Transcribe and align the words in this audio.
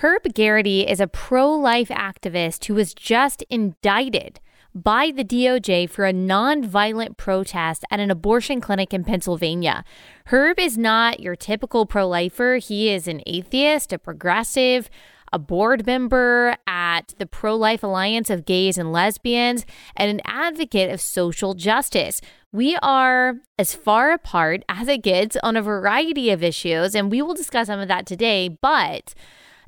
Herb 0.00 0.24
Geraghty 0.34 0.86
is 0.86 1.00
a 1.00 1.06
pro 1.06 1.50
life 1.50 1.88
activist 1.88 2.66
who 2.66 2.74
was 2.74 2.92
just 2.92 3.42
indicted 3.48 4.40
by 4.74 5.10
the 5.10 5.24
DOJ 5.24 5.88
for 5.88 6.04
a 6.04 6.12
nonviolent 6.12 7.16
protest 7.16 7.82
at 7.90 7.98
an 7.98 8.10
abortion 8.10 8.60
clinic 8.60 8.92
in 8.92 9.04
Pennsylvania. 9.04 9.84
Herb 10.26 10.58
is 10.58 10.76
not 10.76 11.20
your 11.20 11.34
typical 11.34 11.86
pro 11.86 12.06
lifer, 12.06 12.56
he 12.56 12.90
is 12.90 13.08
an 13.08 13.22
atheist, 13.26 13.90
a 13.90 13.98
progressive, 13.98 14.90
a 15.32 15.38
board 15.38 15.86
member 15.86 16.56
at 16.66 17.14
the 17.16 17.24
Pro 17.24 17.56
Life 17.56 17.82
Alliance 17.82 18.28
of 18.28 18.44
Gays 18.44 18.76
and 18.76 18.92
Lesbians, 18.92 19.64
and 19.96 20.10
an 20.10 20.20
advocate 20.26 20.90
of 20.90 21.00
social 21.00 21.54
justice. 21.54 22.20
We 22.52 22.76
are 22.82 23.36
as 23.58 23.74
far 23.74 24.12
apart 24.12 24.62
as 24.68 24.88
it 24.88 25.02
gets 25.02 25.38
on 25.42 25.56
a 25.56 25.62
variety 25.62 26.28
of 26.30 26.42
issues, 26.42 26.94
and 26.94 27.10
we 27.10 27.22
will 27.22 27.34
discuss 27.34 27.68
some 27.68 27.80
of 27.80 27.88
that 27.88 28.04
today, 28.04 28.48
but 28.48 29.14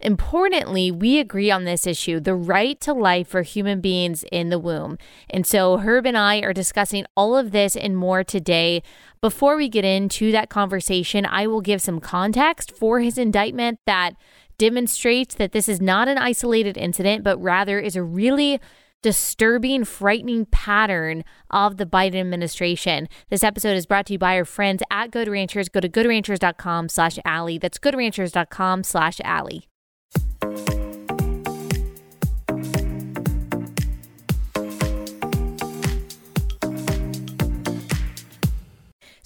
Importantly, 0.00 0.90
we 0.90 1.18
agree 1.18 1.50
on 1.50 1.64
this 1.64 1.86
issue 1.86 2.20
the 2.20 2.34
right 2.34 2.80
to 2.80 2.92
life 2.92 3.28
for 3.28 3.42
human 3.42 3.80
beings 3.80 4.24
in 4.30 4.48
the 4.48 4.58
womb. 4.58 4.98
And 5.28 5.46
so, 5.46 5.78
Herb 5.78 6.06
and 6.06 6.16
I 6.16 6.40
are 6.40 6.52
discussing 6.52 7.04
all 7.16 7.36
of 7.36 7.50
this 7.50 7.76
and 7.76 7.96
more 7.96 8.22
today. 8.24 8.82
Before 9.20 9.56
we 9.56 9.68
get 9.68 9.84
into 9.84 10.30
that 10.32 10.50
conversation, 10.50 11.26
I 11.26 11.46
will 11.46 11.60
give 11.60 11.82
some 11.82 12.00
context 12.00 12.76
for 12.76 13.00
his 13.00 13.18
indictment 13.18 13.80
that 13.86 14.14
demonstrates 14.58 15.34
that 15.36 15.52
this 15.52 15.68
is 15.68 15.80
not 15.80 16.08
an 16.08 16.18
isolated 16.18 16.76
incident, 16.76 17.24
but 17.24 17.40
rather 17.40 17.78
is 17.78 17.96
a 17.96 18.02
really 18.02 18.60
disturbing, 19.02 19.84
frightening 19.84 20.46
pattern 20.46 21.24
of 21.50 21.76
the 21.76 21.86
Biden 21.86 22.20
administration. 22.20 23.08
This 23.30 23.44
episode 23.44 23.76
is 23.76 23.86
brought 23.86 24.06
to 24.06 24.14
you 24.14 24.18
by 24.18 24.36
our 24.36 24.44
friends 24.44 24.82
at 24.90 25.10
Good 25.10 25.28
Ranchers. 25.28 25.68
Go 25.68 25.80
to 25.80 25.88
goodranchers.com 25.88 26.88
slash 26.88 27.18
Allie. 27.24 27.58
That's 27.58 27.78
goodranchers.com 27.78 28.82
slash 28.82 29.20
Allie. 29.22 29.67
Thank 30.40 30.58
you. 30.58 30.67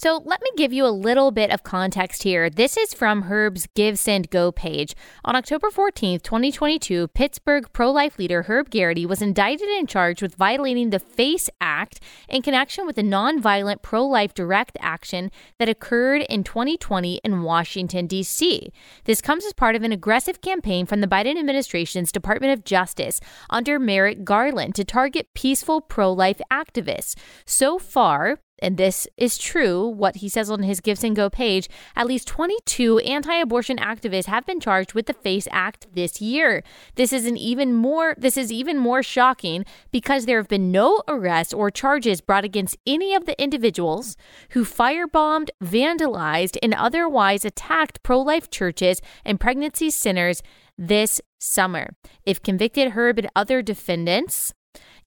So 0.02 0.20
let 0.24 0.42
me 0.42 0.50
give 0.56 0.72
you 0.72 0.84
a 0.84 0.88
little 0.88 1.30
bit 1.30 1.52
of 1.52 1.62
context 1.62 2.24
here. 2.24 2.50
This 2.50 2.76
is 2.76 2.92
from 2.92 3.22
Herb's 3.22 3.68
Give 3.76 3.96
Send 3.96 4.30
Go 4.30 4.50
page. 4.50 4.96
On 5.24 5.36
October 5.36 5.70
14th, 5.70 6.22
2022, 6.22 7.06
Pittsburgh 7.06 7.72
pro 7.72 7.92
life 7.92 8.18
leader 8.18 8.42
Herb 8.42 8.68
Geraghty 8.68 9.06
was 9.06 9.22
indicted 9.22 9.68
and 9.68 9.88
charged 9.88 10.20
with 10.20 10.34
violating 10.34 10.90
the 10.90 10.98
FACE 10.98 11.48
Act 11.60 12.00
in 12.28 12.42
connection 12.42 12.84
with 12.84 12.98
a 12.98 13.02
nonviolent 13.02 13.82
pro 13.82 14.04
life 14.04 14.34
direct 14.34 14.76
action 14.80 15.30
that 15.60 15.68
occurred 15.68 16.22
in 16.22 16.42
2020 16.42 17.20
in 17.22 17.42
Washington, 17.44 18.08
D.C. 18.08 18.72
This 19.04 19.20
comes 19.20 19.44
as 19.44 19.52
part 19.52 19.76
of 19.76 19.84
an 19.84 19.92
aggressive 19.92 20.40
campaign 20.40 20.84
from 20.84 21.00
the 21.00 21.06
Biden 21.06 21.38
administration's 21.38 22.10
Department 22.10 22.52
of 22.52 22.64
Justice 22.64 23.20
under 23.50 23.78
Merrick 23.78 24.24
Garland 24.24 24.74
to 24.74 24.84
target 24.84 25.32
peaceful 25.32 25.80
pro 25.80 26.12
life 26.12 26.40
activists. 26.50 27.14
So 27.46 27.78
far, 27.78 28.40
and 28.62 28.76
this 28.76 29.08
is 29.16 29.36
true, 29.36 29.86
what 29.86 30.16
he 30.16 30.28
says 30.28 30.50
on 30.50 30.62
his 30.62 30.80
Give 30.80 31.02
and 31.02 31.16
Go 31.16 31.28
page, 31.28 31.68
at 31.96 32.06
least 32.06 32.28
22 32.28 33.00
anti 33.00 33.34
abortion 33.34 33.76
activists 33.76 34.26
have 34.26 34.46
been 34.46 34.60
charged 34.60 34.94
with 34.94 35.06
the 35.06 35.12
FACE 35.12 35.48
Act 35.50 35.88
this 35.94 36.20
year. 36.20 36.62
This 36.94 37.12
is 37.12 37.26
an 37.26 37.36
even 37.36 37.74
more 37.74 38.14
this 38.16 38.36
is 38.36 38.52
even 38.52 38.78
more 38.78 39.02
shocking 39.02 39.64
because 39.90 40.26
there 40.26 40.38
have 40.38 40.48
been 40.48 40.70
no 40.70 41.02
arrests 41.08 41.52
or 41.52 41.70
charges 41.70 42.20
brought 42.20 42.44
against 42.44 42.76
any 42.86 43.14
of 43.14 43.26
the 43.26 43.40
individuals 43.42 44.16
who 44.50 44.64
firebombed, 44.64 45.48
vandalized, 45.62 46.56
and 46.62 46.72
otherwise 46.74 47.44
attacked 47.44 48.02
pro 48.02 48.20
life 48.20 48.48
churches 48.50 49.02
and 49.24 49.40
pregnancy 49.40 49.90
centers 49.90 50.42
this 50.78 51.20
summer. 51.38 51.90
If 52.24 52.42
convicted, 52.42 52.92
Herb 52.92 53.18
and 53.18 53.30
other 53.34 53.62
defendants 53.62 54.54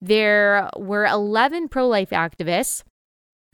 There 0.00 0.70
were 0.76 1.04
11 1.04 1.68
pro 1.68 1.86
life 1.86 2.08
activists 2.10 2.82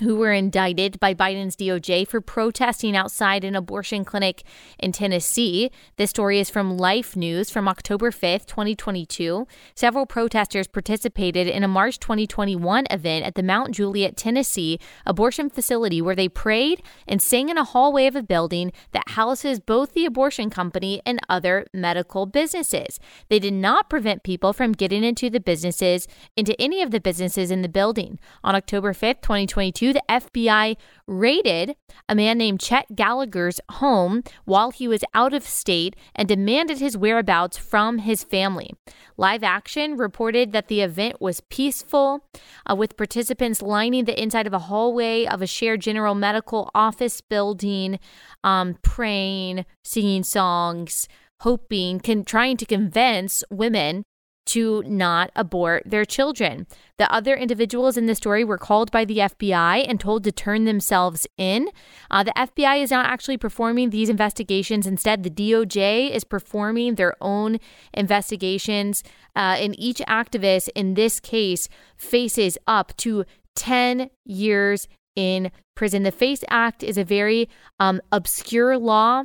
who 0.03 0.17
were 0.17 0.33
indicted 0.33 0.99
by 1.01 1.15
Biden's 1.15 1.57
DOJ 1.57 2.07
for 2.07 2.21
protesting 2.21 2.97
outside 2.97 3.45
an 3.45 3.55
abortion 3.55 4.05
clinic 4.05 4.43
in 4.79 4.93
Tennessee. 4.93 5.71
This 5.97 6.11
story 6.11 6.41
is 6.41 6.51
from 6.51 6.77
Life 6.77 7.17
News 7.17 7.51
from 7.51 7.69
October 7.69 8.11
5th, 8.11 8.47
2022. 8.47 9.47
Several 9.75 10.05
protesters 10.05 10.67
participated 10.67 11.47
in 11.47 11.63
a 11.63 11.69
March 11.69 11.99
2021 12.01 12.87
event 12.91 13.25
at 13.25 13.35
the 13.35 13.43
Mount 13.43 13.73
Juliet, 13.75 14.17
Tennessee 14.17 14.79
abortion 15.07 15.49
facility 15.49 16.03
where 16.03 16.17
they 16.17 16.29
prayed 16.29 16.83
and 17.07 17.23
sang 17.23 17.49
in 17.49 17.57
a 17.57 17.65
hallway 17.65 18.07
of 18.07 18.17
a 18.17 18.23
building 18.23 18.73
that 18.93 19.11
houses 19.11 19.61
both 19.61 19.93
the 19.93 20.05
abortion 20.05 20.51
company 20.51 21.01
and 21.07 21.21
other 21.29 21.67
medical 21.73 22.27
businesses. 22.27 22.99
They 23.29 23.39
did 23.39 23.55
not 23.55 23.89
prevent 23.89 24.25
people 24.25 24.53
from 24.53 24.73
getting 24.73 25.05
into 25.05 25.31
the 25.31 25.41
businesses, 25.41 26.09
into 26.37 26.61
any 26.61 26.83
of 26.83 26.91
the 26.91 27.01
businesses 27.01 27.51
in 27.51 27.63
the 27.63 27.69
building. 27.69 28.19
On 28.43 28.55
October 28.57 28.93
5th, 28.93 29.21
2022, 29.23 29.92
the 29.93 30.03
FBI 30.09 30.77
raided 31.07 31.77
a 32.09 32.15
man 32.15 32.39
named 32.39 32.61
Chet 32.61 32.95
Gallagher's 32.95 33.61
home 33.71 34.23
while 34.45 34.71
he 34.71 34.89
was 34.89 35.05
out 35.15 35.35
of 35.35 35.43
state 35.43 35.97
and 36.15 36.29
demanded 36.29 36.79
his 36.79 36.97
whereabouts 36.97 37.57
from 37.57 37.99
his 37.99 38.25
family. 38.25 38.71
Live 39.17 39.43
Action 39.43 39.97
reported 39.97 40.53
that 40.53 40.69
the 40.69 40.81
event 40.81 41.21
was 41.21 41.41
peaceful, 41.49 42.25
uh, 42.69 42.75
with 42.75 42.97
participants 42.97 43.63
lining 43.63 44.05
the 44.05 44.21
inside 44.21 44.47
of 44.47 44.53
a 44.53 44.59
hallway 44.59 45.27
of 45.27 45.43
a 45.43 45.47
shared 45.47 45.81
general 45.81 46.15
medical 46.15 46.71
office 46.75 47.21
building, 47.21 47.99
um, 48.43 48.79
praying, 48.83 49.65
singing 49.85 50.23
songs, 50.23 51.09
hoping, 51.41 52.01
trying 52.25 52.57
to 52.57 52.67
convince 52.67 53.45
women 53.51 54.05
to 54.47 54.83
not 54.87 55.31
abort 55.37 55.83
their 55.87 56.05
children. 56.05 56.67
The 56.99 57.13
other 57.13 57.35
individuals 57.35 57.97
in 57.97 58.07
the 58.07 58.15
story 58.15 58.45
were 58.45 58.59
called 58.59 58.91
by 58.91 59.05
the 59.05 59.19
FBI 59.19 59.87
and 59.89 60.01
told 60.01 60.25
to 60.25 60.33
turn 60.33 60.65
themselves 60.65 61.27
in. 61.37 61.69
Uh, 62.11 62.23
the 62.25 62.33
FBI 62.37 62.83
is 62.83 62.91
not 62.91 63.07
actually 63.07 63.37
performing 63.37 63.91
these 63.91 64.09
investigations. 64.09 64.87
Instead, 64.87 65.23
the 65.23 65.31
DOJ 65.31 66.11
is 66.11 66.25
performing 66.25 66.97
their 66.97 67.15
own 67.21 67.59
investigations. 67.95 69.03
Uh, 69.35 69.57
and 69.59 69.79
each 69.79 69.99
activist 70.01 70.69
in 70.75 70.95
this 70.95 71.21
case 71.21 71.69
faces 71.97 72.59
up 72.67 72.97
to 72.99 73.25
10 73.55 74.11
years 74.25 74.89
in 75.15 75.51
prison. 75.75 76.03
The 76.03 76.13
FACE 76.13 76.45
Act 76.49 76.83
is 76.83 76.99
a 76.99 77.05
very 77.05 77.49
um, 77.79 78.01
obscure 78.11 78.79
law 78.79 79.25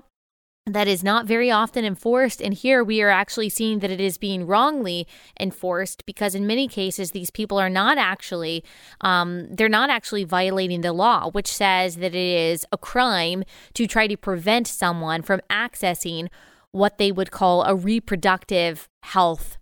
that 0.68 0.88
is 0.88 1.04
not 1.04 1.26
very 1.26 1.50
often 1.50 1.86
enforced. 1.86 2.42
And 2.42 2.54
here 2.54 2.84
we 2.84 3.02
are 3.02 3.10
actually 3.10 3.50
seeing 3.50 3.80
that 3.80 3.90
it 3.90 4.02
is 4.02 4.18
being 4.18 4.46
wrongly 4.46 5.08
enforced 5.40 6.06
because 6.06 6.36
in 6.36 6.46
many 6.46 6.68
cases, 6.68 7.12
these 7.12 7.32
people 7.32 7.58
are 7.58 7.70
not 7.70 7.98
actually, 7.98 8.64
um, 9.02 9.48
they're 9.50 9.70
not 9.70 9.90
actually 9.90 10.26
violating 10.26 10.82
the 10.82 10.94
law, 10.94 11.30
which 11.30 11.48
says 11.48 11.96
that 11.98 12.14
it 12.14 12.16
is 12.16 12.66
a 12.72 12.78
crime 12.78 13.44
to 13.74 13.88
try 13.88 14.08
to 14.08 14.18
prevent 14.18 14.68
someone 14.68 15.22
from 15.22 15.40
accessing 15.50 16.28
what 16.72 16.98
they 16.98 17.12
would 17.12 17.32
call 17.32 17.64
a 17.64 17.74
reproductive 17.74 18.90
health 19.04 19.57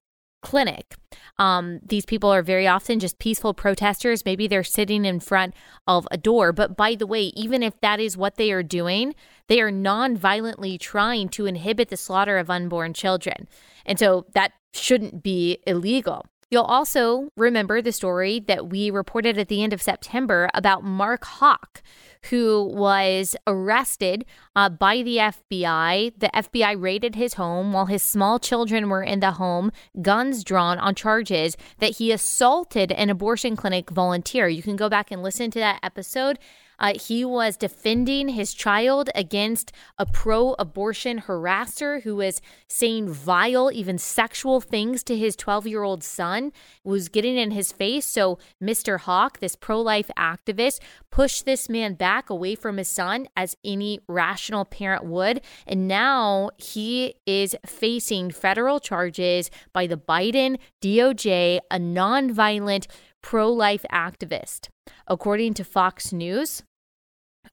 clinic. 0.45 0.95
Um, 1.39 1.79
these 1.83 2.05
people 2.05 2.31
are 2.31 2.43
very 2.43 2.67
often 2.67 2.99
just 2.99 3.17
peaceful 3.17 3.55
protesters. 3.55 4.23
Maybe 4.23 4.47
they're 4.47 4.63
sitting 4.63 5.03
in 5.03 5.19
front 5.19 5.55
of 5.87 6.07
a 6.11 6.17
door. 6.17 6.53
But 6.53 6.77
by 6.77 6.93
the 6.93 7.07
way, 7.07 7.33
even 7.35 7.63
if 7.63 7.73
that 7.81 7.99
is 7.99 8.15
what 8.15 8.35
they 8.35 8.51
are 8.51 8.61
doing, 8.61 9.15
they 9.47 9.59
are 9.59 9.71
non 9.71 10.15
violently 10.15 10.77
trying 10.77 11.29
to 11.29 11.47
inhibit 11.47 11.89
the 11.89 11.97
slaughter 11.97 12.37
of 12.37 12.51
unborn 12.51 12.93
children. 12.93 13.49
And 13.87 13.97
so 13.97 14.27
that 14.35 14.51
shouldn't 14.71 15.23
be 15.23 15.57
illegal. 15.65 16.27
You'll 16.51 16.63
also 16.63 17.29
remember 17.35 17.81
the 17.81 17.91
story 17.91 18.39
that 18.41 18.69
we 18.69 18.91
reported 18.91 19.37
at 19.37 19.47
the 19.47 19.63
end 19.63 19.73
of 19.73 19.81
September 19.81 20.49
about 20.53 20.83
Mark 20.83 21.25
Houck, 21.25 21.81
who 22.29 22.63
was 22.71 23.35
arrested 23.47 24.25
uh, 24.55 24.69
by 24.69 25.01
the 25.01 25.17
FBI. 25.17 26.13
The 26.17 26.29
FBI 26.33 26.79
raided 26.79 27.15
his 27.15 27.33
home 27.33 27.73
while 27.73 27.87
his 27.87 28.03
small 28.03 28.37
children 28.37 28.89
were 28.89 29.03
in 29.03 29.21
the 29.21 29.31
home, 29.31 29.71
guns 30.01 30.43
drawn 30.43 30.77
on 30.77 30.93
charges 30.93 31.57
that 31.79 31.97
he 31.97 32.11
assaulted 32.11 32.91
an 32.91 33.09
abortion 33.09 33.55
clinic 33.55 33.89
volunteer. 33.89 34.47
You 34.47 34.61
can 34.61 34.75
go 34.75 34.87
back 34.87 35.09
and 35.09 35.23
listen 35.23 35.49
to 35.51 35.59
that 35.59 35.79
episode. 35.81 36.37
Uh, 36.79 36.93
he 36.99 37.23
was 37.23 37.57
defending 37.57 38.29
his 38.29 38.53
child 38.53 39.09
against 39.15 39.71
a 39.97 40.05
pro 40.05 40.53
abortion 40.59 41.21
harasser 41.21 42.01
who 42.03 42.17
was 42.17 42.41
saying 42.67 43.09
vile, 43.09 43.71
even 43.71 43.97
sexual 43.97 44.61
things 44.61 45.03
to 45.03 45.17
his 45.17 45.35
12 45.35 45.67
year 45.67 45.83
old 45.83 46.03
son, 46.03 46.51
was 46.83 47.09
getting 47.09 47.37
in 47.37 47.51
his 47.51 47.71
face. 47.71 48.05
So, 48.05 48.37
Mr. 48.61 48.99
Houck, 48.99 49.39
this 49.39 49.55
pro 49.55 49.81
life 49.81 50.09
activist, 50.17 50.79
pushed 51.11 51.45
this 51.45 51.69
man 51.69 51.93
back 51.93 52.29
away 52.29 52.55
from 52.55 52.77
his 52.77 52.89
son 52.89 53.27
as 53.35 53.55
any 53.63 53.99
rational 54.07 54.65
parent 54.65 55.05
would. 55.05 55.41
And 55.65 55.87
now 55.87 56.49
he 56.57 57.15
is 57.25 57.55
facing 57.65 58.31
federal 58.31 58.79
charges 58.79 59.49
by 59.73 59.87
the 59.87 59.97
Biden 59.97 60.57
DOJ, 60.81 61.59
a 61.71 61.77
nonviolent 61.77 62.87
pro 63.25 63.51
life 63.51 63.83
activist. 63.91 64.69
According 65.07 65.55
to 65.55 65.63
Fox 65.63 66.13
News, 66.13 66.61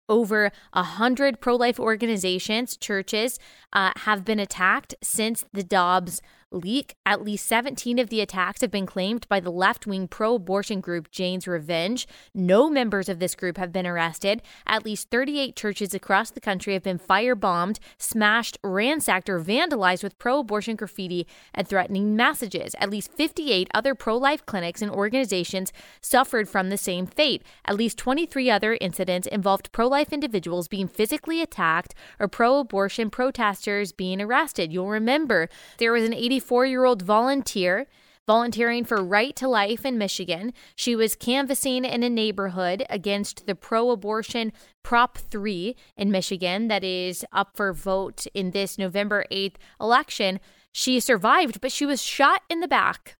over 0.06 0.52
a 0.74 0.82
hundred 0.82 1.40
pro-life 1.40 1.80
organizations, 1.80 2.76
churches, 2.76 3.38
uh, 3.72 3.92
have 3.96 4.22
been 4.22 4.38
attacked 4.38 4.94
since 5.02 5.46
the 5.52 5.62
Dobbs 5.62 6.20
leak. 6.54 6.94
At 7.04 7.22
least 7.22 7.46
17 7.46 7.98
of 7.98 8.08
the 8.08 8.20
attacks 8.20 8.60
have 8.60 8.70
been 8.70 8.86
claimed 8.86 9.28
by 9.28 9.40
the 9.40 9.50
left 9.50 9.86
wing 9.86 10.08
pro 10.08 10.34
abortion 10.34 10.80
group 10.80 11.10
Jane's 11.10 11.48
Revenge. 11.48 12.06
No 12.34 12.68
members 12.68 13.08
of 13.08 13.18
this 13.18 13.34
group 13.34 13.56
have 13.56 13.72
been 13.72 13.86
arrested. 13.86 14.42
At 14.66 14.84
least 14.84 15.10
38 15.10 15.56
churches 15.56 15.94
across 15.94 16.30
the 16.30 16.40
country 16.40 16.74
have 16.74 16.82
been 16.82 16.98
firebombed, 16.98 17.78
smashed, 17.98 18.58
ransacked, 18.62 19.28
or 19.28 19.40
vandalized 19.40 20.02
with 20.02 20.18
pro 20.18 20.40
abortion 20.40 20.76
graffiti 20.76 21.26
and 21.54 21.66
threatening 21.66 22.16
messages. 22.16 22.74
At 22.78 22.90
least 22.90 23.12
58 23.12 23.68
other 23.74 23.94
pro 23.94 24.16
life 24.16 24.44
clinics 24.46 24.82
and 24.82 24.90
organizations 24.90 25.72
suffered 26.00 26.48
from 26.48 26.68
the 26.68 26.76
same 26.76 27.06
fate. 27.06 27.42
At 27.64 27.76
least 27.76 27.98
23 27.98 28.50
other 28.50 28.76
incidents 28.80 29.26
involved 29.26 29.72
pro 29.72 29.86
life 29.88 30.12
individuals 30.12 30.68
being 30.68 30.88
physically 30.88 31.40
attacked 31.40 31.94
or 32.18 32.28
pro 32.28 32.58
abortion 32.58 33.10
protesters 33.10 33.92
being 33.92 34.20
arrested. 34.20 34.72
You'll 34.72 34.88
remember 34.88 35.48
there 35.78 35.92
was 35.92 36.04
an 36.04 36.14
80 36.14 36.40
44 36.42 36.66
year 36.66 36.84
old 36.84 37.02
volunteer 37.02 37.86
volunteering 38.26 38.84
for 38.84 39.02
Right 39.02 39.34
to 39.36 39.48
Life 39.48 39.84
in 39.84 39.98
Michigan. 39.98 40.52
She 40.76 40.94
was 40.94 41.16
canvassing 41.16 41.84
in 41.84 42.02
a 42.02 42.08
neighborhood 42.08 42.84
against 42.88 43.46
the 43.46 43.54
pro 43.54 43.90
abortion 43.90 44.52
Prop 44.82 45.18
3 45.18 45.76
in 45.96 46.10
Michigan 46.10 46.68
that 46.68 46.84
is 46.84 47.24
up 47.32 47.56
for 47.56 47.72
vote 47.72 48.26
in 48.34 48.52
this 48.52 48.78
November 48.78 49.24
8th 49.30 49.56
election. 49.80 50.40
She 50.72 51.00
survived, 51.00 51.60
but 51.60 51.72
she 51.72 51.84
was 51.84 52.02
shot 52.02 52.42
in 52.48 52.60
the 52.60 52.68
back 52.68 53.16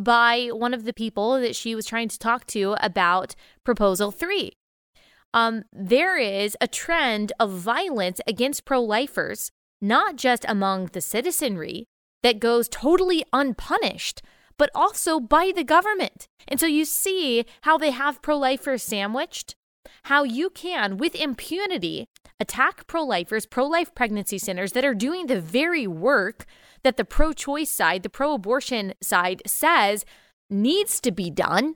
by 0.00 0.48
one 0.52 0.74
of 0.74 0.84
the 0.84 0.92
people 0.92 1.40
that 1.40 1.56
she 1.56 1.74
was 1.74 1.86
trying 1.86 2.08
to 2.08 2.18
talk 2.18 2.46
to 2.46 2.76
about 2.80 3.34
Proposal 3.64 4.10
3. 4.10 4.52
Um, 5.32 5.64
there 5.72 6.18
is 6.18 6.56
a 6.60 6.68
trend 6.68 7.32
of 7.38 7.50
violence 7.50 8.20
against 8.26 8.64
pro 8.64 8.82
lifers, 8.82 9.50
not 9.80 10.16
just 10.16 10.44
among 10.48 10.86
the 10.86 11.00
citizenry, 11.00 11.86
that 12.22 12.40
goes 12.40 12.68
totally 12.68 13.24
unpunished, 13.32 14.22
but 14.58 14.70
also 14.74 15.20
by 15.20 15.52
the 15.54 15.64
government. 15.64 16.28
And 16.48 16.58
so 16.58 16.66
you 16.66 16.84
see 16.84 17.44
how 17.62 17.78
they 17.78 17.90
have 17.90 18.22
pro 18.22 18.36
lifers 18.36 18.82
sandwiched, 18.82 19.54
how 20.04 20.24
you 20.24 20.50
can, 20.50 20.96
with 20.96 21.14
impunity, 21.14 22.06
attack 22.40 22.86
pro 22.86 23.02
lifers, 23.02 23.46
pro 23.46 23.66
life 23.66 23.94
pregnancy 23.94 24.38
centers 24.38 24.72
that 24.72 24.84
are 24.84 24.94
doing 24.94 25.26
the 25.26 25.40
very 25.40 25.86
work 25.86 26.46
that 26.82 26.96
the 26.96 27.04
pro 27.04 27.32
choice 27.32 27.70
side, 27.70 28.02
the 28.02 28.08
pro 28.08 28.34
abortion 28.34 28.94
side 29.02 29.42
says 29.46 30.04
needs 30.48 31.00
to 31.00 31.10
be 31.10 31.30
done, 31.30 31.74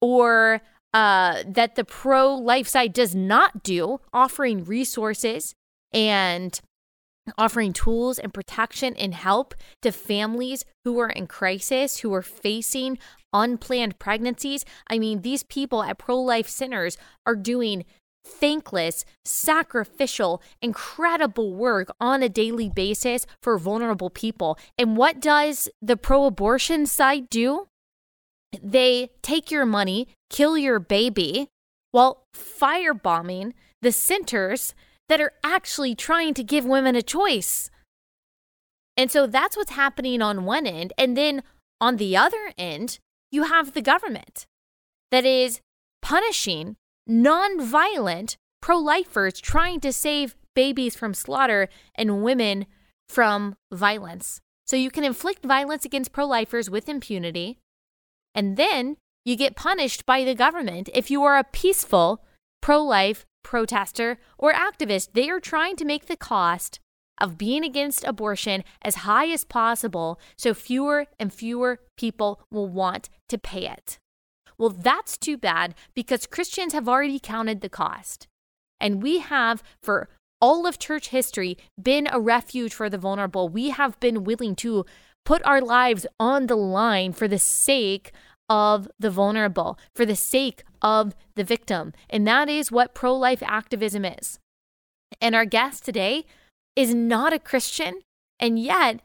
or 0.00 0.60
uh, 0.92 1.42
that 1.46 1.76
the 1.76 1.84
pro 1.84 2.34
life 2.34 2.68
side 2.68 2.92
does 2.92 3.14
not 3.14 3.62
do, 3.62 4.00
offering 4.12 4.64
resources 4.64 5.54
and 5.92 6.60
offering 7.38 7.72
tools 7.72 8.18
and 8.18 8.34
protection 8.34 8.94
and 8.96 9.14
help 9.14 9.54
to 9.82 9.92
families 9.92 10.64
who 10.84 10.98
are 10.98 11.10
in 11.10 11.26
crisis, 11.26 11.98
who 11.98 12.12
are 12.12 12.22
facing 12.22 12.98
unplanned 13.32 13.98
pregnancies. 13.98 14.64
I 14.88 14.98
mean, 14.98 15.22
these 15.22 15.42
people 15.42 15.82
at 15.82 15.98
pro 15.98 16.18
life 16.18 16.48
centers 16.48 16.98
are 17.26 17.36
doing 17.36 17.84
thankless, 18.24 19.04
sacrificial, 19.24 20.42
incredible 20.60 21.54
work 21.54 21.94
on 22.00 22.22
a 22.22 22.28
daily 22.28 22.68
basis 22.68 23.26
for 23.42 23.58
vulnerable 23.58 24.10
people. 24.10 24.58
And 24.78 24.96
what 24.96 25.20
does 25.20 25.68
the 25.80 25.96
pro 25.96 26.26
abortion 26.26 26.86
side 26.86 27.28
do? 27.30 27.66
They 28.62 29.10
take 29.22 29.50
your 29.50 29.66
money, 29.66 30.08
kill 30.30 30.58
your 30.58 30.78
baby, 30.78 31.48
while 31.90 32.24
firebombing 32.34 33.52
the 33.80 33.92
centers 33.92 34.74
that 35.12 35.20
are 35.20 35.34
actually 35.44 35.94
trying 35.94 36.32
to 36.32 36.42
give 36.42 36.64
women 36.64 36.96
a 36.96 37.02
choice. 37.02 37.68
And 38.96 39.10
so 39.10 39.26
that's 39.26 39.58
what's 39.58 39.72
happening 39.72 40.22
on 40.22 40.46
one 40.46 40.66
end. 40.66 40.94
And 40.96 41.18
then 41.18 41.42
on 41.82 41.98
the 41.98 42.16
other 42.16 42.54
end, 42.56 42.98
you 43.30 43.42
have 43.42 43.74
the 43.74 43.82
government 43.82 44.46
that 45.10 45.26
is 45.26 45.60
punishing 46.00 46.76
non-violent 47.06 48.38
pro-lifers 48.62 49.38
trying 49.38 49.80
to 49.80 49.92
save 49.92 50.34
babies 50.54 50.96
from 50.96 51.12
slaughter 51.12 51.68
and 51.94 52.22
women 52.22 52.64
from 53.06 53.54
violence. 53.70 54.40
So 54.66 54.76
you 54.76 54.90
can 54.90 55.04
inflict 55.04 55.44
violence 55.44 55.84
against 55.84 56.14
pro-lifers 56.14 56.70
with 56.70 56.88
impunity, 56.88 57.58
and 58.34 58.56
then 58.56 58.96
you 59.26 59.36
get 59.36 59.56
punished 59.56 60.06
by 60.06 60.24
the 60.24 60.34
government 60.34 60.88
if 60.94 61.10
you 61.10 61.22
are 61.22 61.36
a 61.36 61.44
peaceful 61.44 62.24
pro-life 62.62 63.26
protester, 63.42 64.18
or 64.38 64.52
activist, 64.52 65.12
they 65.12 65.28
are 65.30 65.40
trying 65.40 65.76
to 65.76 65.84
make 65.84 66.06
the 66.06 66.16
cost 66.16 66.80
of 67.20 67.38
being 67.38 67.64
against 67.64 68.04
abortion 68.04 68.64
as 68.82 68.96
high 68.96 69.28
as 69.28 69.44
possible 69.44 70.18
so 70.36 70.54
fewer 70.54 71.06
and 71.18 71.32
fewer 71.32 71.80
people 71.96 72.40
will 72.50 72.68
want 72.68 73.08
to 73.28 73.38
pay 73.38 73.68
it. 73.68 73.98
Well, 74.58 74.70
that's 74.70 75.16
too 75.18 75.36
bad 75.36 75.74
because 75.94 76.26
Christians 76.26 76.72
have 76.72 76.88
already 76.88 77.18
counted 77.18 77.60
the 77.60 77.68
cost. 77.68 78.26
And 78.80 79.02
we 79.02 79.20
have, 79.20 79.62
for 79.82 80.08
all 80.40 80.66
of 80.66 80.78
church 80.78 81.08
history, 81.08 81.56
been 81.80 82.08
a 82.10 82.20
refuge 82.20 82.74
for 82.74 82.90
the 82.90 82.98
vulnerable. 82.98 83.48
We 83.48 83.70
have 83.70 83.98
been 84.00 84.24
willing 84.24 84.56
to 84.56 84.84
put 85.24 85.44
our 85.44 85.60
lives 85.60 86.06
on 86.18 86.48
the 86.48 86.56
line 86.56 87.12
for 87.12 87.28
the 87.28 87.38
sake 87.38 88.12
of 88.48 88.88
the 88.98 89.10
vulnerable, 89.10 89.78
for 89.94 90.04
the 90.04 90.16
sake 90.16 90.64
of 90.82 91.14
the 91.34 91.44
victim. 91.44 91.92
And 92.10 92.26
that 92.26 92.48
is 92.48 92.72
what 92.72 92.94
pro 92.94 93.14
life 93.14 93.42
activism 93.42 94.04
is. 94.04 94.38
And 95.20 95.34
our 95.34 95.44
guest 95.44 95.84
today 95.84 96.26
is 96.76 96.94
not 96.94 97.32
a 97.32 97.38
Christian, 97.38 98.00
and 98.40 98.58
yet 98.58 99.00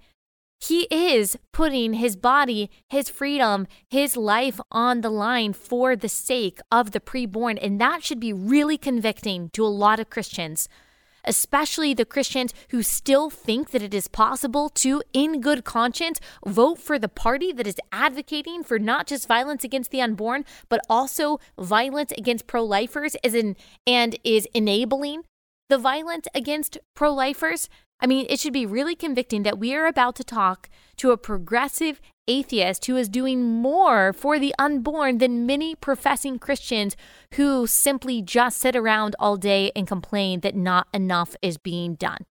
he 0.60 0.88
is 0.90 1.38
putting 1.54 1.94
his 1.94 2.16
body, 2.16 2.72
his 2.90 3.10
freedom, 3.10 3.68
his 3.90 4.18
life 4.18 4.60
on 4.72 5.02
the 5.02 5.10
line 5.10 5.54
for 5.54 5.96
the 5.96 6.10
sake 6.10 6.60
of 6.72 6.92
the 6.92 7.00
preborn. 7.00 7.60
And 7.62 7.80
that 7.80 8.04
should 8.04 8.20
be 8.20 8.34
really 8.34 8.78
convicting 8.78 9.50
to 9.54 9.64
a 9.64 9.68
lot 9.68 10.00
of 10.00 10.10
Christians 10.10 10.68
especially 11.28 11.94
the 11.94 12.06
Christians 12.06 12.54
who 12.70 12.82
still 12.82 13.30
think 13.30 13.72
that 13.72 13.84
it 13.84 13.94
is 13.94 14.08
possible 14.08 14.70
to, 14.70 15.04
in 15.14 15.42
good 15.42 15.64
conscience, 15.64 16.20
vote 16.46 16.80
for 16.80 16.98
the 16.98 17.10
party 17.10 17.52
that 17.52 17.68
is 17.68 17.80
advocating 17.92 18.64
for 18.64 18.80
not 18.80 19.08
just 19.08 19.28
violence 19.28 19.64
against 19.64 19.92
the 19.92 20.02
unborn, 20.02 20.46
but 20.70 20.82
also 20.90 21.40
violence 21.60 22.12
against 22.18 22.48
pro 22.48 22.64
lifers 22.64 23.16
and 23.86 24.18
is 24.24 24.48
enabling 24.54 25.24
the 25.70 25.78
violence 25.78 26.28
against 26.34 26.78
pro 26.96 27.14
lifers. 27.14 27.70
I 28.00 28.08
mean, 28.08 28.26
it 28.30 28.40
should 28.40 28.54
be 28.54 28.66
really 28.66 28.96
convicting 28.96 29.44
that 29.44 29.60
we 29.60 29.76
are 29.76 29.88
about 29.88 30.16
to 30.18 30.24
talk 30.24 30.70
to 30.98 31.12
a 31.12 31.18
progressive 31.18 32.00
atheist 32.28 32.86
who 32.86 32.96
is 32.96 33.10
doing 33.10 33.44
more 33.44 34.14
for 34.14 34.40
the 34.40 34.54
unborn 34.60 35.18
than 35.18 35.46
many 35.46 35.76
professing 35.76 36.40
Christians 36.40 36.96
who 37.36 37.68
simply 37.68 38.22
just 38.22 38.58
sit 38.58 38.76
around 38.76 39.16
all 39.20 39.38
day 39.38 39.72
and 39.76 39.88
complain 39.88 40.42
that 40.42 40.56
not 40.56 40.88
enough 40.94 41.36
is 41.42 41.58
being 41.58 41.96
done. 41.96 42.26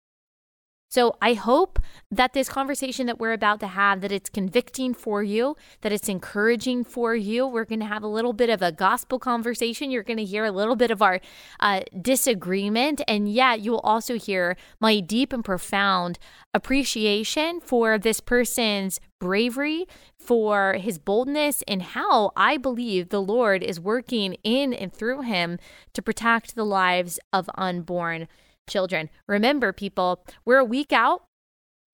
So 0.88 1.16
I 1.20 1.34
hope 1.34 1.78
that 2.10 2.32
this 2.32 2.48
conversation 2.48 3.06
that 3.06 3.18
we're 3.18 3.32
about 3.32 3.60
to 3.60 3.66
have 3.66 4.00
that 4.00 4.12
it's 4.12 4.30
convicting 4.30 4.94
for 4.94 5.22
you, 5.22 5.56
that 5.80 5.92
it's 5.92 6.08
encouraging 6.08 6.84
for 6.84 7.14
you. 7.14 7.46
We're 7.46 7.64
going 7.64 7.80
to 7.80 7.86
have 7.86 8.02
a 8.02 8.08
little 8.08 8.32
bit 8.32 8.48
of 8.48 8.62
a 8.62 8.72
gospel 8.72 9.18
conversation. 9.18 9.90
You're 9.90 10.04
going 10.04 10.16
to 10.16 10.24
hear 10.24 10.44
a 10.44 10.52
little 10.52 10.76
bit 10.76 10.90
of 10.90 11.02
our 11.02 11.20
uh, 11.58 11.80
disagreement, 12.00 13.02
and 13.08 13.28
yet 13.28 13.60
you 13.60 13.72
will 13.72 13.80
also 13.80 14.16
hear 14.16 14.56
my 14.80 15.00
deep 15.00 15.32
and 15.32 15.44
profound 15.44 16.18
appreciation 16.54 17.60
for 17.60 17.98
this 17.98 18.20
person's 18.20 19.00
bravery, 19.18 19.86
for 20.18 20.74
his 20.74 20.98
boldness, 20.98 21.62
and 21.66 21.82
how 21.82 22.32
I 22.36 22.56
believe 22.56 23.08
the 23.08 23.22
Lord 23.22 23.62
is 23.62 23.80
working 23.80 24.36
in 24.44 24.72
and 24.72 24.92
through 24.92 25.22
him 25.22 25.58
to 25.94 26.02
protect 26.02 26.54
the 26.54 26.64
lives 26.64 27.18
of 27.32 27.50
unborn 27.56 28.28
children. 28.68 29.10
Remember, 29.26 29.72
people, 29.72 30.24
we're 30.44 30.58
a 30.58 30.64
week 30.64 30.92
out 30.92 31.24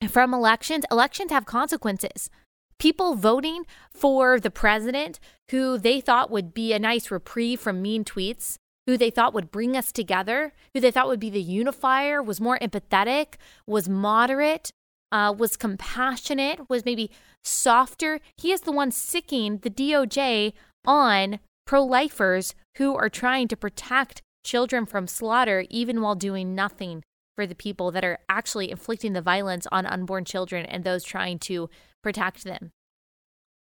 from 0.08 0.34
elections. 0.34 0.84
Elections 0.90 1.30
have 1.30 1.46
consequences. 1.46 2.30
People 2.78 3.14
voting 3.14 3.64
for 3.92 4.40
the 4.40 4.50
president 4.50 5.20
who 5.50 5.78
they 5.78 6.00
thought 6.00 6.30
would 6.30 6.52
be 6.52 6.72
a 6.72 6.78
nice 6.78 7.10
reprieve 7.10 7.60
from 7.60 7.82
mean 7.82 8.04
tweets 8.04 8.56
who 8.86 8.96
they 8.96 9.10
thought 9.10 9.34
would 9.34 9.52
bring 9.52 9.76
us 9.76 9.92
together, 9.92 10.52
who 10.74 10.80
they 10.80 10.90
thought 10.90 11.06
would 11.06 11.20
be 11.20 11.30
the 11.30 11.40
unifier, 11.40 12.22
was 12.22 12.40
more 12.40 12.58
empathetic, 12.58 13.34
was 13.66 13.88
moderate, 13.88 14.72
uh, 15.12 15.32
was 15.36 15.56
compassionate, 15.56 16.68
was 16.68 16.84
maybe 16.84 17.10
softer. 17.44 18.18
He 18.36 18.50
is 18.50 18.62
the 18.62 18.72
one 18.72 18.90
sicking 18.90 19.58
the 19.58 19.70
DOJ 19.70 20.54
on 20.84 21.38
pro 21.66 21.84
lifers 21.84 22.54
who 22.78 22.96
are 22.96 23.10
trying 23.10 23.46
to 23.48 23.56
protect 23.56 24.22
children 24.44 24.86
from 24.86 25.06
slaughter, 25.06 25.64
even 25.70 26.00
while 26.00 26.16
doing 26.16 26.54
nothing 26.54 27.04
for 27.36 27.46
the 27.46 27.54
people 27.54 27.90
that 27.92 28.04
are 28.04 28.18
actually 28.28 28.70
inflicting 28.70 29.12
the 29.12 29.22
violence 29.22 29.66
on 29.70 29.86
unborn 29.86 30.24
children 30.24 30.66
and 30.66 30.82
those 30.82 31.04
trying 31.04 31.38
to 31.38 31.70
protect 32.02 32.44
them. 32.44 32.70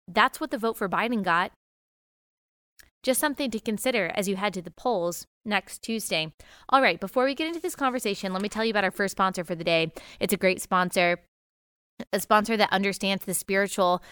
That's 0.08 0.40
what 0.40 0.50
the 0.50 0.58
vote 0.58 0.76
for 0.76 0.88
Biden 0.88 1.22
got. 1.22 1.52
Just 3.02 3.20
something 3.20 3.50
to 3.50 3.60
consider 3.60 4.10
as 4.14 4.28
you 4.28 4.36
head 4.36 4.54
to 4.54 4.62
the 4.62 4.70
polls 4.70 5.26
next 5.44 5.82
Tuesday. 5.82 6.32
All 6.70 6.80
right, 6.80 6.98
before 6.98 7.24
we 7.24 7.34
get 7.34 7.48
into 7.48 7.60
this 7.60 7.76
conversation, 7.76 8.32
let 8.32 8.42
me 8.42 8.48
tell 8.48 8.64
you 8.64 8.70
about 8.70 8.84
our 8.84 8.90
first 8.90 9.12
sponsor 9.12 9.44
for 9.44 9.54
the 9.54 9.64
day. 9.64 9.92
It's 10.20 10.32
a 10.32 10.38
great 10.38 10.62
sponsor, 10.62 11.18
a 12.12 12.20
sponsor 12.20 12.56
that 12.56 12.72
understands 12.72 13.24
the 13.24 13.34
spiritual 13.34 14.02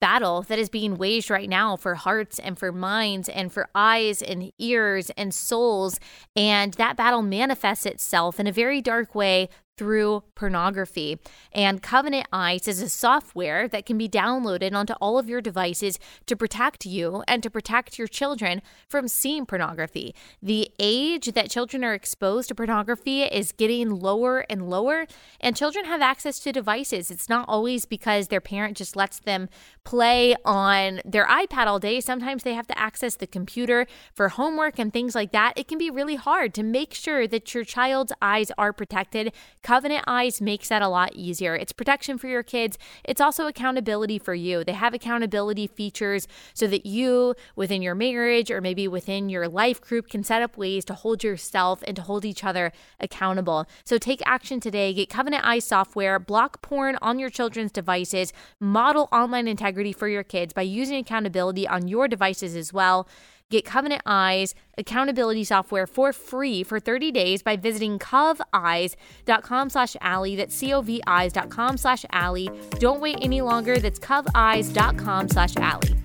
battle 0.00 0.42
that 0.42 0.58
is 0.58 0.68
being 0.68 0.96
waged 0.96 1.30
right 1.30 1.48
now 1.48 1.76
for 1.76 1.94
hearts 1.94 2.40
and 2.40 2.58
for 2.58 2.72
minds 2.72 3.28
and 3.28 3.52
for 3.52 3.68
eyes 3.72 4.20
and 4.20 4.52
ears 4.58 5.10
and 5.16 5.32
souls. 5.32 6.00
And 6.34 6.74
that 6.74 6.96
battle 6.96 7.22
manifests 7.22 7.86
itself 7.86 8.40
in 8.40 8.48
a 8.48 8.52
very 8.52 8.82
dark 8.82 9.14
way 9.14 9.48
through 9.76 10.22
pornography. 10.34 11.18
And 11.52 11.82
Covenant 11.82 12.26
Eyes 12.32 12.68
is 12.68 12.82
a 12.82 12.88
software 12.88 13.68
that 13.68 13.86
can 13.86 13.96
be 13.96 14.08
downloaded 14.08 14.74
onto 14.74 14.92
all 14.94 15.18
of 15.18 15.28
your 15.28 15.40
devices 15.40 15.98
to 16.26 16.36
protect 16.36 16.84
you 16.84 17.24
and 17.26 17.42
to 17.42 17.50
protect 17.50 17.98
your 17.98 18.08
children 18.08 18.60
from 18.88 19.08
seeing 19.08 19.46
pornography. 19.46 20.14
The 20.42 20.70
age 20.78 21.32
that 21.32 21.50
children 21.50 21.84
are 21.84 21.94
exposed 21.94 22.48
to 22.48 22.54
pornography 22.54 23.22
is 23.22 23.52
getting 23.52 23.90
lower 23.90 24.44
and 24.50 24.68
lower, 24.68 25.06
and 25.40 25.56
children 25.56 25.86
have 25.86 26.02
access 26.02 26.38
to 26.40 26.52
devices. 26.52 27.10
It's 27.10 27.28
not 27.28 27.48
always 27.48 27.86
because 27.86 28.28
their 28.28 28.40
parent 28.40 28.76
just 28.76 28.94
lets 28.94 29.20
them 29.20 29.48
play 29.84 30.36
on 30.44 31.00
their 31.04 31.26
iPad 31.26 31.66
all 31.66 31.78
day. 31.78 32.00
Sometimes 32.00 32.42
they 32.42 32.54
have 32.54 32.66
to 32.66 32.78
access 32.78 33.16
the 33.16 33.26
computer 33.26 33.86
for 34.14 34.28
homework 34.30 34.78
and 34.78 34.92
things 34.92 35.14
like 35.14 35.32
that. 35.32 35.54
It 35.56 35.66
can 35.66 35.78
be 35.78 35.90
really 35.90 36.16
hard 36.16 36.52
to 36.54 36.62
make 36.62 36.92
sure 36.94 37.26
that 37.26 37.54
your 37.54 37.64
child's 37.64 38.12
eyes 38.20 38.52
are 38.58 38.72
protected 38.72 39.32
Covenant 39.62 40.04
Eyes 40.06 40.40
makes 40.40 40.68
that 40.68 40.82
a 40.82 40.88
lot 40.88 41.14
easier. 41.14 41.54
It's 41.54 41.72
protection 41.72 42.18
for 42.18 42.26
your 42.26 42.42
kids, 42.42 42.78
it's 43.04 43.20
also 43.20 43.46
accountability 43.46 44.18
for 44.18 44.34
you. 44.34 44.64
They 44.64 44.72
have 44.72 44.94
accountability 44.94 45.66
features 45.68 46.26
so 46.52 46.66
that 46.66 46.84
you, 46.84 47.34
within 47.54 47.82
your 47.82 47.94
marriage 47.94 48.50
or 48.50 48.60
maybe 48.60 48.88
within 48.88 49.28
your 49.28 49.48
life 49.48 49.80
group, 49.80 50.08
can 50.08 50.24
set 50.24 50.42
up 50.42 50.56
ways 50.56 50.84
to 50.86 50.94
hold 50.94 51.22
yourself 51.22 51.82
and 51.86 51.96
to 51.96 52.02
hold 52.02 52.24
each 52.24 52.44
other 52.44 52.72
accountable. 52.98 53.66
So 53.84 53.98
take 53.98 54.20
action 54.26 54.60
today. 54.60 54.92
Get 54.92 55.08
Covenant 55.08 55.44
Eyes 55.46 55.64
software, 55.64 56.18
block 56.18 56.62
porn 56.62 56.98
on 57.00 57.18
your 57.18 57.30
children's 57.30 57.72
devices, 57.72 58.32
model 58.58 59.08
online 59.12 59.46
integrity 59.46 59.92
for 59.92 60.08
your 60.08 60.24
kids 60.24 60.52
by 60.52 60.62
using 60.62 60.98
accountability 60.98 61.68
on 61.68 61.88
your 61.88 62.08
devices 62.08 62.56
as 62.56 62.72
well. 62.72 63.06
Get 63.52 63.66
Covenant 63.66 64.00
Eyes 64.06 64.54
accountability 64.78 65.44
software 65.44 65.86
for 65.86 66.14
free 66.14 66.62
for 66.62 66.80
30 66.80 67.12
days 67.12 67.42
by 67.42 67.54
visiting 67.54 67.98
coveyes.com 67.98 69.68
slash 69.68 69.94
Allie. 70.00 70.36
That's 70.36 70.54
C-O-V-eyes.com 70.54 71.76
slash 71.76 72.06
Allie. 72.12 72.50
Don't 72.78 73.02
wait 73.02 73.18
any 73.20 73.42
longer. 73.42 73.78
That's 73.78 73.98
coveyes.com 73.98 75.28
slash 75.28 75.54
Allie. 75.58 75.96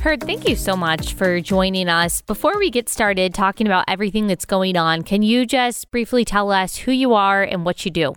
Herb, 0.00 0.22
thank 0.22 0.48
you 0.48 0.56
so 0.56 0.76
much 0.76 1.14
for 1.14 1.40
joining 1.40 1.88
us. 1.88 2.22
Before 2.22 2.58
we 2.58 2.68
get 2.68 2.88
started 2.88 3.32
talking 3.32 3.68
about 3.68 3.84
everything 3.86 4.26
that's 4.26 4.44
going 4.44 4.76
on, 4.76 5.02
can 5.02 5.22
you 5.22 5.46
just 5.46 5.88
briefly 5.92 6.24
tell 6.24 6.50
us 6.50 6.74
who 6.78 6.90
you 6.90 7.14
are 7.14 7.44
and 7.44 7.64
what 7.64 7.84
you 7.84 7.92
do? 7.92 8.16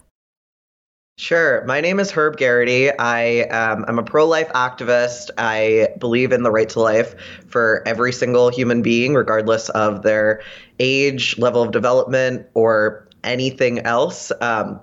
Sure. 1.19 1.65
My 1.65 1.81
name 1.81 1.99
is 1.99 2.11
Herb 2.11 2.37
Geraghty. 2.37 2.97
I 2.97 3.41
um, 3.49 3.83
am 3.89 3.99
a 3.99 4.03
pro 4.03 4.25
life 4.25 4.47
activist. 4.53 5.29
I 5.37 5.89
believe 5.99 6.31
in 6.31 6.43
the 6.43 6.49
right 6.49 6.69
to 6.69 6.79
life 6.79 7.13
for 7.45 7.83
every 7.85 8.13
single 8.13 8.47
human 8.47 8.81
being, 8.81 9.15
regardless 9.15 9.67
of 9.67 10.01
their 10.03 10.41
age, 10.79 11.37
level 11.37 11.61
of 11.61 11.71
development, 11.71 12.47
or 12.53 13.05
anything 13.21 13.79
else, 13.79 14.31
um, 14.39 14.79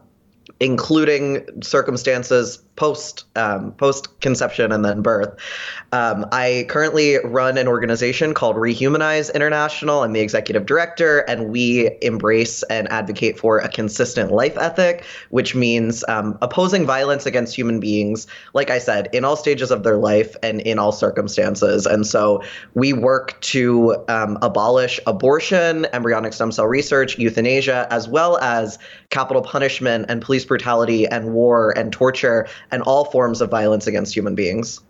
including 0.61 1.62
circumstances 1.62 2.62
post 2.76 3.25
um, 3.37 3.73
post 3.73 4.21
conception 4.21 4.73
and 4.73 4.85
then 4.85 5.02
birth. 5.02 5.35
Um, 5.92 6.26
I 6.33 6.66
currently 6.68 7.18
run 7.25 7.59
an 7.59 7.68
organization 7.68 8.35
called 8.35 8.56
Rehumanize 8.56 9.33
International. 9.35 10.02
I'm 10.02 10.12
the 10.12 10.21
executive 10.21 10.66
director, 10.66 11.21
and 11.21 11.50
we 11.50 11.90
embrace 12.02 12.62
and 12.64 12.88
advocate 12.88 13.38
for 13.38 13.59
a 13.59 13.68
consistent 13.68 14.30
life 14.30 14.56
ethic, 14.59 15.04
which 15.30 15.54
means 15.54 16.04
um, 16.09 16.38
opposing 16.42 16.87
violence 16.87 17.26
against 17.26 17.56
human 17.56 17.80
beings, 17.80 18.26
like 18.54 18.71
I 18.71 18.78
said, 18.78 19.09
in 19.12 19.25
all 19.25 19.37
stages 19.37 19.71
of 19.71 19.83
their 19.83 19.97
life 19.97 20.37
and 20.42 20.61
in 20.61 20.78
all 20.78 20.92
circumstances. 20.92 21.87
And 21.87 22.06
so 22.06 22.42
we 22.75 22.92
work 22.92 23.40
to 23.42 24.04
um, 24.09 24.38
abolish 24.42 25.00
abortion, 25.06 25.87
embryonic 25.92 26.33
stem 26.33 26.52
cell 26.52 26.66
research, 26.66 27.18
euthanasia, 27.18 27.87
as 27.90 28.09
well 28.09 28.38
as 28.38 28.78
capital 29.11 29.42
punishment 29.42 30.06
and 30.09 30.21
police 30.21 30.45
brutality 30.45 31.06
and 31.06 31.33
war 31.33 31.76
and 31.78 31.92
torture 31.92 32.47
and 32.70 32.82
all 32.82 33.04
forms 33.06 33.40
of 33.40 33.50
violence 33.50 33.87
against 33.87 34.14
human 34.14 34.35
beings. 34.35 34.80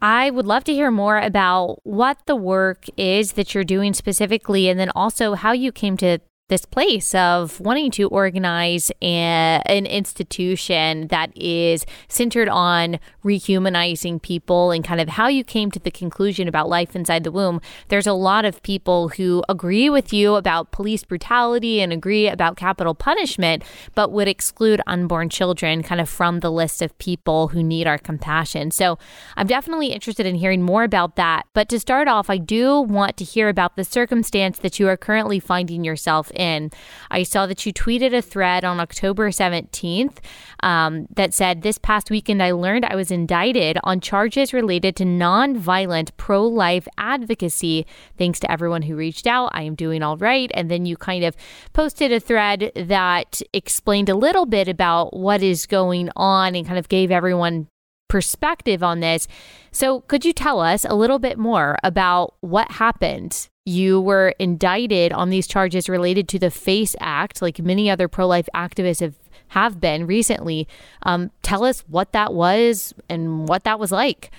I 0.00 0.30
would 0.30 0.46
love 0.46 0.64
to 0.64 0.72
hear 0.72 0.90
more 0.90 1.18
about 1.18 1.80
what 1.82 2.18
the 2.26 2.36
work 2.36 2.86
is 2.96 3.32
that 3.32 3.54
you're 3.54 3.64
doing 3.64 3.94
specifically, 3.94 4.68
and 4.68 4.78
then 4.78 4.90
also 4.94 5.34
how 5.34 5.52
you 5.52 5.72
came 5.72 5.96
to 5.96 6.18
this 6.48 6.64
place 6.64 7.14
of 7.14 7.60
wanting 7.60 7.90
to 7.92 8.08
organize 8.08 8.90
a, 9.02 9.62
an 9.66 9.84
institution 9.86 11.06
that 11.08 11.30
is 11.36 11.84
centered 12.08 12.48
on 12.48 12.98
rehumanizing 13.24 14.20
people 14.20 14.70
and 14.70 14.82
kind 14.82 15.00
of 15.00 15.10
how 15.10 15.28
you 15.28 15.44
came 15.44 15.70
to 15.70 15.78
the 15.78 15.90
conclusion 15.90 16.48
about 16.48 16.68
life 16.68 16.96
inside 16.96 17.22
the 17.22 17.30
womb. 17.30 17.60
There's 17.88 18.06
a 18.06 18.14
lot 18.14 18.46
of 18.46 18.62
people 18.62 19.10
who 19.10 19.44
agree 19.48 19.90
with 19.90 20.12
you 20.12 20.36
about 20.36 20.72
police 20.72 21.04
brutality 21.04 21.80
and 21.80 21.92
agree 21.92 22.28
about 22.28 22.56
capital 22.56 22.94
punishment, 22.94 23.62
but 23.94 24.10
would 24.10 24.28
exclude 24.28 24.80
unborn 24.86 25.28
children 25.28 25.82
kind 25.82 26.00
of 26.00 26.08
from 26.08 26.40
the 26.40 26.50
list 26.50 26.80
of 26.80 26.96
people 26.98 27.48
who 27.48 27.62
need 27.62 27.86
our 27.86 27.98
compassion. 27.98 28.70
So 28.70 28.98
I'm 29.36 29.46
definitely 29.46 29.88
interested 29.88 30.24
in 30.24 30.36
hearing 30.36 30.62
more 30.62 30.84
about 30.84 31.16
that. 31.16 31.46
But 31.52 31.68
to 31.68 31.78
start 31.78 32.08
off, 32.08 32.30
I 32.30 32.38
do 32.38 32.80
want 32.80 33.18
to 33.18 33.24
hear 33.24 33.50
about 33.50 33.76
the 33.76 33.84
circumstance 33.84 34.58
that 34.60 34.78
you 34.80 34.88
are 34.88 34.96
currently 34.96 35.40
finding 35.40 35.84
yourself 35.84 36.32
in. 36.38 36.70
I 37.10 37.22
saw 37.22 37.46
that 37.46 37.66
you 37.66 37.72
tweeted 37.72 38.14
a 38.14 38.22
thread 38.22 38.64
on 38.64 38.80
October 38.80 39.30
17th 39.30 40.18
um, 40.62 41.06
that 41.14 41.34
said, 41.34 41.62
This 41.62 41.78
past 41.78 42.10
weekend, 42.10 42.42
I 42.42 42.52
learned 42.52 42.84
I 42.84 42.96
was 42.96 43.10
indicted 43.10 43.78
on 43.84 44.00
charges 44.00 44.52
related 44.52 44.96
to 44.96 45.04
nonviolent 45.04 46.10
pro 46.16 46.46
life 46.46 46.86
advocacy. 46.96 47.86
Thanks 48.16 48.40
to 48.40 48.50
everyone 48.50 48.82
who 48.82 48.96
reached 48.96 49.26
out. 49.26 49.50
I 49.52 49.62
am 49.62 49.74
doing 49.74 50.02
all 50.02 50.16
right. 50.16 50.50
And 50.54 50.70
then 50.70 50.86
you 50.86 50.96
kind 50.96 51.24
of 51.24 51.36
posted 51.72 52.12
a 52.12 52.20
thread 52.20 52.72
that 52.74 53.42
explained 53.52 54.08
a 54.08 54.14
little 54.14 54.46
bit 54.46 54.68
about 54.68 55.16
what 55.16 55.42
is 55.42 55.66
going 55.66 56.10
on 56.16 56.54
and 56.54 56.66
kind 56.66 56.78
of 56.78 56.88
gave 56.88 57.10
everyone 57.10 57.68
perspective 58.08 58.82
on 58.82 59.00
this. 59.00 59.28
So, 59.70 60.00
could 60.00 60.24
you 60.24 60.32
tell 60.32 60.60
us 60.60 60.84
a 60.84 60.94
little 60.94 61.18
bit 61.18 61.38
more 61.38 61.76
about 61.84 62.34
what 62.40 62.72
happened 62.72 63.48
you 63.68 64.00
were 64.00 64.34
indicted 64.38 65.12
on 65.12 65.30
these 65.30 65.46
charges 65.46 65.88
related 65.88 66.28
to 66.30 66.38
the 66.38 66.50
FACE 66.50 66.96
Act, 67.00 67.42
like 67.42 67.60
many 67.60 67.90
other 67.90 68.08
pro 68.08 68.26
life 68.26 68.48
activists 68.54 69.00
have, 69.00 69.14
have 69.48 69.80
been 69.80 70.06
recently. 70.06 70.66
Um, 71.02 71.30
tell 71.42 71.64
us 71.64 71.84
what 71.88 72.12
that 72.12 72.32
was 72.32 72.94
and 73.08 73.46
what 73.48 73.64
that 73.64 73.78
was 73.78 73.92
like. 73.92 74.30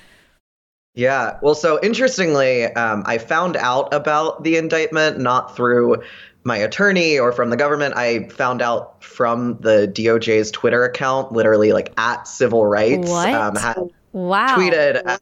Yeah. 0.95 1.37
Well, 1.41 1.55
so 1.55 1.79
interestingly, 1.81 2.65
um, 2.65 3.03
I 3.05 3.19
found 3.19 3.55
out 3.55 3.93
about 3.93 4.43
the 4.43 4.57
indictment 4.57 5.19
not 5.19 5.55
through 5.55 6.01
my 6.43 6.57
attorney 6.57 7.19
or 7.19 7.31
from 7.31 7.51
the 7.51 7.57
government. 7.57 7.95
I 7.95 8.27
found 8.29 8.61
out 8.61 9.03
from 9.03 9.59
the 9.59 9.87
DOJ's 9.93 10.51
Twitter 10.51 10.83
account, 10.83 11.31
literally 11.31 11.71
like 11.71 11.93
at 11.97 12.27
civil 12.27 12.65
rights. 12.65 13.09
What? 13.09 13.33
Um, 13.33 13.55
had 13.55 13.77
wow. 14.11 14.57
Tweeted 14.57 15.19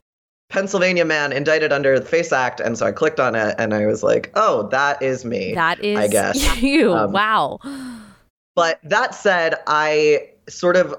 Pennsylvania 0.50 1.04
man 1.04 1.34
indicted 1.34 1.74
under 1.74 2.00
the 2.00 2.06
FACE 2.06 2.32
Act, 2.32 2.60
and 2.60 2.78
so 2.78 2.86
I 2.86 2.92
clicked 2.92 3.20
on 3.20 3.36
it, 3.36 3.56
and 3.58 3.74
I 3.74 3.86
was 3.86 4.02
like, 4.02 4.32
"Oh, 4.36 4.68
that 4.70 5.02
is 5.02 5.26
me." 5.26 5.54
That 5.54 5.84
is, 5.84 5.98
I 5.98 6.08
guess 6.08 6.62
you. 6.62 6.94
Um, 6.94 7.12
wow. 7.12 7.60
But 8.56 8.80
that 8.84 9.14
said, 9.14 9.56
I 9.68 10.30
sort 10.48 10.78
of 10.78 10.96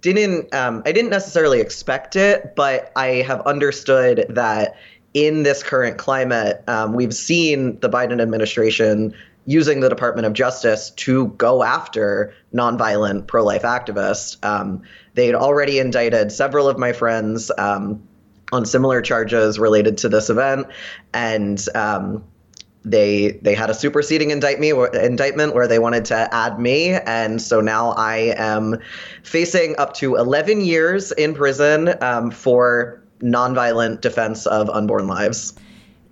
didn't. 0.00 0.52
Um, 0.54 0.82
I 0.84 0.92
didn't 0.92 1.10
necessarily 1.10 1.60
expect 1.60 2.16
it, 2.16 2.54
but 2.56 2.92
I 2.96 3.06
have 3.26 3.40
understood 3.42 4.26
that 4.30 4.76
in 5.14 5.44
this 5.44 5.62
current 5.62 5.96
climate, 5.96 6.62
um, 6.66 6.92
we've 6.92 7.14
seen 7.14 7.78
the 7.80 7.88
Biden 7.88 8.20
administration 8.20 9.14
using 9.46 9.80
the 9.80 9.88
Department 9.88 10.26
of 10.26 10.32
Justice 10.32 10.90
to 10.90 11.28
go 11.28 11.62
after 11.62 12.34
nonviolent 12.52 13.28
pro-life 13.28 13.62
activists. 13.62 14.44
Um, 14.44 14.82
they'd 15.14 15.34
already 15.34 15.78
indicted 15.78 16.32
several 16.32 16.68
of 16.68 16.78
my 16.78 16.92
friends. 16.92 17.50
Um, 17.56 18.02
on 18.52 18.64
similar 18.64 19.02
charges 19.02 19.58
related 19.58 19.98
to 19.98 20.08
this 20.08 20.30
event, 20.30 20.66
and 21.12 21.66
um, 21.74 22.24
they 22.84 23.32
they 23.42 23.54
had 23.54 23.68
a 23.68 23.74
superseding 23.74 24.30
indict 24.30 24.60
me, 24.60 24.70
indictment 24.70 25.54
where 25.54 25.66
they 25.66 25.78
wanted 25.78 26.04
to 26.06 26.34
add 26.34 26.60
me, 26.60 26.92
and 26.92 27.42
so 27.42 27.60
now 27.60 27.90
I 27.90 28.34
am 28.36 28.78
facing 29.22 29.74
up 29.78 29.94
to 29.94 30.16
11 30.16 30.60
years 30.60 31.12
in 31.12 31.34
prison 31.34 31.94
um, 32.00 32.30
for 32.30 33.02
nonviolent 33.20 34.00
defense 34.00 34.46
of 34.46 34.70
unborn 34.70 35.06
lives. 35.06 35.54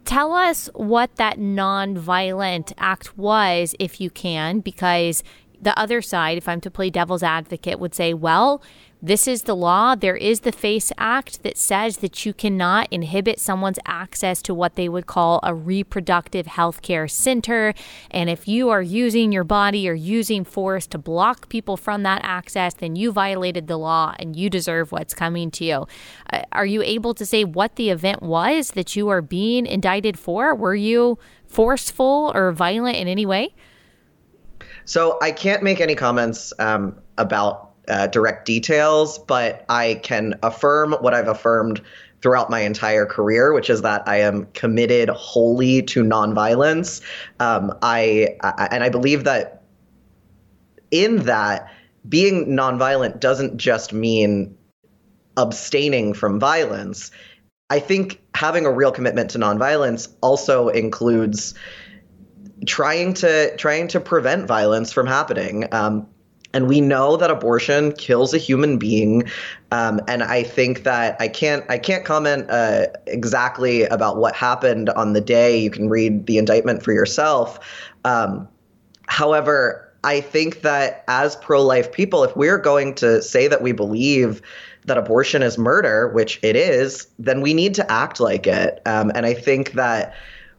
Tell 0.04 0.32
us 0.32 0.68
what 0.74 1.16
that 1.16 1.38
nonviolent 1.38 2.72
act 2.76 3.16
was, 3.16 3.74
if 3.78 4.00
you 4.00 4.10
can, 4.10 4.60
because 4.60 5.22
the 5.60 5.78
other 5.78 6.02
side, 6.02 6.36
if 6.36 6.48
I'm 6.48 6.60
to 6.60 6.70
play 6.70 6.90
devil's 6.90 7.22
advocate, 7.22 7.78
would 7.78 7.94
say, 7.94 8.12
well, 8.12 8.62
this 9.04 9.28
is 9.28 9.42
the 9.42 9.54
law. 9.54 9.94
There 9.94 10.16
is 10.16 10.40
the 10.40 10.50
FACE 10.50 10.90
Act 10.96 11.42
that 11.42 11.58
says 11.58 11.98
that 11.98 12.24
you 12.24 12.32
cannot 12.32 12.88
inhibit 12.90 13.38
someone's 13.38 13.78
access 13.84 14.40
to 14.40 14.54
what 14.54 14.76
they 14.76 14.88
would 14.88 15.06
call 15.06 15.40
a 15.42 15.54
reproductive 15.54 16.46
health 16.46 16.80
care 16.80 17.06
center. 17.06 17.74
And 18.10 18.30
if 18.30 18.48
you 18.48 18.70
are 18.70 18.80
using 18.80 19.30
your 19.30 19.44
body 19.44 19.86
or 19.86 19.92
using 19.92 20.42
force 20.42 20.86
to 20.86 20.96
block 20.96 21.50
people 21.50 21.76
from 21.76 22.02
that 22.04 22.22
access, 22.24 22.72
then 22.72 22.96
you 22.96 23.12
violated 23.12 23.66
the 23.66 23.76
law 23.76 24.14
and 24.18 24.34
you 24.34 24.48
deserve 24.48 24.90
what's 24.90 25.12
coming 25.12 25.50
to 25.50 25.66
you. 25.66 25.86
Uh, 26.32 26.40
are 26.52 26.64
you 26.64 26.80
able 26.82 27.12
to 27.12 27.26
say 27.26 27.44
what 27.44 27.76
the 27.76 27.90
event 27.90 28.22
was 28.22 28.70
that 28.70 28.96
you 28.96 29.10
are 29.10 29.20
being 29.20 29.66
indicted 29.66 30.18
for? 30.18 30.54
Were 30.54 30.74
you 30.74 31.18
forceful 31.46 32.32
or 32.34 32.52
violent 32.52 32.96
in 32.96 33.06
any 33.06 33.26
way? 33.26 33.54
So 34.86 35.18
I 35.20 35.30
can't 35.30 35.62
make 35.62 35.82
any 35.82 35.94
comments 35.94 36.54
um, 36.58 36.98
about 37.18 37.63
uh, 37.88 38.06
direct 38.08 38.46
details, 38.46 39.18
but 39.18 39.64
I 39.68 40.00
can 40.02 40.34
affirm 40.42 40.92
what 41.00 41.14
I've 41.14 41.28
affirmed 41.28 41.80
throughout 42.22 42.48
my 42.48 42.60
entire 42.60 43.04
career, 43.04 43.52
which 43.52 43.68
is 43.68 43.82
that 43.82 44.02
I 44.06 44.20
am 44.20 44.46
committed 44.54 45.10
wholly 45.10 45.82
to 45.82 46.02
nonviolence. 46.02 47.02
Um, 47.38 47.76
I, 47.82 48.36
I 48.40 48.68
and 48.70 48.82
I 48.82 48.88
believe 48.88 49.24
that 49.24 49.62
in 50.90 51.24
that 51.24 51.70
being 52.08 52.46
nonviolent 52.46 53.20
doesn't 53.20 53.58
just 53.58 53.92
mean 53.92 54.56
abstaining 55.36 56.14
from 56.14 56.40
violence. 56.40 57.10
I 57.70 57.80
think 57.80 58.22
having 58.34 58.66
a 58.66 58.72
real 58.72 58.92
commitment 58.92 59.30
to 59.30 59.38
nonviolence 59.38 60.08
also 60.20 60.68
includes 60.68 61.54
trying 62.66 63.14
to 63.14 63.56
trying 63.56 63.88
to 63.88 64.00
prevent 64.00 64.46
violence 64.46 64.92
from 64.92 65.06
happening. 65.06 65.66
Um, 65.72 66.06
and 66.54 66.68
we 66.68 66.80
know 66.80 67.16
that 67.16 67.30
abortion 67.30 67.92
kills 67.92 68.32
a 68.32 68.38
human 68.38 68.78
being. 68.78 69.24
Um, 69.72 70.00
and 70.06 70.22
i 70.22 70.42
think 70.42 70.84
that 70.84 71.16
i 71.20 71.28
can't 71.28 71.64
i 71.68 71.76
can't 71.76 72.04
comment 72.04 72.48
uh, 72.48 72.86
exactly 73.06 73.82
about 73.84 74.16
what 74.16 74.34
happened 74.34 74.88
on 74.90 75.12
the 75.12 75.20
day. 75.20 75.58
You 75.58 75.70
can 75.70 75.90
read 75.90 76.26
the 76.26 76.38
indictment 76.38 76.82
for 76.82 76.92
yourself. 76.92 77.58
Um, 78.04 78.48
however 79.06 79.92
i 80.04 80.20
think 80.20 80.62
that 80.62 81.04
as 81.08 81.36
pro-life 81.36 81.92
people 81.92 82.24
if 82.24 82.34
we're 82.36 82.58
going 82.58 82.94
to 82.94 83.20
say 83.20 83.48
that 83.48 83.60
we 83.60 83.72
believe 83.72 84.40
that 84.86 84.96
abortion 84.96 85.42
is 85.42 85.58
murder 85.58 86.08
which 86.08 86.38
it 86.42 86.56
is 86.56 87.06
then 87.18 87.42
we 87.42 87.52
need 87.52 87.74
to 87.74 87.90
act 87.92 88.20
like 88.20 88.46
it. 88.46 88.80
Um, 88.86 89.12
and 89.14 89.26
i 89.26 89.34
think 89.34 89.72
that 89.72 90.14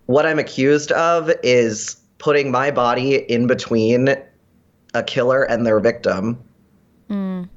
what 0.06 0.25
i'm 0.25 0.38
accused 0.38 0.92
of 0.92 1.32
is 1.42 1.96
putting 2.18 2.52
my 2.52 2.70
body 2.70 3.16
in 3.16 3.48
between 3.48 4.16
a 4.96 5.04
killer 5.04 5.44
and 5.44 5.66
their 5.66 5.80
victim. 5.80 6.44
Mm. 7.10 7.50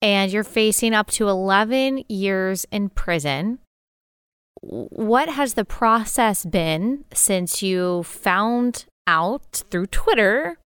And 0.00 0.32
you're 0.32 0.44
facing 0.44 0.94
up 0.94 1.10
to 1.12 1.28
11 1.28 2.04
years 2.08 2.64
in 2.70 2.88
prison. 2.90 3.58
What 4.60 5.28
has 5.28 5.54
the 5.54 5.64
process 5.64 6.44
been 6.44 7.04
since 7.12 7.62
you 7.62 8.02
found 8.04 8.86
out 9.06 9.64
through 9.70 9.86
Twitter 9.86 10.58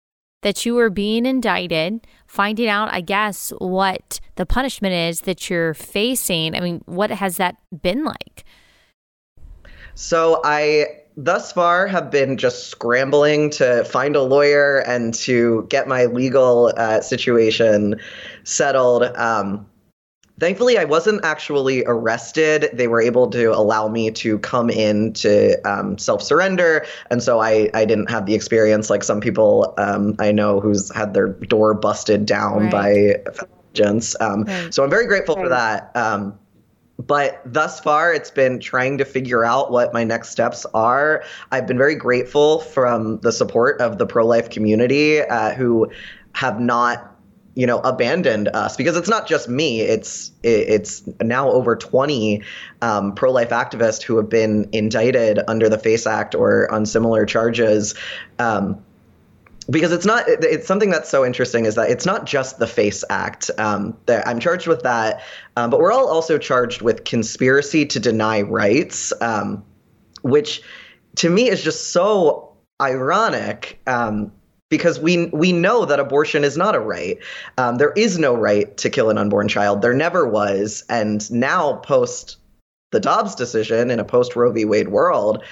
that 0.42 0.64
you 0.64 0.74
were 0.74 0.90
being 0.90 1.26
indicted, 1.26 2.06
finding 2.26 2.68
out, 2.68 2.92
I 2.92 3.00
guess, 3.00 3.52
what 3.58 4.20
the 4.36 4.46
punishment 4.46 4.94
is 4.94 5.22
that 5.22 5.50
you're 5.50 5.74
facing? 5.74 6.54
I 6.54 6.60
mean, 6.60 6.82
what 6.86 7.10
has 7.10 7.38
that 7.38 7.56
been 7.82 8.04
like? 8.04 8.44
So 9.94 10.40
I 10.44 11.02
thus 11.18 11.50
far 11.50 11.88
have 11.88 12.10
been 12.12 12.36
just 12.36 12.68
scrambling 12.68 13.50
to 13.50 13.84
find 13.84 14.14
a 14.14 14.22
lawyer 14.22 14.78
and 14.78 15.12
to 15.12 15.66
get 15.68 15.88
my 15.88 16.04
legal 16.06 16.72
uh, 16.76 17.00
situation 17.00 18.00
settled. 18.44 19.02
Um, 19.16 19.66
thankfully, 20.38 20.78
I 20.78 20.84
wasn't 20.84 21.24
actually 21.24 21.84
arrested. 21.86 22.70
They 22.72 22.86
were 22.86 23.02
able 23.02 23.28
to 23.30 23.46
allow 23.46 23.88
me 23.88 24.12
to 24.12 24.38
come 24.38 24.70
in 24.70 25.12
to 25.14 25.60
um, 25.68 25.98
self 25.98 26.22
surrender. 26.22 26.86
And 27.10 27.20
so 27.20 27.40
I, 27.40 27.68
I 27.74 27.84
didn't 27.84 28.10
have 28.10 28.26
the 28.26 28.34
experience 28.34 28.88
like 28.88 29.02
some 29.02 29.20
people 29.20 29.74
um, 29.76 30.14
I 30.20 30.30
know 30.30 30.60
who's 30.60 30.94
had 30.94 31.14
their 31.14 31.30
door 31.30 31.74
busted 31.74 32.26
down 32.26 32.70
right. 32.70 32.72
by 32.72 33.32
agents. 33.74 34.14
Um, 34.20 34.44
right. 34.44 34.72
So 34.72 34.84
I'm 34.84 34.90
very 34.90 35.08
grateful 35.08 35.34
right. 35.34 35.42
for 35.42 35.48
that. 35.48 35.96
But 36.98 37.40
thus 37.44 37.78
far 37.80 38.12
it's 38.12 38.30
been 38.30 38.58
trying 38.58 38.98
to 38.98 39.04
figure 39.04 39.44
out 39.44 39.70
what 39.70 39.94
my 39.94 40.04
next 40.04 40.30
steps 40.30 40.66
are. 40.74 41.22
I've 41.52 41.66
been 41.66 41.78
very 41.78 41.94
grateful 41.94 42.60
from 42.60 43.20
the 43.20 43.30
support 43.30 43.80
of 43.80 43.98
the 43.98 44.06
pro-life 44.06 44.50
community 44.50 45.20
uh, 45.20 45.54
who 45.54 45.90
have 46.34 46.60
not 46.60 47.14
you 47.54 47.66
know 47.66 47.78
abandoned 47.80 48.48
us. 48.48 48.76
Because 48.76 48.96
it's 48.96 49.08
not 49.08 49.28
just 49.28 49.48
me 49.48 49.80
it's 49.80 50.32
it's 50.42 51.02
now 51.20 51.50
over 51.50 51.76
20 51.76 52.42
um, 52.82 53.14
pro-life 53.14 53.50
activists 53.50 54.02
who 54.02 54.16
have 54.16 54.28
been 54.28 54.68
indicted 54.72 55.40
under 55.48 55.68
the 55.68 55.78
face 55.78 56.06
act 56.06 56.34
or 56.34 56.70
on 56.72 56.84
similar 56.84 57.26
charges. 57.26 57.94
Um, 58.38 58.84
because 59.70 59.92
it's 59.92 60.06
not 60.06 60.24
it's 60.26 60.66
something 60.66 60.90
that's 60.90 61.10
so 61.10 61.24
interesting 61.24 61.66
is 61.66 61.74
that 61.74 61.90
it's 61.90 62.06
not 62.06 62.24
just 62.24 62.58
the 62.58 62.66
face 62.66 63.04
act 63.10 63.50
um, 63.58 63.96
that 64.06 64.26
i'm 64.26 64.40
charged 64.40 64.66
with 64.66 64.82
that 64.82 65.22
um, 65.56 65.70
but 65.70 65.80
we're 65.80 65.92
all 65.92 66.08
also 66.08 66.38
charged 66.38 66.82
with 66.82 67.04
conspiracy 67.04 67.84
to 67.84 68.00
deny 68.00 68.42
rights 68.42 69.12
um, 69.20 69.64
which 70.22 70.62
to 71.16 71.30
me 71.30 71.48
is 71.48 71.62
just 71.62 71.92
so 71.92 72.56
ironic 72.80 73.80
um, 73.86 74.32
because 74.70 75.00
we 75.00 75.26
we 75.26 75.52
know 75.52 75.84
that 75.84 75.98
abortion 75.98 76.44
is 76.44 76.56
not 76.56 76.74
a 76.74 76.80
right. 76.80 77.18
Um, 77.56 77.76
there 77.76 77.92
is 77.92 78.18
no 78.18 78.34
right 78.34 78.76
to 78.76 78.90
kill 78.90 79.08
an 79.08 79.16
unborn 79.16 79.48
child. 79.48 79.80
There 79.80 79.94
never 79.94 80.28
was. 80.28 80.84
And 80.90 81.28
now 81.30 81.76
post 81.76 82.36
the 82.90 83.00
dobbs 83.00 83.34
decision 83.34 83.90
in 83.90 83.98
a 83.98 84.04
post 84.04 84.36
roe 84.36 84.52
v. 84.52 84.64
Wade 84.64 84.88
world 84.88 85.42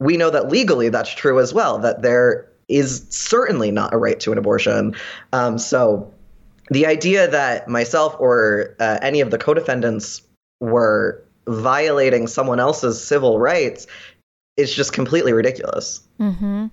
we 0.00 0.16
know 0.16 0.30
that 0.30 0.48
legally 0.48 0.88
that's 0.88 1.12
true 1.12 1.38
as 1.40 1.54
well 1.54 1.78
that 1.78 2.02
there 2.02 2.48
is 2.68 3.06
certainly 3.10 3.70
not 3.70 3.92
a 3.92 3.98
right 3.98 4.18
to 4.20 4.32
an 4.32 4.38
abortion. 4.38 4.94
Um, 5.32 5.58
so 5.58 6.12
the 6.70 6.86
idea 6.86 7.28
that 7.30 7.68
myself 7.68 8.16
or 8.18 8.74
uh, 8.80 8.98
any 9.02 9.20
of 9.20 9.30
the 9.30 9.38
co-defendants 9.38 10.22
were 10.60 11.22
violating 11.46 12.26
someone 12.26 12.58
else's 12.58 13.02
civil 13.02 13.38
rights 13.38 13.86
is 14.56 14.74
just 14.74 14.92
completely 14.92 15.32
ridiculous. 15.32 16.00
Mm-hmm. 16.20 16.66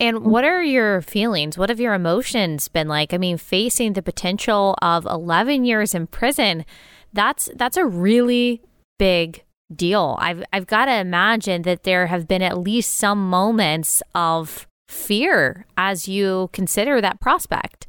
And 0.00 0.24
what 0.24 0.44
are 0.44 0.62
your 0.62 1.02
feelings? 1.02 1.58
What 1.58 1.70
have 1.70 1.80
your 1.80 1.94
emotions 1.94 2.68
been 2.68 2.88
like? 2.88 3.12
I 3.12 3.18
mean, 3.18 3.36
facing 3.36 3.94
the 3.94 4.02
potential 4.02 4.76
of 4.82 5.06
11 5.06 5.64
years 5.64 5.94
in 5.94 6.06
prison, 6.06 6.64
that's 7.12 7.50
that's 7.56 7.76
a 7.76 7.84
really 7.84 8.62
big 8.98 9.44
deal. 9.74 10.16
I've 10.20 10.44
I've 10.52 10.66
got 10.66 10.86
to 10.86 10.94
imagine 10.94 11.62
that 11.62 11.84
there 11.84 12.06
have 12.06 12.28
been 12.28 12.42
at 12.42 12.58
least 12.58 12.94
some 12.94 13.28
moments 13.28 14.02
of 14.14 14.66
fear 14.92 15.66
as 15.76 16.06
you 16.06 16.50
consider 16.52 17.00
that 17.00 17.20
prospect. 17.20 17.86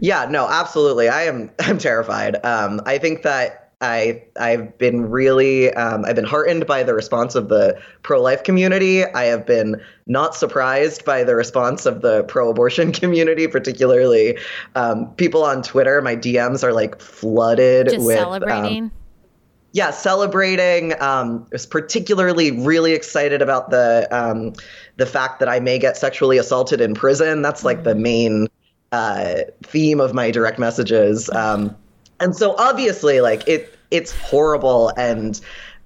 Yeah, 0.00 0.26
no, 0.30 0.48
absolutely. 0.48 1.08
I 1.08 1.24
am 1.24 1.50
I'm 1.60 1.78
terrified. 1.78 2.44
Um, 2.44 2.80
I 2.86 2.98
think 2.98 3.22
that 3.22 3.72
I 3.80 4.24
I've 4.40 4.76
been 4.78 5.08
really 5.08 5.72
um, 5.74 6.04
I've 6.04 6.16
been 6.16 6.24
heartened 6.24 6.66
by 6.66 6.82
the 6.82 6.94
response 6.94 7.34
of 7.34 7.48
the 7.48 7.80
pro 8.02 8.20
life 8.20 8.42
community. 8.42 9.04
I 9.04 9.24
have 9.24 9.46
been 9.46 9.80
not 10.06 10.34
surprised 10.34 11.04
by 11.04 11.22
the 11.22 11.36
response 11.36 11.86
of 11.86 12.02
the 12.02 12.24
pro 12.24 12.50
abortion 12.50 12.92
community, 13.00 13.46
particularly 13.46 14.38
um, 14.74 15.12
people 15.14 15.44
on 15.44 15.62
Twitter. 15.62 16.00
My 16.02 16.16
DMs 16.16 16.64
are 16.64 16.72
like 16.72 17.00
flooded 17.00 17.88
Just 17.90 18.04
with 18.04 18.18
um, 18.18 18.24
celebrating 18.24 18.90
yeah, 19.78 19.92
celebrating. 19.92 21.00
Um, 21.00 21.46
was 21.52 21.64
particularly 21.64 22.50
really 22.50 22.94
excited 22.94 23.40
about 23.40 23.70
the 23.70 24.08
um, 24.10 24.52
the 24.96 25.06
fact 25.06 25.38
that 25.38 25.48
I 25.48 25.60
may 25.60 25.78
get 25.78 25.96
sexually 25.96 26.36
assaulted 26.36 26.80
in 26.80 26.94
prison. 26.94 27.42
That's 27.42 27.64
like 27.64 27.84
the 27.84 27.92
mm-hmm. 27.92 28.02
main 28.02 28.48
uh, 28.90 29.34
theme 29.62 30.00
of 30.00 30.12
my 30.14 30.32
direct 30.32 30.58
messages. 30.58 31.30
Um, 31.30 31.76
and 32.18 32.34
so 32.34 32.56
obviously, 32.56 33.20
like 33.20 33.46
it, 33.46 33.78
it's 33.92 34.10
horrible 34.18 34.88
and 34.96 35.40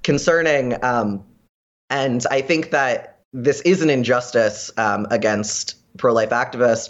concerning. 0.04 0.82
Um, 0.82 1.22
and 1.90 2.24
I 2.30 2.40
think 2.40 2.70
that 2.70 3.18
this 3.34 3.60
is 3.60 3.82
an 3.82 3.90
injustice 3.90 4.70
um, 4.78 5.06
against 5.10 5.76
pro 5.98 6.14
life 6.14 6.30
activists. 6.30 6.88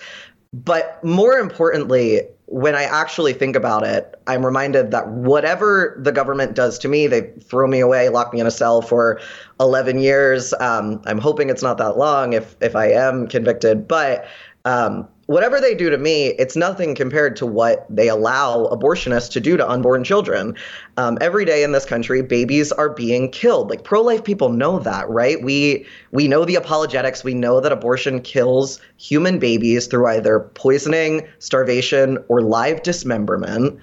But 0.52 1.02
more 1.02 1.32
importantly, 1.32 2.20
when 2.52 2.74
I 2.74 2.82
actually 2.82 3.32
think 3.32 3.56
about 3.56 3.82
it, 3.82 4.14
I'm 4.26 4.44
reminded 4.44 4.90
that 4.90 5.08
whatever 5.08 5.96
the 5.98 6.12
government 6.12 6.54
does 6.54 6.78
to 6.80 6.88
me, 6.88 7.06
they 7.06 7.22
throw 7.42 7.66
me 7.66 7.80
away, 7.80 8.10
lock 8.10 8.34
me 8.34 8.40
in 8.40 8.46
a 8.46 8.50
cell 8.50 8.82
for 8.82 9.18
11 9.58 9.98
years. 9.98 10.52
Um, 10.60 11.00
I'm 11.06 11.16
hoping 11.16 11.48
it's 11.48 11.62
not 11.62 11.78
that 11.78 11.96
long 11.96 12.34
if 12.34 12.54
if 12.60 12.76
I 12.76 12.90
am 12.90 13.26
convicted, 13.26 13.88
but 13.88 14.26
um, 14.66 15.08
whatever 15.32 15.60
they 15.60 15.74
do 15.74 15.88
to 15.88 15.96
me, 15.96 16.26
it's 16.38 16.54
nothing 16.54 16.94
compared 16.94 17.34
to 17.36 17.46
what 17.46 17.86
they 17.88 18.08
allow 18.08 18.66
abortionists 18.66 19.30
to 19.32 19.40
do 19.40 19.56
to 19.56 19.68
unborn 19.68 20.04
children. 20.04 20.54
Um, 20.98 21.16
every 21.20 21.44
day 21.46 21.64
in 21.64 21.72
this 21.72 21.86
country, 21.86 22.22
babies 22.22 22.70
are 22.70 22.90
being 22.90 23.30
killed. 23.30 23.70
Like 23.70 23.82
pro-life 23.82 24.22
people 24.22 24.50
know 24.50 24.78
that, 24.80 25.08
right? 25.08 25.42
We 25.42 25.86
we 26.10 26.28
know 26.28 26.44
the 26.44 26.56
apologetics. 26.56 27.24
We 27.24 27.34
know 27.34 27.60
that 27.60 27.72
abortion 27.72 28.20
kills 28.20 28.80
human 28.98 29.38
babies 29.38 29.86
through 29.86 30.06
either 30.06 30.40
poisoning, 30.54 31.26
starvation, 31.38 32.18
or 32.28 32.42
live 32.42 32.82
dismemberment. 32.82 33.80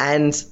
And 0.00 0.42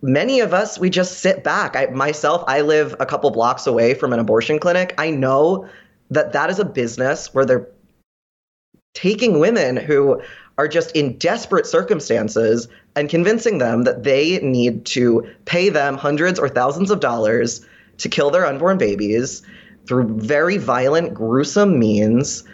many 0.00 0.40
of 0.40 0.54
us 0.54 0.78
we 0.78 0.88
just 0.88 1.20
sit 1.20 1.44
back. 1.44 1.76
I 1.76 1.86
myself, 1.86 2.44
I 2.46 2.62
live 2.62 2.96
a 2.98 3.06
couple 3.06 3.30
blocks 3.30 3.66
away 3.66 3.92
from 3.92 4.14
an 4.14 4.18
abortion 4.18 4.58
clinic. 4.58 4.94
I 4.96 5.10
know 5.10 5.68
that 6.10 6.32
that 6.32 6.50
is 6.50 6.58
a 6.58 6.64
business 6.64 7.32
where 7.34 7.44
they're 7.44 7.68
taking 8.94 9.38
women 9.38 9.76
who 9.76 10.20
are 10.56 10.68
just 10.68 10.94
in 10.96 11.18
desperate 11.18 11.66
circumstances 11.66 12.68
and 12.96 13.08
convincing 13.08 13.58
them 13.58 13.82
that 13.82 14.04
they 14.04 14.38
need 14.38 14.84
to 14.86 15.28
pay 15.44 15.68
them 15.68 15.96
hundreds 15.96 16.38
or 16.38 16.48
thousands 16.48 16.90
of 16.90 17.00
dollars 17.00 17.66
to 17.98 18.08
kill 18.08 18.30
their 18.30 18.46
unborn 18.46 18.78
babies 18.78 19.42
through 19.86 20.08
very 20.18 20.56
violent, 20.56 21.12
gruesome 21.12 21.78
means. 21.78 22.44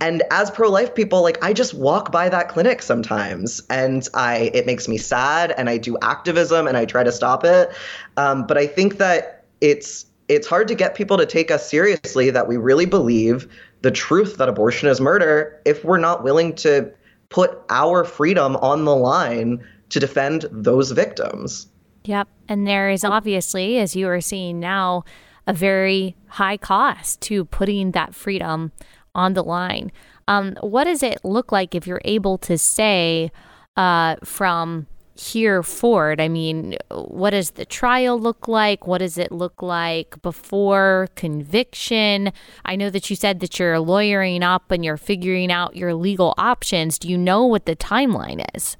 And 0.00 0.22
as 0.30 0.50
pro-life 0.50 0.94
people, 0.94 1.22
like 1.22 1.42
I 1.42 1.52
just 1.52 1.74
walk 1.74 2.12
by 2.12 2.28
that 2.28 2.48
clinic 2.48 2.82
sometimes, 2.82 3.62
and 3.70 4.06
I 4.14 4.50
it 4.52 4.66
makes 4.66 4.88
me 4.88 4.98
sad, 4.98 5.54
and 5.56 5.70
I 5.70 5.78
do 5.78 5.96
activism, 6.02 6.66
and 6.66 6.76
I 6.76 6.84
try 6.84 7.04
to 7.04 7.12
stop 7.12 7.44
it. 7.44 7.70
Um, 8.16 8.46
but 8.46 8.58
I 8.58 8.66
think 8.66 8.98
that 8.98 9.44
it's 9.60 10.06
it's 10.28 10.46
hard 10.46 10.66
to 10.68 10.74
get 10.74 10.94
people 10.94 11.16
to 11.18 11.26
take 11.26 11.50
us 11.50 11.68
seriously 11.68 12.30
that 12.30 12.48
we 12.48 12.56
really 12.56 12.86
believe 12.86 13.48
the 13.82 13.90
truth 13.90 14.38
that 14.38 14.48
abortion 14.48 14.88
is 14.88 15.00
murder 15.00 15.60
if 15.64 15.84
we're 15.84 15.98
not 15.98 16.24
willing 16.24 16.54
to 16.54 16.92
put 17.28 17.58
our 17.68 18.04
freedom 18.04 18.56
on 18.56 18.84
the 18.84 18.94
line 18.94 19.62
to 19.88 20.00
defend 20.00 20.46
those 20.50 20.90
victims. 20.92 21.66
Yep. 22.04 22.28
And 22.48 22.66
there 22.66 22.90
is 22.90 23.04
obviously, 23.04 23.78
as 23.78 23.94
you 23.94 24.08
are 24.08 24.20
seeing 24.20 24.58
now, 24.58 25.04
a 25.46 25.52
very 25.52 26.16
high 26.28 26.56
cost 26.56 27.20
to 27.22 27.44
putting 27.46 27.92
that 27.92 28.14
freedom 28.14 28.72
on 29.14 29.34
the 29.34 29.42
line. 29.42 29.90
Um, 30.28 30.56
what 30.60 30.84
does 30.84 31.02
it 31.02 31.18
look 31.24 31.52
like 31.52 31.74
if 31.74 31.86
you're 31.86 32.00
able 32.04 32.38
to 32.38 32.56
say 32.56 33.30
uh, 33.76 34.16
from 34.24 34.86
here 35.22 35.62
forward? 35.62 36.20
I 36.20 36.28
mean, 36.28 36.76
what 36.90 37.30
does 37.30 37.52
the 37.52 37.64
trial 37.64 38.18
look 38.18 38.48
like? 38.48 38.86
What 38.86 38.98
does 38.98 39.18
it 39.18 39.32
look 39.32 39.62
like 39.62 40.20
before 40.22 41.08
conviction? 41.14 42.32
I 42.64 42.76
know 42.76 42.90
that 42.90 43.10
you 43.10 43.16
said 43.16 43.40
that 43.40 43.58
you're 43.58 43.80
lawyering 43.80 44.42
up 44.42 44.70
and 44.70 44.84
you're 44.84 44.96
figuring 44.96 45.52
out 45.52 45.76
your 45.76 45.94
legal 45.94 46.34
options. 46.38 46.98
Do 46.98 47.08
you 47.08 47.18
know 47.18 47.44
what 47.44 47.66
the 47.66 47.76
timeline 47.76 48.44
is? 48.54 48.76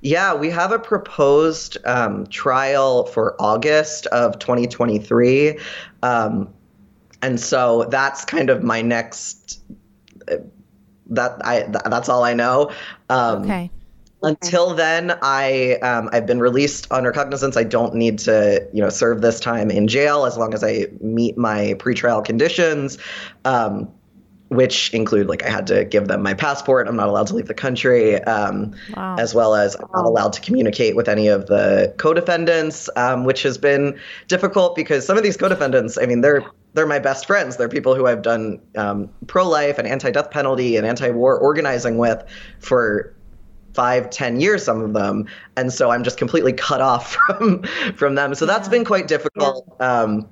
Yeah, 0.00 0.34
we 0.34 0.50
have 0.50 0.72
a 0.72 0.78
proposed 0.78 1.78
um, 1.84 2.26
trial 2.26 3.06
for 3.06 3.34
August 3.40 4.06
of 4.06 4.38
2023. 4.38 5.58
Um, 6.02 6.52
and 7.22 7.40
so 7.40 7.86
that's 7.90 8.24
kind 8.24 8.50
of 8.50 8.62
my 8.62 8.82
next 8.82 9.60
that 11.08 11.40
I 11.44 11.62
that's 11.88 12.08
all 12.08 12.24
I 12.24 12.34
know. 12.34 12.70
Um, 13.08 13.42
okay. 13.42 13.70
Until 14.22 14.74
then, 14.74 15.16
I 15.22 15.74
um, 15.82 16.08
I've 16.12 16.26
been 16.26 16.40
released 16.40 16.90
on 16.90 17.04
recognizance. 17.04 17.56
I 17.56 17.64
don't 17.64 17.94
need 17.94 18.18
to 18.20 18.66
you 18.72 18.80
know 18.80 18.88
serve 18.88 19.20
this 19.20 19.38
time 19.38 19.70
in 19.70 19.88
jail 19.88 20.24
as 20.24 20.36
long 20.38 20.54
as 20.54 20.64
I 20.64 20.86
meet 21.00 21.36
my 21.36 21.74
pretrial 21.78 22.24
conditions. 22.24 22.98
Um, 23.44 23.88
which 24.48 24.92
include 24.94 25.26
like 25.26 25.44
I 25.44 25.50
had 25.50 25.66
to 25.68 25.84
give 25.84 26.08
them 26.08 26.22
my 26.22 26.34
passport. 26.34 26.86
I'm 26.86 26.96
not 26.96 27.08
allowed 27.08 27.26
to 27.28 27.34
leave 27.34 27.48
the 27.48 27.54
country, 27.54 28.22
um, 28.24 28.74
wow. 28.96 29.16
as 29.18 29.34
well 29.34 29.56
as 29.56 29.74
I'm 29.74 29.88
not 29.92 30.04
allowed 30.04 30.32
to 30.34 30.40
communicate 30.40 30.94
with 30.94 31.08
any 31.08 31.26
of 31.26 31.46
the 31.46 31.92
co-defendants, 31.96 32.88
um, 32.96 33.24
which 33.24 33.42
has 33.42 33.58
been 33.58 33.98
difficult 34.28 34.76
because 34.76 35.04
some 35.04 35.16
of 35.16 35.24
these 35.24 35.36
co-defendants, 35.36 35.98
I 35.98 36.06
mean, 36.06 36.20
they're 36.20 36.44
they're 36.74 36.86
my 36.86 36.98
best 36.98 37.26
friends. 37.26 37.56
They're 37.56 37.68
people 37.68 37.94
who 37.94 38.06
I've 38.06 38.22
done 38.22 38.60
um, 38.76 39.08
pro-life 39.26 39.78
and 39.78 39.88
anti-death 39.88 40.30
penalty 40.30 40.76
and 40.76 40.86
anti-war 40.86 41.38
organizing 41.38 41.96
with 41.96 42.22
for 42.60 43.15
five, 43.76 44.10
ten 44.10 44.40
years, 44.40 44.64
some 44.64 44.80
of 44.80 44.94
them, 44.94 45.26
and 45.56 45.72
so 45.72 45.90
I'm 45.90 46.02
just 46.02 46.16
completely 46.16 46.52
cut 46.52 46.80
off 46.80 47.12
from 47.26 47.62
from 47.94 48.16
them. 48.16 48.34
So 48.34 48.46
that's 48.46 48.68
been 48.68 48.84
quite 48.84 49.06
difficult. 49.06 49.72
Yeah. 49.78 50.00
Um, 50.00 50.28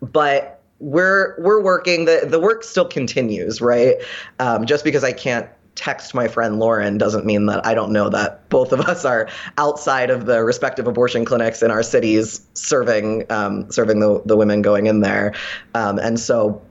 but 0.00 0.62
we're 0.78 1.34
we're 1.38 1.60
working. 1.60 2.06
the 2.06 2.26
The 2.26 2.40
work 2.40 2.62
still 2.64 2.86
continues, 2.86 3.60
right? 3.60 3.96
Um, 4.38 4.64
just 4.64 4.84
because 4.84 5.04
I 5.04 5.12
can't 5.12 5.48
text 5.74 6.14
my 6.14 6.26
friend 6.26 6.58
Lauren 6.58 6.96
doesn't 6.96 7.26
mean 7.26 7.46
that 7.46 7.64
I 7.66 7.74
don't 7.74 7.92
know 7.92 8.08
that 8.08 8.48
both 8.48 8.72
of 8.72 8.80
us 8.80 9.04
are 9.04 9.28
outside 9.58 10.08
of 10.08 10.24
the 10.24 10.42
respective 10.42 10.86
abortion 10.86 11.26
clinics 11.26 11.62
in 11.62 11.70
our 11.70 11.82
cities 11.82 12.40
serving 12.54 13.30
um, 13.30 13.70
serving 13.70 14.00
the 14.00 14.22
the 14.24 14.36
women 14.36 14.62
going 14.62 14.86
in 14.86 15.00
there, 15.00 15.34
um, 15.74 15.98
and 15.98 16.18
so. 16.18 16.62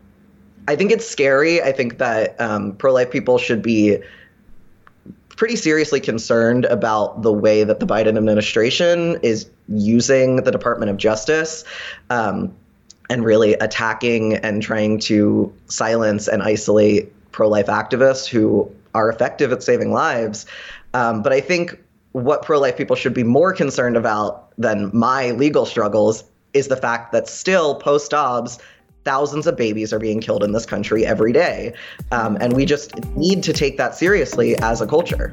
I 0.68 0.76
think 0.76 0.92
it's 0.92 1.08
scary. 1.08 1.62
I 1.62 1.72
think 1.72 2.00
that 2.00 2.42
um, 2.42 2.76
pro 2.78 2.92
life 2.92 3.12
people 3.12 3.38
should 3.38 3.62
be 3.62 4.00
pretty 5.36 5.56
seriously 5.56 6.00
concerned 6.00 6.66
about 6.66 7.22
the 7.22 7.34
way 7.34 7.64
that 7.64 7.80
the 7.80 7.86
Biden 7.86 8.18
administration 8.18 9.20
is 9.22 9.50
using 9.68 10.38
the 10.38 10.52
Department 10.52 10.90
of 10.90 10.98
Justice. 10.98 11.64
Um, 12.10 12.54
and 13.10 13.24
really 13.24 13.54
attacking 13.54 14.36
and 14.38 14.62
trying 14.62 15.00
to 15.00 15.54
silence 15.68 16.28
and 16.28 16.42
isolate 16.42 17.12
pro 17.32 17.48
life 17.48 17.68
activists 17.68 18.28
who 18.28 18.70
are 18.94 19.10
effective 19.10 19.52
at 19.52 19.62
saving 19.62 19.92
lives. 19.92 20.46
Um, 20.94 21.22
but 21.22 21.34
I 21.34 21.42
think 21.42 21.78
what 22.14 22.44
pro 22.44 22.60
life 22.60 22.78
people 22.78 22.96
should 22.96 23.14
be 23.14 23.24
more 23.24 23.54
concerned 23.54 23.98
about 23.98 24.50
than 24.58 24.90
my 24.94 25.32
legal 25.32 25.66
struggles 25.66 26.24
is 26.54 26.70
the 26.70 26.78
fact 26.78 27.12
that 27.12 27.28
still 27.28 27.76
post 27.76 28.12
Dobbs, 28.12 28.58
thousands 29.06 29.48
of 29.48 29.56
babies 29.56 29.94
are 29.94 30.00
being 30.00 30.20
killed 30.20 30.44
in 30.44 30.52
this 30.52 30.66
country 30.66 31.06
every 31.06 31.32
day. 31.32 31.74
Um, 32.12 32.38
and 32.42 32.54
we 32.54 32.66
just 32.66 32.94
need 33.16 33.44
to 33.44 33.54
take 33.54 33.78
that 33.78 33.96
seriously 33.96 34.58
as 34.58 34.82
a 34.82 34.88
culture. 34.88 35.32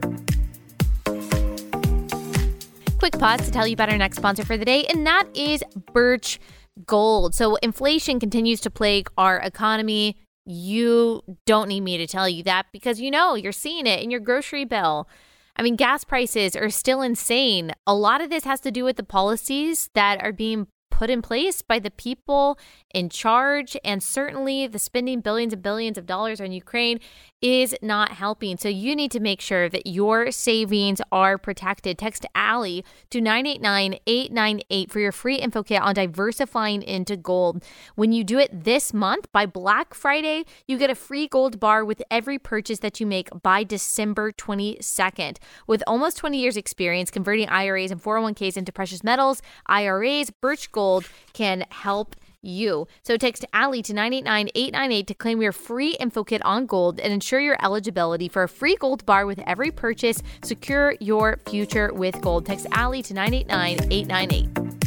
Quick 2.98 3.18
pause 3.18 3.44
to 3.44 3.50
tell 3.50 3.66
you 3.66 3.72
about 3.72 3.90
our 3.90 3.98
next 3.98 4.18
sponsor 4.18 4.44
for 4.44 4.56
the 4.56 4.64
day, 4.64 4.84
and 4.84 5.04
that 5.06 5.26
is 5.34 5.64
Birch 5.92 6.38
Gold. 6.86 7.34
So, 7.34 7.56
inflation 7.56 8.20
continues 8.20 8.60
to 8.60 8.70
plague 8.70 9.10
our 9.18 9.38
economy. 9.38 10.16
You 10.46 11.22
don't 11.44 11.68
need 11.68 11.80
me 11.80 11.96
to 11.96 12.06
tell 12.06 12.28
you 12.28 12.44
that 12.44 12.66
because 12.72 13.00
you 13.00 13.10
know 13.10 13.34
you're 13.34 13.50
seeing 13.50 13.88
it 13.88 14.02
in 14.02 14.10
your 14.12 14.20
grocery 14.20 14.64
bill. 14.64 15.08
I 15.56 15.62
mean, 15.62 15.76
gas 15.76 16.04
prices 16.04 16.56
are 16.56 16.70
still 16.70 17.02
insane. 17.02 17.72
A 17.86 17.94
lot 17.94 18.20
of 18.20 18.30
this 18.30 18.44
has 18.44 18.60
to 18.60 18.70
do 18.70 18.84
with 18.84 18.96
the 18.96 19.02
policies 19.02 19.90
that 19.94 20.22
are 20.22 20.32
being 20.32 20.66
put 20.92 21.10
in 21.10 21.22
place 21.22 21.62
by 21.62 21.78
the 21.78 21.90
people 21.90 22.58
in 22.94 23.08
charge. 23.08 23.76
And 23.82 24.02
certainly 24.02 24.66
the 24.66 24.78
spending 24.78 25.20
billions 25.20 25.52
and 25.52 25.62
billions 25.62 25.98
of 25.98 26.06
dollars 26.06 26.40
on 26.40 26.52
Ukraine 26.52 27.00
is 27.40 27.74
not 27.82 28.12
helping. 28.12 28.56
So 28.56 28.68
you 28.68 28.94
need 28.94 29.10
to 29.10 29.20
make 29.20 29.40
sure 29.40 29.68
that 29.68 29.86
your 29.86 30.30
savings 30.30 31.00
are 31.10 31.38
protected. 31.38 31.98
Text 31.98 32.24
Allie 32.36 32.84
to 33.10 33.20
989 33.20 33.98
898 34.06 34.90
for 34.92 35.00
your 35.00 35.10
free 35.10 35.36
info 35.36 35.62
kit 35.64 35.82
on 35.82 35.94
diversifying 35.94 36.82
into 36.82 37.16
gold. 37.16 37.64
When 37.96 38.12
you 38.12 38.22
do 38.22 38.38
it 38.38 38.64
this 38.64 38.94
month 38.94 39.32
by 39.32 39.46
Black 39.46 39.94
Friday, 39.94 40.44
you 40.68 40.78
get 40.78 40.90
a 40.90 40.94
free 40.94 41.26
gold 41.26 41.58
bar 41.58 41.84
with 41.84 42.02
every 42.10 42.38
purchase 42.38 42.78
that 42.80 43.00
you 43.00 43.06
make 43.06 43.28
by 43.42 43.64
December 43.64 44.30
22nd. 44.30 45.38
With 45.66 45.82
almost 45.86 46.18
20 46.18 46.38
years 46.38 46.56
experience 46.56 47.10
converting 47.10 47.48
IRAs 47.48 47.90
and 47.90 48.00
401ks 48.00 48.56
into 48.56 48.72
precious 48.72 49.02
metals, 49.02 49.42
IRAs, 49.66 50.30
Birch 50.30 50.70
Gold 50.82 51.08
can 51.32 51.64
help 51.70 52.16
you. 52.42 52.88
So 53.04 53.16
text 53.16 53.44
Allie 53.52 53.82
to 53.82 53.92
989-898 53.92 55.06
to 55.06 55.14
claim 55.14 55.40
your 55.40 55.52
free 55.52 55.92
info 56.00 56.24
kit 56.24 56.44
on 56.44 56.66
gold 56.66 56.98
and 56.98 57.12
ensure 57.12 57.38
your 57.38 57.56
eligibility 57.64 58.28
for 58.28 58.42
a 58.42 58.48
free 58.48 58.74
gold 58.74 59.06
bar 59.06 59.24
with 59.24 59.38
every 59.46 59.70
purchase. 59.70 60.20
Secure 60.42 60.96
your 60.98 61.38
future 61.46 61.92
with 61.94 62.20
gold. 62.20 62.46
Text 62.46 62.66
Allie 62.72 63.02
to 63.02 63.14
989-898. 63.14 64.81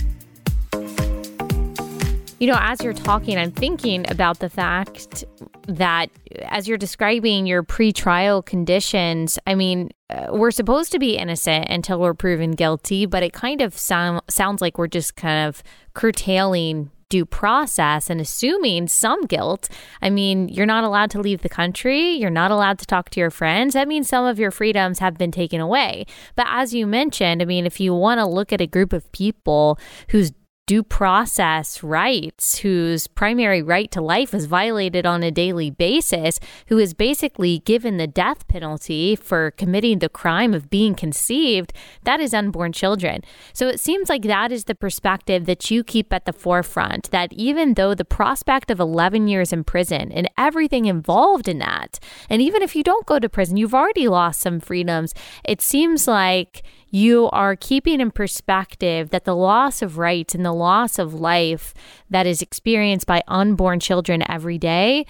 You 2.37 2.47
know, 2.47 2.57
as 2.59 2.83
you're 2.83 2.93
talking, 2.93 3.37
I'm 3.37 3.51
thinking 3.51 4.05
about 4.11 4.39
the 4.39 4.49
fact 4.49 5.23
that 5.67 6.09
as 6.43 6.67
you're 6.67 6.77
describing 6.77 7.45
your 7.45 7.63
pre-trial 7.63 8.41
conditions, 8.41 9.39
I 9.47 9.55
mean, 9.55 9.91
uh, 10.09 10.27
we're 10.31 10.51
supposed 10.51 10.91
to 10.91 10.99
be 10.99 11.15
innocent 11.15 11.67
until 11.69 11.99
we're 11.99 12.13
proven 12.13 12.51
guilty, 12.51 13.05
but 13.05 13.23
it 13.23 13.31
kind 13.31 13.61
of 13.61 13.77
sound, 13.77 14.21
sounds 14.29 14.61
like 14.61 14.77
we're 14.77 14.87
just 14.87 15.15
kind 15.15 15.47
of 15.47 15.63
curtailing 15.93 16.91
due 17.07 17.25
process 17.25 18.09
and 18.09 18.19
assuming 18.19 18.89
some 18.89 19.21
guilt, 19.27 19.69
I 20.01 20.09
mean, 20.09 20.49
you're 20.49 20.65
not 20.65 20.83
allowed 20.83 21.11
to 21.11 21.21
leave 21.21 21.41
the 21.41 21.49
country, 21.49 22.11
you're 22.11 22.29
not 22.29 22.51
allowed 22.51 22.79
to 22.79 22.85
talk 22.85 23.11
to 23.11 23.19
your 23.21 23.29
friends. 23.29 23.75
That 23.75 23.87
means 23.87 24.09
some 24.09 24.25
of 24.25 24.39
your 24.39 24.51
freedoms 24.51 24.99
have 24.99 25.17
been 25.17 25.31
taken 25.31 25.61
away. 25.61 26.05
But 26.35 26.47
as 26.49 26.73
you 26.73 26.85
mentioned, 26.85 27.41
I 27.41 27.45
mean, 27.45 27.65
if 27.65 27.79
you 27.79 27.93
want 27.93 28.19
to 28.19 28.25
look 28.25 28.51
at 28.51 28.59
a 28.59 28.67
group 28.67 28.91
of 28.91 29.09
people 29.13 29.79
whose 30.09 30.33
due 30.65 30.82
process 30.84 31.84
rights, 31.84 32.60
whose 32.60 33.06
primary 33.08 33.62
right 33.62 33.91
to 33.91 34.01
life 34.01 34.34
is 34.34 34.45
violated 34.45 35.06
on 35.06 35.21
a 35.21 35.30
daily 35.30 35.69
basis, 35.69 36.39
who 36.67 36.80
is 36.80 36.93
basically 36.93 37.60
given 37.60 37.97
the 37.97 38.08
death 38.08 38.47
penalty 38.47 39.15
for 39.15 39.51
committing 39.51 39.99
the 39.99 40.10
crime 40.10 40.54
of 40.54 40.69
being 40.69 40.95
conceived, 40.95 41.71
that 42.04 42.19
is 42.19 42.34
unborn 42.34 42.71
children. 42.71 43.21
So 43.54 43.67
it 43.67 43.80
seems 43.80 44.10
like 44.10 44.23
that 44.23 44.51
is 44.51 44.63
the 44.63 44.73
perspective 44.73 45.45
that 45.45 45.69
you 45.69 45.84
keep 45.84 46.12
at 46.12 46.25
the 46.25 46.34
forefront 46.34 47.12
that 47.12 47.32
even 47.34 47.75
though 47.75 47.93
the 47.93 48.06
prospect 48.06 48.71
of 48.71 48.80
11 48.80 49.28
years 49.28 49.54
in 49.54 49.63
prison 49.63 50.12
and 50.12 50.30
everything 50.38 50.86
involved 50.86 51.47
in 51.47 51.60
that, 51.60 51.99
and 52.28 52.41
even 52.41 52.63
if 52.63 52.75
you 52.75 52.84
don't 52.84 53.06
go 53.06 53.19
to 53.19 53.30
prison, 53.30 53.58
you've 53.58 53.75
already 53.75 54.08
lost 54.08 54.41
some 54.41 54.60
freedoms, 54.60 55.13
it 55.43 55.62
seems 55.62 56.08
like 56.08 56.63
you 56.91 57.29
are 57.31 57.55
keeping 57.55 57.99
in 57.99 58.11
perspective 58.11 59.09
that 59.09 59.25
the 59.25 59.35
loss 59.35 59.81
of 59.81 59.97
rights 59.97 60.35
and 60.35 60.45
the 60.45 60.53
loss 60.53 60.99
of 60.99 61.13
life 61.13 61.73
that 62.09 62.25
is 62.25 62.41
experienced 62.41 63.05
by 63.05 63.21
unborn 63.27 63.79
children 63.79 64.23
every 64.29 64.57
day 64.57 65.05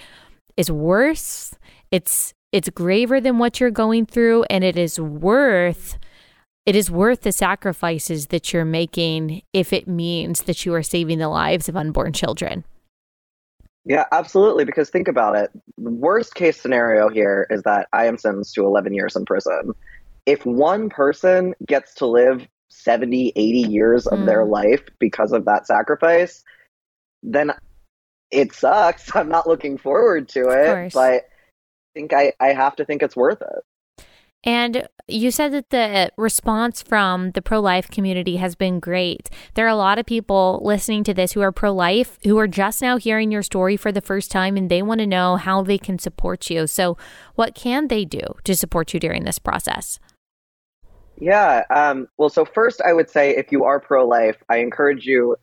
is 0.56 0.70
worse. 0.70 1.54
It's 1.90 2.34
it's 2.52 2.70
graver 2.70 3.20
than 3.20 3.38
what 3.38 3.60
you're 3.60 3.70
going 3.70 4.06
through 4.06 4.44
and 4.44 4.64
it 4.64 4.76
is 4.76 4.98
worth 4.98 5.98
it 6.64 6.74
is 6.74 6.90
worth 6.90 7.20
the 7.20 7.32
sacrifices 7.32 8.26
that 8.28 8.52
you're 8.52 8.64
making 8.64 9.42
if 9.52 9.72
it 9.72 9.86
means 9.86 10.42
that 10.42 10.66
you 10.66 10.74
are 10.74 10.82
saving 10.82 11.18
the 11.18 11.28
lives 11.28 11.68
of 11.68 11.76
unborn 11.76 12.12
children. 12.12 12.64
Yeah, 13.84 14.04
absolutely. 14.10 14.64
Because 14.64 14.90
think 14.90 15.06
about 15.06 15.36
it. 15.36 15.50
The 15.78 15.90
worst 15.90 16.34
case 16.34 16.60
scenario 16.60 17.08
here 17.08 17.46
is 17.50 17.62
that 17.62 17.86
I 17.92 18.06
am 18.06 18.18
sentenced 18.18 18.54
to 18.54 18.64
11 18.64 18.94
years 18.94 19.14
in 19.14 19.24
prison 19.24 19.74
if 20.26 20.44
one 20.44 20.90
person 20.90 21.54
gets 21.64 21.94
to 21.94 22.06
live 22.06 22.46
70, 22.68 23.32
80 23.34 23.58
years 23.70 24.06
of 24.06 24.20
mm. 24.20 24.26
their 24.26 24.44
life 24.44 24.82
because 24.98 25.32
of 25.32 25.44
that 25.46 25.66
sacrifice, 25.66 26.44
then 27.22 27.52
it 28.30 28.52
sucks. 28.52 29.10
I'm 29.16 29.28
not 29.28 29.46
looking 29.46 29.78
forward 29.78 30.28
to 30.30 30.48
it, 30.50 30.92
but 30.92 31.00
I 31.00 31.20
think 31.94 32.12
I, 32.12 32.32
I 32.40 32.48
have 32.48 32.76
to 32.76 32.84
think 32.84 33.02
it's 33.02 33.16
worth 33.16 33.40
it. 33.40 33.64
And 34.44 34.86
you 35.08 35.32
said 35.32 35.52
that 35.52 35.70
the 35.70 36.12
response 36.16 36.80
from 36.80 37.32
the 37.32 37.42
pro 37.42 37.58
life 37.60 37.88
community 37.88 38.36
has 38.36 38.54
been 38.54 38.78
great. 38.78 39.28
There 39.54 39.66
are 39.66 39.70
a 39.70 39.74
lot 39.74 39.98
of 39.98 40.06
people 40.06 40.60
listening 40.62 41.02
to 41.04 41.14
this 41.14 41.32
who 41.32 41.40
are 41.40 41.50
pro 41.50 41.72
life, 41.72 42.16
who 42.22 42.38
are 42.38 42.46
just 42.46 42.80
now 42.80 42.96
hearing 42.96 43.32
your 43.32 43.42
story 43.42 43.76
for 43.76 43.90
the 43.90 44.00
first 44.00 44.30
time, 44.30 44.56
and 44.56 44.70
they 44.70 44.82
want 44.82 45.00
to 45.00 45.06
know 45.06 45.34
how 45.34 45.62
they 45.62 45.78
can 45.78 45.98
support 45.98 46.48
you. 46.48 46.68
So, 46.68 46.96
what 47.34 47.56
can 47.56 47.88
they 47.88 48.04
do 48.04 48.20
to 48.44 48.54
support 48.54 48.94
you 48.94 49.00
during 49.00 49.24
this 49.24 49.40
process? 49.40 49.98
Yeah. 51.18 51.64
Um, 51.70 52.08
well, 52.18 52.28
so 52.28 52.44
first, 52.44 52.80
I 52.82 52.92
would 52.92 53.08
say 53.08 53.30
if 53.36 53.50
you 53.50 53.64
are 53.64 53.80
pro 53.80 54.06
life, 54.06 54.36
I 54.48 54.58
encourage 54.58 55.06
you 55.06 55.36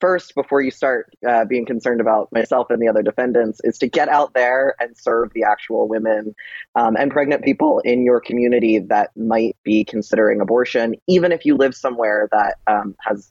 first, 0.00 0.34
before 0.34 0.62
you 0.62 0.70
start 0.70 1.14
uh, 1.28 1.44
being 1.44 1.66
concerned 1.66 2.00
about 2.00 2.32
myself 2.32 2.68
and 2.70 2.80
the 2.80 2.88
other 2.88 3.02
defendants, 3.02 3.60
is 3.62 3.78
to 3.78 3.88
get 3.88 4.08
out 4.08 4.34
there 4.34 4.74
and 4.80 4.96
serve 4.96 5.32
the 5.34 5.44
actual 5.44 5.88
women 5.88 6.34
um, 6.74 6.96
and 6.96 7.10
pregnant 7.10 7.44
people 7.44 7.80
in 7.80 8.02
your 8.02 8.20
community 8.20 8.78
that 8.78 9.10
might 9.16 9.56
be 9.62 9.84
considering 9.84 10.40
abortion, 10.40 10.94
even 11.06 11.32
if 11.32 11.44
you 11.44 11.56
live 11.56 11.74
somewhere 11.74 12.28
that 12.32 12.56
um, 12.66 12.96
has 13.00 13.30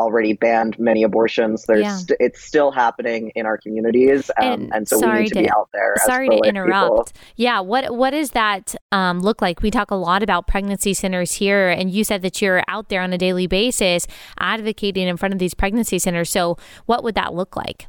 already 0.00 0.32
banned 0.32 0.78
many 0.78 1.02
abortions. 1.02 1.64
There's 1.66 1.82
yeah. 1.82 1.96
st- 1.96 2.16
it's 2.20 2.42
still 2.42 2.70
happening 2.70 3.30
in 3.34 3.46
our 3.46 3.58
communities, 3.58 4.30
um, 4.40 4.52
and, 4.52 4.74
and, 4.74 4.88
so 4.88 4.98
we 4.98 5.20
need 5.20 5.28
to, 5.28 5.34
to, 5.34 5.40
be 5.42 5.50
out 5.50 5.68
there. 5.72 5.94
Sorry 6.04 6.28
to 6.28 6.40
interrupt. 6.44 7.14
People. 7.14 7.22
Yeah, 7.36 7.60
what 7.60 7.94
what 7.94 8.10
does 8.10 8.30
that 8.30 8.74
um, 8.90 9.20
look 9.20 9.42
like? 9.42 9.62
We 9.62 9.70
talk 9.70 9.90
a 9.90 9.96
lot 9.96 10.22
about 10.22 10.46
pregnancy 10.46 10.94
centers 10.94 11.34
here, 11.34 11.68
and 11.68 11.90
you 11.90 12.02
said 12.02 12.22
that 12.22 12.40
you're 12.40 12.62
out 12.66 12.88
there 12.88 13.02
on 13.02 13.12
a 13.12 13.18
daily 13.18 13.46
basis 13.46 14.06
advocating 14.38 15.06
in 15.06 15.16
front 15.16 15.34
of 15.34 15.38
these 15.38 15.54
pregnancy 15.54 15.98
centers. 15.98 16.30
So, 16.30 16.56
what 16.86 17.04
would 17.04 17.14
that 17.14 17.34
look 17.34 17.56
like? 17.56 17.86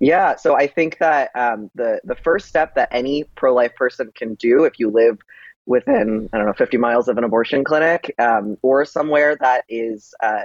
Yeah, 0.00 0.36
so 0.36 0.56
I 0.56 0.66
think 0.66 0.98
that 0.98 1.30
um, 1.34 1.70
the 1.74 2.00
the 2.04 2.14
first 2.14 2.48
step 2.48 2.74
that 2.74 2.88
any 2.92 3.24
pro 3.34 3.54
life 3.54 3.74
person 3.74 4.12
can 4.14 4.34
do 4.34 4.64
if 4.64 4.78
you 4.78 4.90
live 4.90 5.18
within 5.66 6.28
I 6.32 6.38
don't 6.38 6.46
know 6.46 6.52
50 6.52 6.76
miles 6.76 7.08
of 7.08 7.18
an 7.18 7.24
abortion 7.24 7.64
clinic 7.64 8.14
um, 8.18 8.56
or 8.62 8.84
somewhere 8.84 9.36
that 9.40 9.64
is 9.68 10.12
uh, 10.22 10.42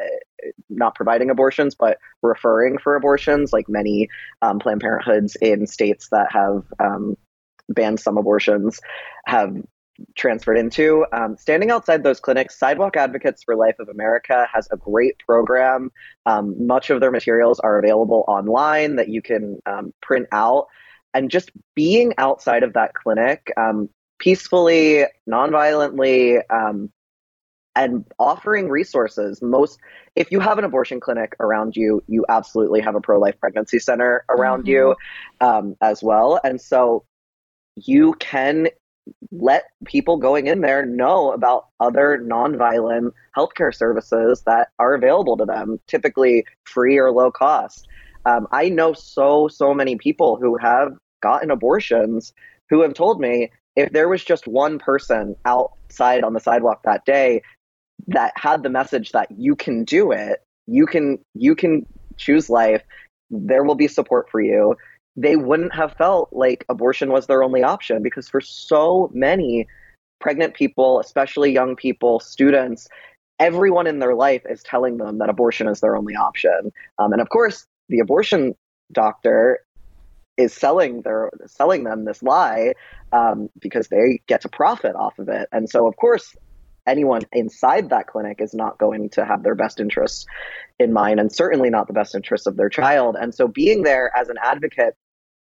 not 0.69 0.95
providing 0.95 1.29
abortions 1.29 1.75
but 1.75 1.97
referring 2.21 2.77
for 2.77 2.95
abortions, 2.95 3.51
like 3.51 3.67
many 3.67 4.09
um, 4.41 4.59
Planned 4.59 4.81
Parenthoods 4.81 5.35
in 5.41 5.67
states 5.67 6.09
that 6.11 6.31
have 6.31 6.63
um, 6.79 7.17
banned 7.69 7.99
some 7.99 8.17
abortions 8.17 8.79
have 9.25 9.55
transferred 10.15 10.57
into. 10.57 11.05
Um, 11.11 11.37
standing 11.37 11.71
outside 11.71 12.03
those 12.03 12.19
clinics, 12.19 12.57
Sidewalk 12.59 12.95
Advocates 12.95 13.43
for 13.43 13.55
Life 13.55 13.79
of 13.79 13.89
America 13.89 14.47
has 14.53 14.67
a 14.71 14.77
great 14.77 15.17
program. 15.19 15.91
Um, 16.25 16.67
much 16.67 16.89
of 16.89 16.99
their 16.99 17.11
materials 17.11 17.59
are 17.59 17.79
available 17.79 18.23
online 18.27 18.97
that 18.97 19.09
you 19.09 19.21
can 19.21 19.59
um, 19.65 19.93
print 20.01 20.27
out 20.31 20.67
and 21.13 21.31
just 21.31 21.51
being 21.75 22.13
outside 22.17 22.63
of 22.63 22.73
that 22.73 22.93
clinic 22.93 23.51
um, 23.57 23.89
peacefully, 24.19 25.05
nonviolently, 25.29 26.41
um, 26.49 26.91
and 27.75 28.05
offering 28.17 28.69
resources. 28.69 29.41
Most, 29.41 29.79
if 30.15 30.31
you 30.31 30.39
have 30.39 30.57
an 30.57 30.63
abortion 30.63 30.99
clinic 30.99 31.35
around 31.39 31.75
you, 31.75 32.03
you 32.07 32.25
absolutely 32.27 32.81
have 32.81 32.95
a 32.95 33.01
pro 33.01 33.19
life 33.19 33.39
pregnancy 33.39 33.79
center 33.79 34.25
around 34.29 34.61
mm-hmm. 34.61 34.69
you 34.69 34.95
um, 35.41 35.75
as 35.81 36.01
well. 36.01 36.39
And 36.43 36.59
so 36.59 37.05
you 37.75 38.13
can 38.15 38.69
let 39.31 39.65
people 39.85 40.17
going 40.17 40.47
in 40.47 40.61
there 40.61 40.85
know 40.85 41.31
about 41.31 41.67
other 41.79 42.19
nonviolent 42.19 43.11
healthcare 43.37 43.73
services 43.73 44.41
that 44.45 44.69
are 44.79 44.95
available 44.95 45.37
to 45.37 45.45
them, 45.45 45.79
typically 45.87 46.45
free 46.65 46.97
or 46.97 47.11
low 47.11 47.31
cost. 47.31 47.87
Um, 48.25 48.47
I 48.51 48.69
know 48.69 48.93
so, 48.93 49.47
so 49.47 49.73
many 49.73 49.95
people 49.95 50.35
who 50.35 50.57
have 50.57 50.93
gotten 51.21 51.51
abortions 51.51 52.33
who 52.69 52.81
have 52.81 52.93
told 52.93 53.21
me 53.21 53.51
if 53.77 53.93
there 53.93 54.09
was 54.09 54.23
just 54.23 54.47
one 54.47 54.79
person 54.79 55.35
outside 55.45 56.23
on 56.23 56.33
the 56.33 56.39
sidewalk 56.39 56.81
that 56.83 57.05
day 57.05 57.43
that 58.07 58.33
had 58.35 58.63
the 58.63 58.69
message 58.69 59.11
that 59.11 59.29
you 59.37 59.55
can 59.55 59.83
do 59.85 60.11
it, 60.11 60.43
you 60.65 60.87
can 60.87 61.19
you 61.35 61.55
can 61.55 61.85
choose 62.17 62.49
life, 62.49 62.81
there 63.29 63.63
will 63.63 63.75
be 63.75 63.87
support 63.87 64.29
for 64.31 64.41
you. 64.41 64.75
They 65.15 65.35
wouldn't 65.35 65.75
have 65.75 65.93
felt 65.93 66.29
like 66.33 66.65
abortion 66.69 67.11
was 67.11 67.27
their 67.27 67.43
only 67.43 67.61
option 67.61 68.01
because 68.01 68.27
for 68.27 68.41
so 68.41 69.11
many 69.13 69.67
pregnant 70.19 70.55
people, 70.55 70.99
especially 70.99 71.51
young 71.51 71.75
people, 71.75 72.19
students, 72.19 72.87
everyone 73.39 73.85
in 73.85 73.99
their 73.99 74.15
life 74.15 74.41
is 74.49 74.63
telling 74.63 74.97
them 74.97 75.19
that 75.19 75.29
abortion 75.29 75.67
is 75.67 75.81
their 75.81 75.95
only 75.95 76.15
option. 76.15 76.71
Um, 76.97 77.13
and 77.13 77.21
of 77.21 77.29
course, 77.29 77.67
the 77.89 77.99
abortion 77.99 78.55
doctor 78.91 79.59
is 80.37 80.53
selling 80.53 81.01
their 81.01 81.31
selling 81.47 81.83
them 81.83 82.05
this 82.05 82.21
lie 82.21 82.73
um, 83.11 83.49
because 83.59 83.87
they 83.87 84.21
get 84.27 84.41
to 84.41 84.49
profit 84.49 84.95
off 84.95 85.17
of 85.19 85.29
it. 85.29 85.49
And 85.51 85.69
so, 85.69 85.87
of 85.87 85.95
course, 85.97 86.35
anyone 86.85 87.23
inside 87.33 87.89
that 87.89 88.07
clinic 88.07 88.39
is 88.39 88.53
not 88.53 88.77
going 88.77 89.09
to 89.11 89.25
have 89.25 89.43
their 89.43 89.55
best 89.55 89.79
interests 89.79 90.25
in 90.79 90.93
mind, 90.93 91.19
and 91.19 91.31
certainly 91.31 91.69
not 91.69 91.87
the 91.87 91.93
best 91.93 92.15
interests 92.15 92.47
of 92.47 92.55
their 92.55 92.69
child. 92.69 93.15
And 93.19 93.33
so, 93.33 93.47
being 93.47 93.83
there 93.83 94.11
as 94.15 94.29
an 94.29 94.37
advocate 94.41 94.95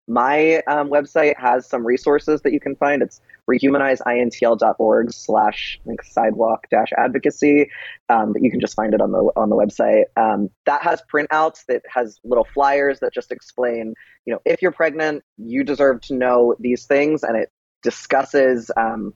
my 0.09 0.63
um, 0.69 0.89
website 0.89 1.37
has 1.37 1.67
some 1.69 1.85
resources 1.85 2.43
that 2.43 2.53
you 2.53 2.61
can 2.61 2.77
find. 2.77 3.03
It's 3.03 3.21
rehumanizeintl.org 3.49 5.13
slash 5.13 5.81
sidewalk 6.03 6.67
dash 6.71 6.91
advocacy. 6.97 7.71
Um, 8.09 8.33
but 8.33 8.43
you 8.43 8.51
can 8.51 8.61
just 8.61 8.75
find 8.75 8.95
it 8.95 9.01
on 9.01 9.13
the 9.13 9.31
on 9.37 9.51
the 9.51 9.57
website. 9.57 10.05
Um, 10.17 10.51
that 10.65 10.83
has 10.83 11.03
printouts 11.13 11.65
that 11.69 11.83
has 11.89 12.19
little 12.25 12.47
flyers 12.55 13.01
that 13.01 13.13
just 13.13 13.33
explain, 13.33 13.95
you 14.25 14.33
know, 14.33 14.41
if 14.45 14.63
you're 14.63 14.73
pregnant, 14.73 15.23
you 15.37 15.65
deserve 15.65 16.01
to 16.03 16.15
know 16.15 16.55
these 16.59 16.87
things, 16.87 17.23
and 17.23 17.37
it 17.37 17.51
discusses 17.83 18.71
um, 18.77 19.15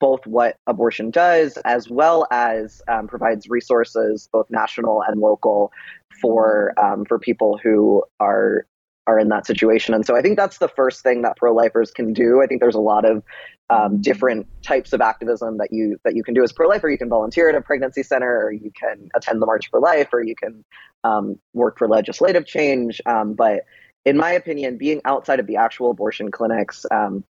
both 0.00 0.26
what 0.26 0.56
abortion 0.66 1.10
does 1.10 1.56
as 1.64 1.88
well 1.88 2.26
as 2.30 2.82
um, 2.88 3.08
provides 3.08 3.48
resources 3.48 4.28
both 4.32 4.46
national 4.50 5.02
and 5.02 5.20
local 5.20 5.72
for 6.20 6.74
um, 6.78 7.04
for 7.04 7.18
people 7.18 7.58
who 7.62 8.04
are 8.20 8.66
are 9.06 9.18
in 9.18 9.28
that 9.28 9.46
situation. 9.46 9.94
And 9.94 10.06
so 10.06 10.16
I 10.16 10.22
think 10.22 10.36
that's 10.36 10.58
the 10.58 10.68
first 10.68 11.02
thing 11.02 11.22
that 11.22 11.36
pro-lifers 11.36 11.90
can 11.90 12.12
do. 12.12 12.42
I 12.42 12.46
think 12.46 12.60
there's 12.60 12.74
a 12.74 12.80
lot 12.80 13.04
of 13.04 13.22
um, 13.70 14.00
different 14.00 14.46
types 14.62 14.92
of 14.92 15.00
activism 15.00 15.58
that 15.58 15.72
you 15.72 15.98
that 16.04 16.14
you 16.14 16.22
can 16.22 16.34
do 16.34 16.42
as 16.42 16.52
pro-lifer. 16.52 16.88
You 16.88 16.98
can 16.98 17.08
volunteer 17.08 17.48
at 17.48 17.54
a 17.54 17.60
pregnancy 17.60 18.02
center, 18.02 18.46
or 18.46 18.52
you 18.52 18.70
can 18.78 19.08
attend 19.14 19.40
the 19.40 19.46
March 19.46 19.70
for 19.70 19.80
Life, 19.80 20.08
or 20.12 20.22
you 20.22 20.34
can 20.36 20.64
um, 21.02 21.38
work 21.52 21.78
for 21.78 21.88
legislative 21.88 22.46
change. 22.46 23.00
Um, 23.06 23.34
but 23.34 23.64
in 24.04 24.16
my 24.16 24.32
opinion, 24.32 24.76
being 24.76 25.00
outside 25.04 25.40
of 25.40 25.46
the 25.46 25.56
actual 25.56 25.90
abortion 25.90 26.30
clinics 26.30 26.84
um, 26.90 27.24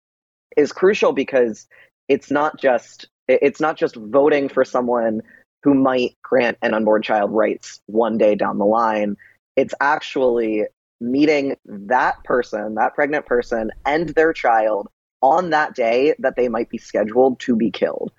is 0.56 0.72
crucial 0.72 1.12
because 1.12 1.66
it's 2.09 2.30
not 2.30 2.61
just 2.61 3.09
it's 3.28 3.61
not 3.61 3.76
just 3.76 3.94
voting 3.96 4.48
for 4.48 4.64
someone 4.64 5.22
who 5.62 5.74
might 5.74 6.16
grant 6.22 6.59
an 6.62 6.74
unborn 6.74 7.02
child 7.02 7.30
rights 7.30 7.80
one 7.87 8.18
day 8.18 8.35
down 8.35 8.59
the 8.59 8.64
line 8.64 9.16
It's 9.56 9.74
actually 9.80 10.64
meeting 11.00 11.56
that 11.64 12.22
person, 12.24 12.74
that 12.74 12.94
pregnant 12.94 13.26
person, 13.26 13.70
and 13.86 14.10
their 14.10 14.32
child 14.32 14.88
on 15.22 15.50
that 15.50 15.74
day 15.74 16.14
that 16.18 16.36
they 16.36 16.48
might 16.48 16.68
be 16.70 16.78
scheduled 16.78 17.38
to 17.40 17.56
be 17.56 17.70
killed. 17.70 18.12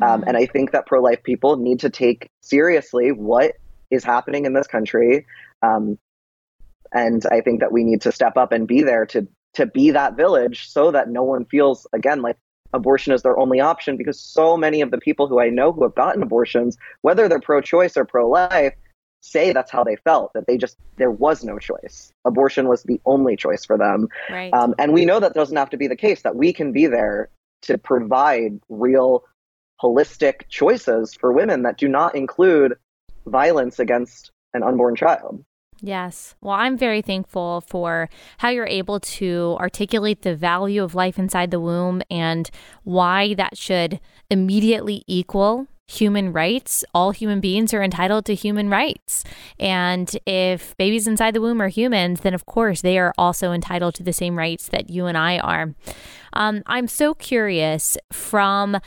Um, 0.00 0.08
mm-hmm. 0.08 0.22
Um, 0.22 0.24
and 0.28 0.36
I 0.36 0.46
think 0.46 0.72
that 0.72 0.86
pro 0.86 1.00
life 1.00 1.22
people 1.22 1.56
need 1.56 1.80
to 1.80 1.90
take 1.90 2.30
seriously 2.40 3.12
what 3.12 3.54
is 3.90 4.04
happening 4.04 4.44
in 4.44 4.54
this 4.54 4.66
country. 4.66 5.26
Um, 5.62 5.98
and 6.92 7.24
I 7.30 7.40
think 7.40 7.60
that 7.60 7.72
we 7.72 7.84
need 7.84 8.02
to 8.02 8.12
step 8.12 8.36
up 8.36 8.52
and 8.52 8.66
be 8.66 8.82
there 8.82 9.06
to 9.06 9.26
to 9.54 9.66
be 9.66 9.92
that 9.92 10.16
village 10.16 10.68
so 10.68 10.90
that 10.90 11.08
no 11.08 11.22
one 11.22 11.44
feels 11.44 11.86
again 11.92 12.22
like 12.22 12.36
abortion 12.72 13.12
is 13.12 13.22
their 13.22 13.38
only 13.38 13.60
option 13.60 13.96
because 13.96 14.20
so 14.20 14.56
many 14.56 14.80
of 14.80 14.90
the 14.90 14.98
people 14.98 15.28
who 15.28 15.40
I 15.40 15.48
know 15.48 15.72
who 15.72 15.84
have 15.84 15.94
gotten 15.94 16.22
abortions, 16.22 16.76
whether 17.02 17.28
they're 17.28 17.40
pro 17.40 17.60
choice 17.60 17.96
or 17.96 18.04
pro 18.04 18.28
life, 18.28 18.74
say 19.24 19.52
that's 19.52 19.70
how 19.70 19.82
they 19.82 19.96
felt 19.96 20.32
that 20.34 20.46
they 20.46 20.58
just 20.58 20.76
there 20.96 21.10
was 21.10 21.42
no 21.42 21.58
choice 21.58 22.12
abortion 22.26 22.68
was 22.68 22.82
the 22.82 23.00
only 23.06 23.36
choice 23.36 23.64
for 23.64 23.78
them 23.78 24.06
right. 24.30 24.52
um, 24.52 24.74
and 24.78 24.92
we 24.92 25.04
know 25.04 25.18
that 25.18 25.32
doesn't 25.32 25.56
have 25.56 25.70
to 25.70 25.78
be 25.78 25.88
the 25.88 25.96
case 25.96 26.22
that 26.22 26.36
we 26.36 26.52
can 26.52 26.72
be 26.72 26.86
there 26.86 27.30
to 27.62 27.78
provide 27.78 28.60
real 28.68 29.24
holistic 29.82 30.42
choices 30.50 31.14
for 31.14 31.32
women 31.32 31.62
that 31.62 31.78
do 31.78 31.88
not 31.88 32.14
include 32.14 32.74
violence 33.26 33.78
against 33.78 34.30
an 34.52 34.62
unborn 34.62 34.94
child 34.94 35.42
Yes. 35.80 36.34
Well, 36.40 36.54
I'm 36.54 36.78
very 36.78 37.02
thankful 37.02 37.60
for 37.60 38.08
how 38.38 38.48
you're 38.48 38.66
able 38.66 39.00
to 39.00 39.56
articulate 39.60 40.22
the 40.22 40.34
value 40.34 40.82
of 40.82 40.94
life 40.94 41.18
inside 41.18 41.50
the 41.50 41.60
womb 41.60 42.00
and 42.10 42.48
why 42.84 43.34
that 43.34 43.58
should 43.58 44.00
immediately 44.30 45.04
equal 45.06 45.66
human 45.86 46.32
rights. 46.32 46.84
All 46.94 47.10
human 47.10 47.40
beings 47.40 47.74
are 47.74 47.82
entitled 47.82 48.24
to 48.26 48.34
human 48.34 48.70
rights. 48.70 49.24
And 49.58 50.10
if 50.26 50.76
babies 50.76 51.06
inside 51.06 51.34
the 51.34 51.40
womb 51.40 51.60
are 51.60 51.68
humans, 51.68 52.20
then 52.20 52.34
of 52.34 52.46
course 52.46 52.80
they 52.82 52.98
are 52.98 53.12
also 53.18 53.52
entitled 53.52 53.94
to 53.96 54.02
the 54.02 54.12
same 54.12 54.36
rights 54.36 54.68
that 54.68 54.90
you 54.90 55.06
and 55.06 55.18
I 55.18 55.38
are. 55.38 55.74
Um, 56.32 56.62
I'm 56.66 56.88
so 56.88 57.14
curious 57.14 57.96
from 58.12 58.78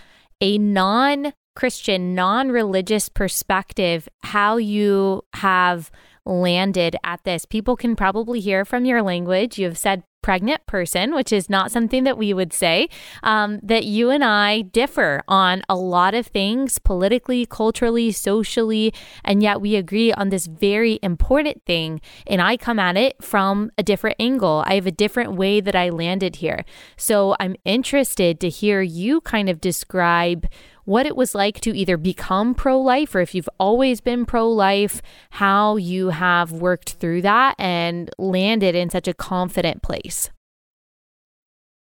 a 0.42 0.58
non 0.58 1.34
Christian, 1.56 2.14
non 2.14 2.50
religious 2.50 3.10
perspective, 3.10 4.08
how 4.22 4.58
you 4.58 5.24
have 5.34 5.90
landed 6.28 6.96
at 7.04 7.24
this. 7.24 7.46
People 7.46 7.76
can 7.76 7.96
probably 7.96 8.40
hear 8.40 8.66
from 8.66 8.86
your 8.86 9.02
language. 9.02 9.58
You 9.58 9.66
have 9.66 9.78
said 9.78 10.04
pregnant 10.22 10.66
person, 10.66 11.16
which 11.16 11.32
is 11.32 11.50
not 11.50 11.72
something 11.72 12.04
that 12.04 12.18
we 12.18 12.34
would 12.34 12.52
say, 12.52 12.90
um, 13.24 13.62
that 13.64 13.86
you 13.86 14.10
and 14.10 14.24
I 14.24 14.62
differ 14.62 15.24
on 15.26 15.62
a 15.70 15.76
lot 15.76 16.14
of 16.14 16.28
things 16.28 16.80
politically, 16.80 17.46
culturally, 17.46 18.12
socially, 18.12 18.94
and 19.24 19.42
yet 19.42 19.62
we 19.62 19.78
agree 19.78 20.12
on 20.12 20.28
this 20.28 20.48
very 20.48 21.00
important 21.02 21.64
thing. 21.66 22.02
And 22.26 22.42
I 22.42 22.58
come 22.58 22.78
at 22.78 22.98
it 22.98 23.24
from 23.24 23.72
a 23.78 23.84
different 23.84 24.18
angle. 24.20 24.64
I 24.66 24.76
have 24.76 24.88
a 24.88 24.92
different 24.92 25.36
way 25.36 25.62
that 25.62 25.76
I 25.76 25.90
landed 25.90 26.38
here. 26.38 26.66
So 26.98 27.38
I'm 27.40 27.56
interested 27.64 28.42
to 28.42 28.50
hear 28.50 28.82
you 28.82 29.22
kind 29.22 29.48
of 29.48 29.62
describe 29.62 30.46
what 30.88 31.06
it 31.06 31.18
was 31.18 31.36
like 31.36 31.60
to 31.60 31.78
either 31.78 31.98
become 31.98 32.56
pro 32.56 32.80
life 32.80 33.14
or 33.14 33.20
if 33.20 33.36
you've 33.36 33.50
always 33.60 34.00
been 34.00 34.26
pro 34.26 34.50
life, 34.50 35.02
how 35.32 35.76
you 35.76 36.08
have 36.08 36.54
worked 36.54 36.94
through 36.94 37.22
that 37.22 37.56
and 37.60 38.10
landed 38.18 38.74
in 38.74 38.90
such 38.90 39.06
a 39.06 39.14
confident 39.14 39.84
place. 39.84 40.32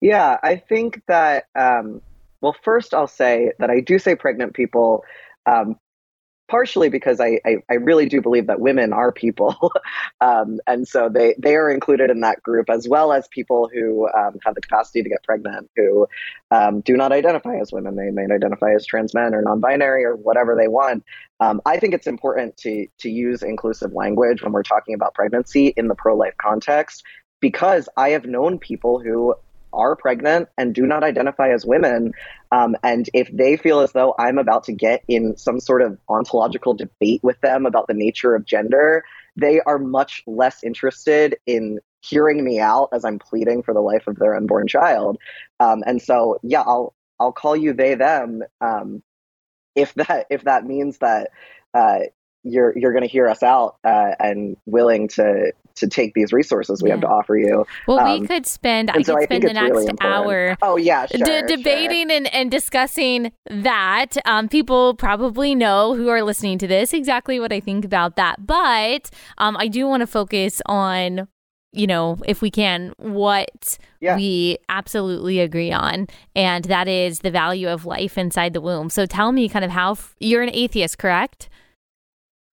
Yeah, 0.00 0.38
I 0.42 0.56
think 0.56 1.02
that, 1.06 1.44
um, 1.54 2.00
well, 2.40 2.56
first 2.62 2.94
I'll 2.94 3.06
say 3.06 3.52
that 3.58 3.68
I 3.68 3.80
do 3.80 3.98
say 3.98 4.14
pregnant 4.14 4.54
people 4.54 5.04
um, 5.44 5.76
partially 6.54 6.88
because 6.88 7.18
I, 7.18 7.40
I, 7.44 7.56
I, 7.68 7.74
really 7.74 8.06
do 8.06 8.20
believe 8.20 8.46
that 8.46 8.60
women 8.60 8.92
are 8.92 9.10
people. 9.10 9.72
um, 10.20 10.60
and 10.68 10.86
so 10.86 11.08
they, 11.08 11.34
they 11.36 11.56
are 11.56 11.68
included 11.68 12.10
in 12.10 12.20
that 12.20 12.44
group, 12.44 12.70
as 12.70 12.88
well 12.88 13.12
as 13.12 13.26
people 13.26 13.68
who 13.74 14.06
um, 14.16 14.38
have 14.44 14.54
the 14.54 14.60
capacity 14.60 15.02
to 15.02 15.08
get 15.08 15.24
pregnant, 15.24 15.68
who 15.74 16.06
um, 16.52 16.80
do 16.80 16.96
not 16.96 17.10
identify 17.10 17.56
as 17.56 17.72
women. 17.72 17.96
They 17.96 18.10
may 18.12 18.32
identify 18.32 18.72
as 18.72 18.86
trans 18.86 19.14
men 19.14 19.34
or 19.34 19.42
non 19.42 19.58
binary 19.58 20.04
or 20.04 20.14
whatever 20.14 20.54
they 20.54 20.68
want. 20.68 21.02
Um, 21.40 21.60
I 21.66 21.80
think 21.80 21.92
it's 21.92 22.06
important 22.06 22.56
to, 22.58 22.86
to 23.00 23.10
use 23.10 23.42
inclusive 23.42 23.92
language 23.92 24.40
when 24.40 24.52
we're 24.52 24.62
talking 24.62 24.94
about 24.94 25.12
pregnancy 25.14 25.74
in 25.76 25.88
the 25.88 25.96
pro 25.96 26.16
life 26.16 26.34
context. 26.40 27.02
Because 27.40 27.88
I 27.96 28.10
have 28.10 28.26
known 28.26 28.60
people 28.60 29.00
who 29.00 29.34
are 29.74 29.96
pregnant 29.96 30.48
and 30.56 30.74
do 30.74 30.86
not 30.86 31.04
identify 31.04 31.50
as 31.50 31.66
women. 31.66 32.12
Um, 32.52 32.76
and 32.82 33.08
if 33.12 33.30
they 33.32 33.56
feel 33.56 33.80
as 33.80 33.92
though 33.92 34.14
I'm 34.18 34.38
about 34.38 34.64
to 34.64 34.72
get 34.72 35.02
in 35.08 35.36
some 35.36 35.60
sort 35.60 35.82
of 35.82 35.98
ontological 36.08 36.74
debate 36.74 37.22
with 37.22 37.40
them 37.40 37.66
about 37.66 37.86
the 37.86 37.94
nature 37.94 38.34
of 38.34 38.46
gender, 38.46 39.04
they 39.36 39.60
are 39.60 39.78
much 39.78 40.22
less 40.26 40.62
interested 40.62 41.36
in 41.46 41.80
hearing 42.00 42.44
me 42.44 42.60
out 42.60 42.90
as 42.92 43.04
I'm 43.04 43.18
pleading 43.18 43.62
for 43.62 43.74
the 43.74 43.80
life 43.80 44.06
of 44.06 44.16
their 44.16 44.36
unborn 44.36 44.68
child. 44.68 45.18
Um, 45.58 45.82
and 45.86 46.00
so, 46.00 46.38
yeah, 46.42 46.60
I'll 46.60 46.94
I'll 47.18 47.32
call 47.32 47.56
you 47.56 47.72
they 47.72 47.94
them 47.94 48.42
um, 48.60 49.02
if 49.74 49.94
that 49.94 50.26
if 50.30 50.44
that 50.44 50.64
means 50.64 50.98
that 50.98 51.30
uh, 51.72 52.00
you're 52.44 52.76
you're 52.76 52.92
going 52.92 53.02
to 53.02 53.08
hear 53.08 53.28
us 53.28 53.42
out 53.42 53.76
uh, 53.84 54.12
and 54.20 54.56
willing 54.66 55.08
to 55.08 55.52
to 55.76 55.88
take 55.88 56.14
these 56.14 56.32
resources 56.32 56.82
we 56.82 56.88
yeah. 56.88 56.94
have 56.94 57.00
to 57.00 57.08
offer 57.08 57.36
you. 57.36 57.66
Well, 57.88 57.98
um, 57.98 58.20
we 58.20 58.26
could 58.26 58.46
spend 58.46 58.90
I 58.90 59.02
so 59.02 59.16
could 59.16 59.24
spend 59.24 59.42
the 59.42 59.52
next 59.52 59.70
really 59.70 59.92
hour. 60.00 60.56
Oh 60.62 60.76
yeah, 60.76 61.06
sure, 61.06 61.42
d- 61.42 61.56
debating 61.56 62.08
sure. 62.08 62.16
and, 62.16 62.34
and 62.34 62.50
discussing 62.50 63.32
that. 63.46 64.16
Um, 64.24 64.48
people 64.48 64.94
probably 64.94 65.54
know 65.54 65.94
who 65.94 66.08
are 66.08 66.22
listening 66.22 66.58
to 66.58 66.66
this 66.66 66.92
exactly 66.92 67.40
what 67.40 67.52
I 67.52 67.60
think 67.60 67.84
about 67.84 68.16
that, 68.16 68.46
but 68.46 69.10
um, 69.38 69.56
I 69.56 69.68
do 69.68 69.86
want 69.86 70.02
to 70.02 70.06
focus 70.06 70.62
on 70.66 71.28
you 71.74 71.88
know, 71.88 72.16
if 72.24 72.40
we 72.40 72.52
can, 72.52 72.94
what 72.98 73.78
yeah. 74.00 74.14
we 74.14 74.56
absolutely 74.68 75.40
agree 75.40 75.72
on, 75.72 76.06
and 76.36 76.64
that 76.66 76.86
is 76.86 77.18
the 77.18 77.32
value 77.32 77.68
of 77.68 77.84
life 77.84 78.16
inside 78.16 78.52
the 78.52 78.60
womb. 78.60 78.88
So 78.90 79.06
tell 79.06 79.32
me 79.32 79.48
kind 79.48 79.64
of 79.64 79.72
how 79.72 79.92
f- 79.92 80.14
you're 80.20 80.42
an 80.42 80.50
atheist, 80.52 80.98
correct? 80.98 81.48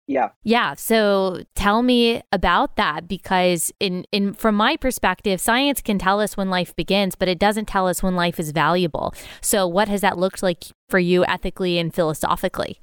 Yeah. 0.08 0.30
Yeah. 0.44 0.74
So 0.74 1.44
tell 1.56 1.84
me 1.84 2.22
about 2.32 2.76
that 2.76 3.08
because 3.08 3.72
in 3.80 4.06
in 4.12 4.34
from 4.34 4.56
my 4.56 4.76
perspective, 4.76 5.40
science 5.40 5.82
can 5.82 5.98
tell 6.00 6.20
us 6.20 6.36
when 6.36 6.50
life 6.50 6.76
begins, 6.76 7.16
but 7.16 7.28
it 7.28 7.40
doesn't 7.40 7.68
tell 7.68 7.88
us 7.88 8.04
when 8.04 8.16
life 8.16 8.40
is 8.40 8.52
valuable. 8.52 9.14
So 9.42 9.68
what 9.68 9.88
has 9.88 10.02
that 10.02 10.18
looked 10.18 10.44
like 10.44 10.66
for 10.90 11.00
you 11.00 11.24
ethically 11.26 11.78
and 11.78 11.94
philosophically? 11.94 12.80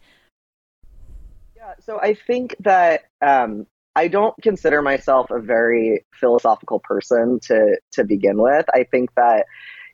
Yeah, 1.57 1.75
so 1.81 2.01
I 2.01 2.15
think 2.15 2.57
that 2.61 3.03
um 3.21 3.67
I 3.95 4.09
don't 4.09 4.35
consider 4.43 4.81
myself 4.81 5.31
a 5.31 5.41
very 5.41 6.07
philosophical 6.13 6.79
person 6.79 7.41
to 7.43 7.79
to 7.93 8.05
begin 8.05 8.41
with. 8.41 8.65
I 8.73 8.85
think 8.85 9.11
that 9.17 9.45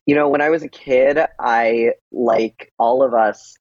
you 0.06 0.14
know, 0.14 0.28
when 0.28 0.42
I 0.42 0.50
was 0.50 0.62
a 0.62 0.68
kid, 0.68 1.18
I 1.40 1.92
like 2.12 2.72
all 2.78 3.02
of 3.02 3.14
us 3.14 3.56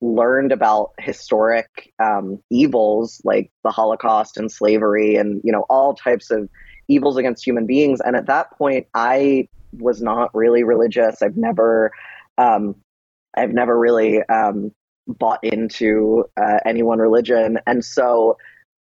learned 0.00 0.52
about 0.52 0.92
historic 0.98 1.92
um, 1.98 2.42
evils 2.50 3.20
like 3.24 3.50
the 3.64 3.70
Holocaust 3.70 4.36
and 4.36 4.50
slavery 4.50 5.16
and 5.16 5.40
you 5.44 5.52
know 5.52 5.64
all 5.68 5.94
types 5.94 6.30
of 6.30 6.48
evils 6.88 7.16
against 7.16 7.46
human 7.46 7.66
beings. 7.66 8.00
And 8.00 8.16
at 8.16 8.26
that 8.26 8.50
point, 8.58 8.86
I 8.94 9.48
was 9.72 10.02
not 10.02 10.34
really 10.34 10.64
religious. 10.64 11.22
I've 11.22 11.36
never, 11.36 11.92
um, 12.36 12.74
I've 13.36 13.52
never 13.52 13.78
really 13.78 14.22
um, 14.24 14.72
bought 15.06 15.44
into 15.44 16.24
uh, 16.36 16.58
any 16.64 16.82
one 16.82 16.98
religion, 16.98 17.58
and 17.66 17.84
so. 17.84 18.36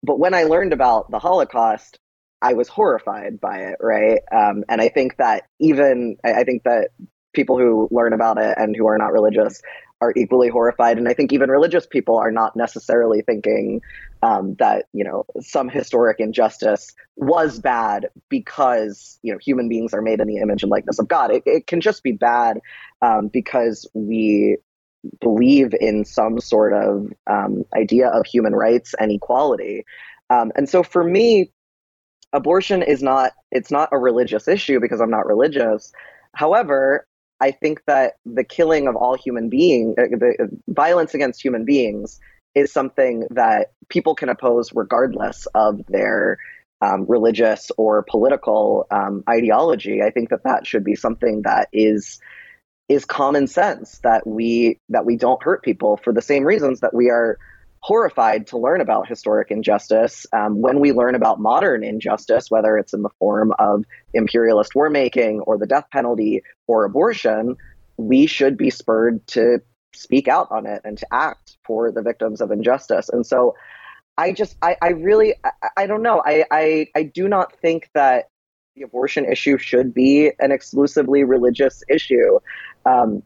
But 0.03 0.17
when 0.17 0.33
I 0.33 0.45
learned 0.45 0.73
about 0.73 1.11
the 1.11 1.19
Holocaust, 1.19 1.99
I 2.41 2.53
was 2.53 2.67
horrified 2.67 3.39
by 3.39 3.59
it, 3.59 3.75
right? 3.79 4.19
Um, 4.31 4.63
and 4.67 4.81
I 4.81 4.89
think 4.89 5.17
that 5.17 5.43
even 5.59 6.15
I 6.23 6.43
think 6.43 6.63
that 6.63 6.89
people 7.33 7.57
who 7.57 7.87
learn 7.91 8.13
about 8.13 8.37
it 8.39 8.55
and 8.57 8.75
who 8.75 8.87
are 8.87 8.97
not 8.97 9.13
religious 9.13 9.61
are 10.01 10.13
equally 10.17 10.49
horrified. 10.49 10.97
And 10.97 11.07
I 11.07 11.13
think 11.13 11.31
even 11.31 11.49
religious 11.49 11.85
people 11.85 12.17
are 12.17 12.31
not 12.31 12.55
necessarily 12.55 13.21
thinking 13.21 13.81
um, 14.23 14.55
that 14.55 14.85
you 14.93 15.03
know 15.03 15.25
some 15.39 15.69
historic 15.69 16.19
injustice 16.19 16.93
was 17.15 17.59
bad 17.59 18.09
because 18.27 19.19
you 19.21 19.31
know 19.31 19.39
human 19.39 19.69
beings 19.69 19.93
are 19.93 20.01
made 20.01 20.19
in 20.19 20.27
the 20.27 20.37
image 20.37 20.63
and 20.63 20.71
likeness 20.71 20.99
of 20.99 21.07
God. 21.07 21.31
It, 21.31 21.43
it 21.45 21.67
can 21.67 21.81
just 21.81 22.03
be 22.03 22.11
bad 22.11 22.59
um, 23.01 23.27
because 23.27 23.87
we 23.93 24.57
believe 25.19 25.73
in 25.79 26.05
some 26.05 26.39
sort 26.39 26.73
of 26.73 27.07
um, 27.27 27.63
idea 27.75 28.07
of 28.07 28.25
human 28.25 28.53
rights 28.53 28.93
and 28.99 29.11
equality. 29.11 29.85
Um, 30.29 30.51
and 30.55 30.69
so 30.69 30.83
for 30.83 31.03
me, 31.03 31.51
abortion 32.33 32.81
is 32.81 33.03
not 33.03 33.33
it's 33.51 33.71
not 33.71 33.89
a 33.91 33.97
religious 33.97 34.47
issue 34.47 34.79
because 34.79 35.01
I'm 35.01 35.11
not 35.11 35.25
religious. 35.25 35.91
However, 36.33 37.05
I 37.41 37.51
think 37.51 37.81
that 37.87 38.13
the 38.25 38.43
killing 38.43 38.87
of 38.87 38.95
all 38.95 39.17
human 39.17 39.49
beings, 39.49 39.95
uh, 39.97 40.03
the 40.11 40.35
uh, 40.39 40.45
violence 40.67 41.15
against 41.15 41.43
human 41.43 41.65
beings, 41.65 42.19
is 42.53 42.71
something 42.71 43.25
that 43.31 43.71
people 43.89 44.13
can 44.13 44.29
oppose 44.29 44.71
regardless 44.73 45.47
of 45.55 45.81
their 45.87 46.37
um, 46.81 47.05
religious 47.07 47.71
or 47.77 48.03
political 48.03 48.85
um, 48.91 49.23
ideology. 49.27 50.01
I 50.01 50.11
think 50.11 50.29
that 50.29 50.43
that 50.43 50.67
should 50.67 50.83
be 50.83 50.95
something 50.95 51.41
that 51.43 51.67
is 51.73 52.19
is 52.87 53.05
common 53.05 53.47
sense 53.47 53.99
that 53.99 54.27
we 54.27 54.77
that 54.89 55.05
we 55.05 55.15
don't 55.15 55.41
hurt 55.41 55.63
people 55.63 55.97
for 55.97 56.13
the 56.13 56.21
same 56.21 56.43
reasons 56.43 56.81
that 56.81 56.93
we 56.93 57.09
are 57.09 57.37
horrified 57.81 58.47
to 58.47 58.57
learn 58.57 58.79
about 58.79 59.07
historic 59.07 59.49
injustice. 59.49 60.25
Um, 60.31 60.61
when 60.61 60.79
we 60.79 60.93
learn 60.93 61.15
about 61.15 61.39
modern 61.39 61.83
injustice, 61.83 62.49
whether 62.49 62.77
it's 62.77 62.93
in 62.93 63.01
the 63.01 63.09
form 63.17 63.53
of 63.57 63.85
imperialist 64.13 64.75
war 64.75 64.89
making 64.89 65.39
or 65.41 65.57
the 65.57 65.65
death 65.65 65.85
penalty 65.91 66.43
or 66.67 66.85
abortion, 66.85 67.55
we 67.97 68.27
should 68.27 68.55
be 68.55 68.69
spurred 68.69 69.25
to 69.27 69.61
speak 69.93 70.27
out 70.27 70.47
on 70.51 70.65
it 70.67 70.81
and 70.85 70.97
to 70.99 71.07
act 71.11 71.57
for 71.65 71.91
the 71.91 72.03
victims 72.03 72.39
of 72.39 72.51
injustice. 72.51 73.09
And 73.09 73.25
so 73.25 73.55
I 74.17 74.31
just, 74.31 74.55
I, 74.61 74.77
I 74.81 74.89
really, 74.89 75.33
I, 75.43 75.51
I 75.77 75.87
don't 75.87 76.03
know. 76.03 76.21
I, 76.23 76.45
I, 76.51 76.87
I 76.95 77.03
do 77.03 77.27
not 77.27 77.53
think 77.61 77.89
that 77.95 78.27
the 78.75 78.83
abortion 78.83 79.25
issue 79.25 79.57
should 79.57 79.93
be 79.93 80.31
an 80.39 80.51
exclusively 80.51 81.23
religious 81.23 81.83
issue. 81.89 82.39
Um, 82.85 83.23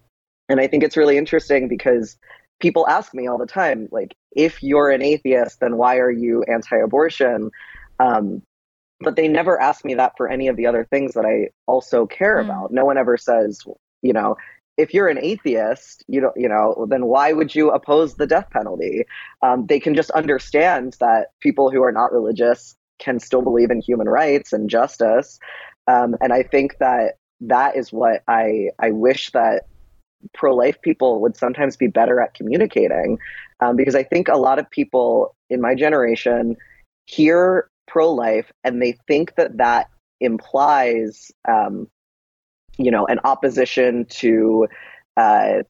and 0.48 0.60
I 0.60 0.68
think 0.68 0.84
it's 0.84 0.98
really 0.98 1.18
interesting 1.18 1.68
because 1.68 2.18
people 2.60 2.88
ask 2.88 3.14
me 3.14 3.28
all 3.28 3.38
the 3.38 3.46
time, 3.46 3.88
like, 3.92 4.16
if 4.32 4.62
you're 4.64 4.90
an 4.90 5.02
atheist, 5.02 5.60
then 5.60 5.78
why 5.78 5.98
are 5.98 6.12
you 6.12 6.44
anti 6.44 6.78
abortion? 6.78 7.52
Um, 8.00 8.42
but 9.00 9.16
they 9.16 9.28
never 9.28 9.60
ask 9.60 9.84
me 9.84 9.94
that 9.96 10.14
for 10.18 10.30
any 10.30 10.48
of 10.48 10.56
the 10.56 10.68
other 10.68 10.86
things 10.86 11.14
that 11.14 11.26
I 11.26 11.50
also 11.68 12.06
care 12.06 12.38
mm. 12.38 12.46
about. 12.46 12.72
No 12.72 12.86
one 12.86 12.98
ever 12.98 13.18
says, 13.18 13.62
you 14.02 14.14
know, 14.14 14.38
if 14.78 14.94
you're 14.94 15.08
an 15.08 15.18
atheist, 15.18 16.04
you 16.08 16.20
know, 16.20 16.34
you 16.36 16.50
know, 16.50 16.86
then 16.90 17.06
why 17.06 17.34
would 17.34 17.56
you 17.56 17.72
oppose 17.72 18.16
the 18.16 18.28
death 18.28 18.50
penalty? 18.52 19.06
Um, 19.42 19.66
they 19.68 19.80
can 19.80 19.96
just 19.96 20.12
understand 20.12 20.98
that 21.00 21.28
people 21.40 21.72
who 21.72 21.82
are 21.82 21.92
not 21.92 22.12
religious 22.12 22.76
can 23.00 23.20
still 23.20 23.42
believe 23.42 23.72
in 23.72 23.82
human 23.82 24.08
rights 24.08 24.54
and 24.54 24.70
justice. 24.70 25.40
Um, 25.88 26.16
and 26.22 26.34
I 26.34 26.44
think 26.44 26.78
that 26.80 27.16
that 27.42 27.76
is 27.76 27.92
what 27.92 28.24
I 28.28 28.70
I 28.80 28.92
wish 28.92 29.32
that 29.32 29.66
pro-life 30.34 30.82
people 30.82 31.22
would 31.22 31.38
sometimes 31.38 31.78
be 31.78 31.88
better 31.88 32.20
at 32.20 32.34
communicating, 32.34 33.18
um, 33.60 33.76
because 33.76 33.96
I 33.96 34.04
think 34.04 34.28
a 34.28 34.38
lot 34.38 34.60
of 34.60 34.70
people 34.70 35.36
in 35.50 35.62
my 35.62 35.76
generation 35.76 36.56
hear 37.06 37.70
pro-life 37.88 38.52
and 38.64 38.82
they 38.82 38.98
think 39.08 39.36
that 39.36 39.58
that 39.58 39.88
implies, 40.20 41.32
um, 41.48 41.88
you 42.78 42.92
know, 42.92 43.06
an 43.06 43.20
opposition 43.24 44.06
to. 44.06 44.68
Uh, 45.18 45.64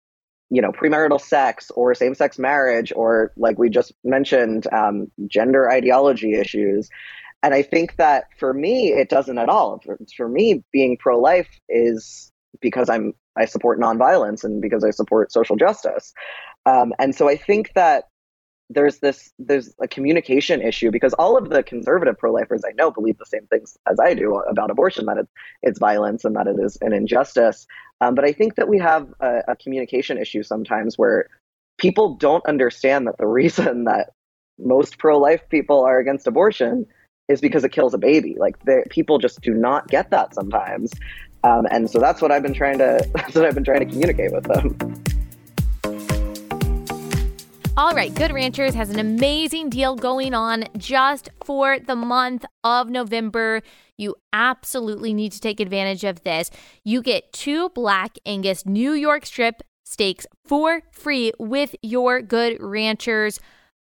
you 0.49 0.61
know 0.61 0.71
premarital 0.71 1.19
sex 1.19 1.71
or 1.71 1.95
same-sex 1.95 2.37
marriage 2.37 2.93
or 2.95 3.31
like 3.35 3.57
we 3.57 3.69
just 3.69 3.93
mentioned 4.03 4.67
um, 4.71 5.11
gender 5.27 5.71
ideology 5.71 6.33
issues 6.35 6.89
and 7.41 7.53
i 7.53 7.61
think 7.61 7.95
that 7.97 8.25
for 8.37 8.53
me 8.53 8.89
it 8.89 9.09
doesn't 9.09 9.37
at 9.37 9.49
all 9.49 9.81
for, 9.83 9.97
for 10.15 10.29
me 10.29 10.63
being 10.71 10.97
pro-life 10.97 11.49
is 11.67 12.31
because 12.61 12.89
i'm 12.89 13.13
i 13.35 13.45
support 13.45 13.79
nonviolence 13.79 14.43
and 14.43 14.61
because 14.61 14.83
i 14.83 14.89
support 14.89 15.31
social 15.31 15.55
justice 15.55 16.13
um, 16.65 16.93
and 16.99 17.15
so 17.15 17.29
i 17.29 17.35
think 17.35 17.71
that 17.75 18.05
there's 18.69 18.99
this 18.99 19.31
there's 19.37 19.73
a 19.79 19.87
communication 19.87 20.61
issue 20.61 20.89
because 20.89 21.13
all 21.13 21.37
of 21.37 21.49
the 21.49 21.61
conservative 21.61 22.17
pro-lifers 22.17 22.63
I 22.65 22.71
know 22.71 22.89
believe 22.89 23.17
the 23.17 23.25
same 23.25 23.45
things 23.47 23.77
as 23.89 23.99
I 23.99 24.13
do 24.13 24.37
about 24.37 24.71
abortion 24.71 25.05
that 25.05 25.17
it's 25.17 25.31
it's 25.61 25.79
violence 25.79 26.25
and 26.25 26.35
that 26.35 26.47
it 26.47 26.57
is 26.59 26.77
an 26.81 26.93
injustice. 26.93 27.67
Um, 28.01 28.15
but 28.15 28.25
I 28.25 28.33
think 28.33 28.55
that 28.55 28.67
we 28.67 28.79
have 28.79 29.13
a, 29.19 29.43
a 29.49 29.55
communication 29.55 30.17
issue 30.17 30.43
sometimes 30.43 30.97
where 30.97 31.29
people 31.77 32.15
don't 32.15 32.45
understand 32.47 33.07
that 33.07 33.17
the 33.17 33.27
reason 33.41 33.83
that 33.85 34.11
most 34.57 34.97
pro-life 34.97 35.47
people 35.49 35.83
are 35.83 35.99
against 35.99 36.27
abortion 36.27 36.87
is 37.27 37.41
because 37.41 37.63
it 37.63 37.71
kills 37.71 37.93
a 37.93 37.97
baby. 37.97 38.35
Like 38.39 38.55
people 38.89 39.17
just 39.17 39.41
do 39.41 39.53
not 39.53 39.87
get 39.87 40.11
that 40.11 40.33
sometimes, 40.33 40.91
um, 41.45 41.67
and 41.69 41.89
so 41.89 41.99
that's 41.99 42.21
what 42.21 42.31
I've 42.31 42.41
been 42.41 42.53
trying 42.53 42.79
to 42.79 43.07
that's 43.13 43.35
what 43.35 43.45
I've 43.45 43.53
been 43.53 43.63
trying 43.63 43.79
to 43.79 43.85
communicate 43.85 44.31
with 44.31 44.45
them. 44.45 45.03
All 47.77 47.93
right, 47.93 48.13
Good 48.15 48.31
Ranchers 48.31 48.73
has 48.73 48.89
an 48.89 48.99
amazing 48.99 49.69
deal 49.69 49.97
going 49.97 50.33
on 50.33 50.63
just 50.77 51.29
for 51.43 51.77
the 51.77 51.95
month 51.95 52.45
of 52.63 52.89
November. 52.89 53.61
You 53.97 54.15
absolutely 54.31 55.13
need 55.13 55.33
to 55.33 55.41
take 55.41 55.59
advantage 55.59 56.05
of 56.05 56.23
this. 56.23 56.49
You 56.85 57.01
get 57.01 57.33
two 57.33 57.69
Black 57.69 58.17
Angus 58.25 58.65
New 58.65 58.93
York 58.93 59.25
strip 59.25 59.61
steaks 59.83 60.25
for 60.45 60.83
free 60.91 61.33
with 61.37 61.75
your 61.81 62.21
Good 62.21 62.57
Ranchers 62.61 63.39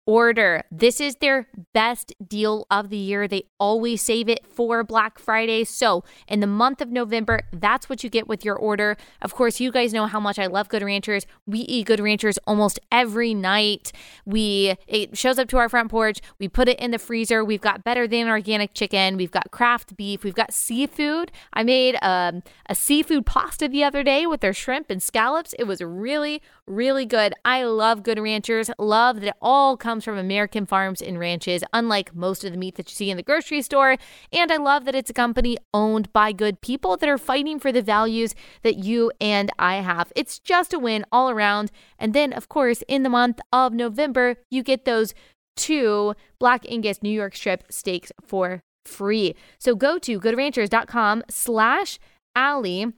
order. 0.09 0.63
This 0.73 1.03
is 1.03 1.17
their 1.17 1.49
best 1.75 2.15
deal 2.27 2.67
of 2.71 2.89
the 2.89 2.97
year. 2.97 3.29
They 3.29 3.43
always 3.61 4.01
save 4.01 4.27
it 4.31 4.47
for 4.47 4.83
Black 4.83 5.19
Friday. 5.19 5.65
So, 5.65 6.03
in 6.27 6.41
the 6.41 6.47
month 6.47 6.81
of 6.81 6.89
November, 6.89 7.41
that's 7.53 7.91
what 7.91 8.03
you 8.03 8.09
get 8.09 8.27
with 8.27 8.43
your 8.43 8.57
order. 8.57 8.97
Of 9.21 9.35
course, 9.35 9.61
you 9.61 9.71
guys 9.71 9.93
know 9.93 10.07
how 10.07 10.19
much 10.19 10.39
I 10.39 10.47
love 10.47 10.71
Good 10.71 10.83
Ranchers. 10.83 11.27
We 11.47 11.59
eat 11.61 11.87
Good 11.87 12.01
Ranchers 12.01 12.39
almost 12.47 12.81
every 12.91 13.35
night. 13.35 13.93
We 14.25 14.77
it 14.87 15.19
shows 15.19 15.39
up 15.39 15.51
to 15.51 15.59
our 15.59 15.69
front 15.69 15.91
porch. 15.91 16.21
We 16.39 16.49
put 16.49 16.71
it 16.71 16.81
in 16.81 16.91
the 16.91 16.99
freezer. 16.99 17.45
We've 17.45 17.61
got 17.61 17.85
better 17.85 18.09
than 18.09 18.29
organic 18.29 18.73
chicken. 18.73 19.19
We've 19.19 19.31
got 19.31 19.51
craft 19.51 19.95
beef. 19.95 20.25
We've 20.25 20.35
got 20.35 20.55
seafood. 20.55 21.31
I 21.53 21.65
made 21.65 21.99
um, 22.01 22.43
a 22.65 22.75
seafood 22.75 23.27
pasta 23.27 23.69
the 23.69 23.85
other 23.85 24.03
day 24.03 24.27
with 24.27 24.41
their 24.41 24.55
shrimp 24.55 24.89
and 24.89 25.03
scallops. 25.03 25.53
It 25.59 25.65
was 25.65 25.83
really, 25.83 26.41
really 26.67 27.05
good. 27.05 27.35
I 27.45 27.65
love 27.65 28.03
Good 28.03 28.19
Ranchers. 28.19 28.71
Love 28.79 29.21
that 29.21 29.29
it 29.29 29.35
all 29.43 29.77
comes 29.77 29.98
from 30.05 30.19
American 30.19 30.67
farms 30.67 31.01
and 31.01 31.19
ranches, 31.19 31.63
unlike 31.73 32.15
most 32.15 32.45
of 32.45 32.53
the 32.53 32.59
meat 32.59 32.77
that 32.77 32.91
you 32.91 32.95
see 32.95 33.11
in 33.11 33.17
the 33.17 33.23
grocery 33.23 33.63
store. 33.63 33.97
And 34.33 34.53
I 34.53 34.57
love 34.57 34.85
that 34.85 34.95
it's 34.95 35.11
a 35.11 35.15
company 35.15 35.57
owned 35.73 36.13
by 36.13 36.33
good 36.33 36.61
people 36.61 36.97
that 36.97 37.09
are 37.09 37.19
fighting 37.19 37.59
for 37.59 37.73
the 37.73 37.83
values 37.83 38.35
that 38.63 38.79
you 38.79 39.13
and 39.21 39.51
I 39.59 39.77
have. 39.77 40.13
It's 40.17 40.39
just 40.39 40.73
a 40.73 40.79
win 40.79 41.05
all 41.11 41.31
around. 41.31 41.71
And 41.99 42.15
then, 42.15 42.33
of 42.33 42.49
course, 42.49 42.83
in 42.89 43.03
the 43.03 43.11
month 43.11 43.41
of 43.53 43.73
November, 43.73 44.37
you 44.51 44.63
get 44.63 44.85
those 44.85 45.15
two 45.57 46.15
Black 46.39 46.65
Angus 46.71 47.03
New 47.03 47.11
York 47.11 47.37
strip 47.37 47.65
steaks 47.71 48.13
for 48.25 48.63
free. 48.87 49.35
So 49.59 49.75
go 49.75 49.99
to 49.99 50.21
goodranchers.com 50.21 51.25
slash 51.29 51.99
Allie 52.35 52.93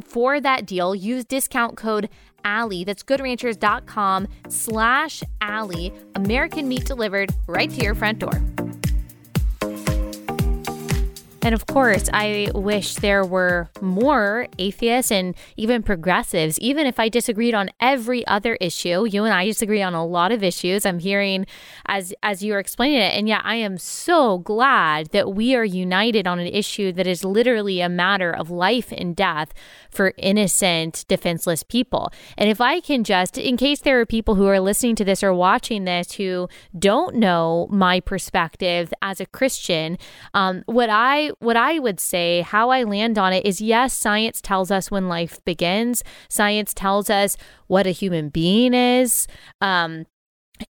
for 0.00 0.40
that 0.40 0.66
deal. 0.66 0.94
Use 0.94 1.24
discount 1.24 1.76
code 1.76 2.08
Allie. 2.46 2.84
That's 2.84 3.02
goodranchers.com 3.02 4.28
slash 4.48 5.22
Allie. 5.42 5.92
American 6.14 6.68
meat 6.68 6.86
delivered 6.86 7.34
right 7.46 7.68
to 7.68 7.76
your 7.76 7.94
front 7.94 8.20
door. 8.20 8.40
And 11.46 11.54
of 11.54 11.64
course, 11.66 12.10
I 12.12 12.50
wish 12.56 12.96
there 12.96 13.24
were 13.24 13.68
more 13.80 14.48
atheists 14.58 15.12
and 15.12 15.36
even 15.56 15.84
progressives, 15.84 16.58
even 16.58 16.88
if 16.88 16.98
I 16.98 17.08
disagreed 17.08 17.54
on 17.54 17.70
every 17.78 18.26
other 18.26 18.56
issue. 18.56 19.06
You 19.06 19.22
and 19.22 19.32
I 19.32 19.44
disagree 19.44 19.80
on 19.80 19.94
a 19.94 20.04
lot 20.04 20.32
of 20.32 20.42
issues. 20.42 20.84
I'm 20.84 20.98
hearing 20.98 21.46
as 21.86 22.12
as 22.24 22.42
you're 22.42 22.58
explaining 22.58 22.98
it. 22.98 23.14
And 23.16 23.28
yeah, 23.28 23.42
I 23.44 23.54
am 23.54 23.78
so 23.78 24.38
glad 24.38 25.10
that 25.10 25.34
we 25.34 25.54
are 25.54 25.64
united 25.64 26.26
on 26.26 26.40
an 26.40 26.48
issue 26.48 26.90
that 26.90 27.06
is 27.06 27.22
literally 27.22 27.80
a 27.80 27.88
matter 27.88 28.32
of 28.32 28.50
life 28.50 28.92
and 28.96 29.14
death 29.14 29.54
for 29.88 30.14
innocent, 30.18 31.04
defenseless 31.06 31.62
people. 31.62 32.10
And 32.36 32.50
if 32.50 32.60
I 32.60 32.80
can 32.80 33.04
just, 33.04 33.38
in 33.38 33.56
case 33.56 33.82
there 33.82 34.00
are 34.00 34.06
people 34.06 34.34
who 34.34 34.48
are 34.48 34.58
listening 34.58 34.96
to 34.96 35.04
this 35.04 35.22
or 35.22 35.32
watching 35.32 35.84
this 35.84 36.14
who 36.14 36.48
don't 36.76 37.14
know 37.14 37.68
my 37.70 38.00
perspective 38.00 38.92
as 39.00 39.20
a 39.20 39.26
Christian, 39.26 39.96
um, 40.34 40.64
what 40.66 40.90
I 40.90 41.30
what 41.38 41.56
I 41.56 41.78
would 41.78 42.00
say, 42.00 42.42
how 42.42 42.70
I 42.70 42.82
land 42.82 43.18
on 43.18 43.32
it 43.32 43.44
is 43.44 43.60
yes, 43.60 43.92
science 43.92 44.40
tells 44.40 44.70
us 44.70 44.90
when 44.90 45.08
life 45.08 45.44
begins. 45.44 46.02
Science 46.28 46.72
tells 46.74 47.10
us 47.10 47.36
what 47.66 47.86
a 47.86 47.90
human 47.90 48.28
being 48.28 48.74
is. 48.74 49.26
Um, 49.60 50.06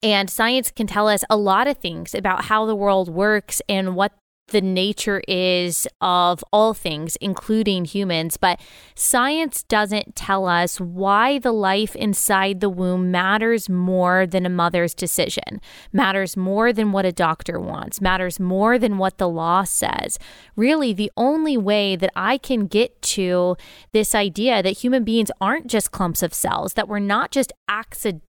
and 0.01 0.29
science 0.29 0.71
can 0.71 0.87
tell 0.87 1.07
us 1.07 1.23
a 1.29 1.37
lot 1.37 1.67
of 1.67 1.77
things 1.77 2.15
about 2.15 2.45
how 2.45 2.65
the 2.65 2.75
world 2.75 3.09
works 3.09 3.61
and 3.69 3.95
what 3.95 4.13
the 4.49 4.61
nature 4.61 5.21
is 5.27 5.87
of 6.01 6.43
all 6.53 6.73
things, 6.73 7.15
including 7.17 7.85
humans, 7.85 8.37
but 8.37 8.59
science 8.93 9.63
doesn't 9.63 10.15
tell 10.15 10.45
us 10.45 10.79
why 10.79 11.39
the 11.39 11.51
life 11.51 11.95
inside 11.95 12.59
the 12.59 12.69
womb 12.69 13.09
matters 13.09 13.69
more 13.69 14.27
than 14.27 14.45
a 14.45 14.49
mother's 14.49 14.93
decision, 14.93 15.59
matters 15.91 16.37
more 16.37 16.71
than 16.71 16.91
what 16.91 17.05
a 17.05 17.11
doctor 17.11 17.59
wants, 17.59 17.99
matters 17.99 18.39
more 18.39 18.77
than 18.77 18.97
what 18.97 19.17
the 19.17 19.29
law 19.29 19.63
says. 19.63 20.19
Really, 20.55 20.93
the 20.93 21.11
only 21.17 21.57
way 21.57 21.95
that 21.95 22.11
I 22.15 22.37
can 22.37 22.67
get 22.67 23.01
to 23.01 23.57
this 23.93 24.13
idea 24.13 24.61
that 24.61 24.77
human 24.77 25.03
beings 25.03 25.31
aren't 25.41 25.67
just 25.67 25.91
clumps 25.91 26.21
of 26.21 26.33
cells, 26.33 26.73
that 26.73 26.87
we're 26.87 26.99
not 26.99 27.31
just 27.31 27.51
accidental 27.67 28.21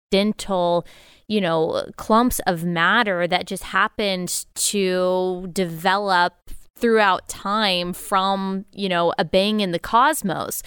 you 1.27 1.41
know, 1.41 1.85
clumps 1.97 2.41
of 2.47 2.65
matter 2.65 3.27
that 3.27 3.47
just 3.47 3.65
happened 3.65 4.45
to 4.55 5.49
develop 5.53 6.35
throughout 6.77 7.29
time 7.29 7.93
from, 7.93 8.65
you 8.73 8.89
know, 8.89 9.13
a 9.19 9.25
bang 9.25 9.61
in 9.61 9.71
the 9.73 9.79
cosmos. 9.79 10.63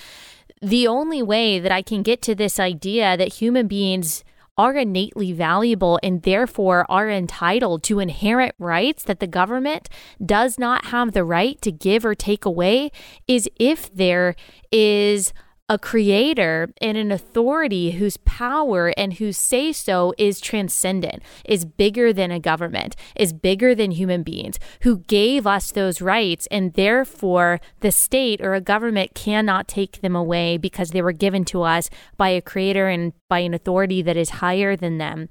The 0.61 0.87
only 0.87 1.21
way 1.21 1.59
that 1.59 1.71
I 1.71 1.81
can 1.81 2.01
get 2.01 2.21
to 2.23 2.35
this 2.35 2.59
idea 2.59 3.15
that 3.17 3.35
human 3.35 3.67
beings 3.67 4.23
are 4.57 4.73
innately 4.73 5.31
valuable 5.31 5.99
and 6.01 6.23
therefore 6.23 6.85
are 6.89 7.09
entitled 7.09 7.83
to 7.83 7.99
inherent 7.99 8.55
rights 8.57 9.03
that 9.03 9.19
the 9.19 9.27
government 9.27 9.87
does 10.25 10.57
not 10.57 10.85
have 10.85 11.11
the 11.11 11.23
right 11.23 11.61
to 11.61 11.71
give 11.71 12.03
or 12.03 12.15
take 12.15 12.43
away 12.43 12.91
is 13.27 13.47
if 13.59 13.93
there 13.93 14.35
is 14.71 15.31
a 15.69 15.77
creator 15.77 16.69
and 16.79 16.97
an 16.97 17.11
authority 17.11 17.91
whose 17.91 18.15
power 18.17 18.93
and 18.95 19.15
whose 19.15 19.37
say 19.37 19.73
so 19.73 20.13
is 20.17 20.39
transcendent, 20.39 21.21
is 21.43 21.65
bigger 21.65 22.13
than 22.13 22.31
a 22.31 22.39
government, 22.39 22.95
is 23.15 23.33
bigger 23.33 23.75
than 23.75 23.91
human 23.91 24.23
beings, 24.23 24.57
who 24.83 24.99
gave 24.99 25.45
us 25.45 25.71
those 25.71 26.01
rights, 26.01 26.47
and 26.51 26.73
therefore 26.73 27.59
the 27.81 27.91
state 27.91 28.39
or 28.39 28.53
a 28.53 28.61
government 28.61 29.13
cannot 29.13 29.67
take 29.67 29.99
them 30.01 30.15
away 30.15 30.57
because 30.57 30.91
they 30.91 31.01
were 31.01 31.11
given 31.11 31.43
to 31.43 31.63
us 31.63 31.89
by 32.15 32.29
a 32.29 32.41
creator 32.41 32.87
and 32.87 33.11
by 33.27 33.39
an 33.39 33.53
authority 33.53 34.01
that 34.01 34.15
is 34.15 34.29
higher 34.29 34.77
than 34.77 34.97
them. 34.97 35.27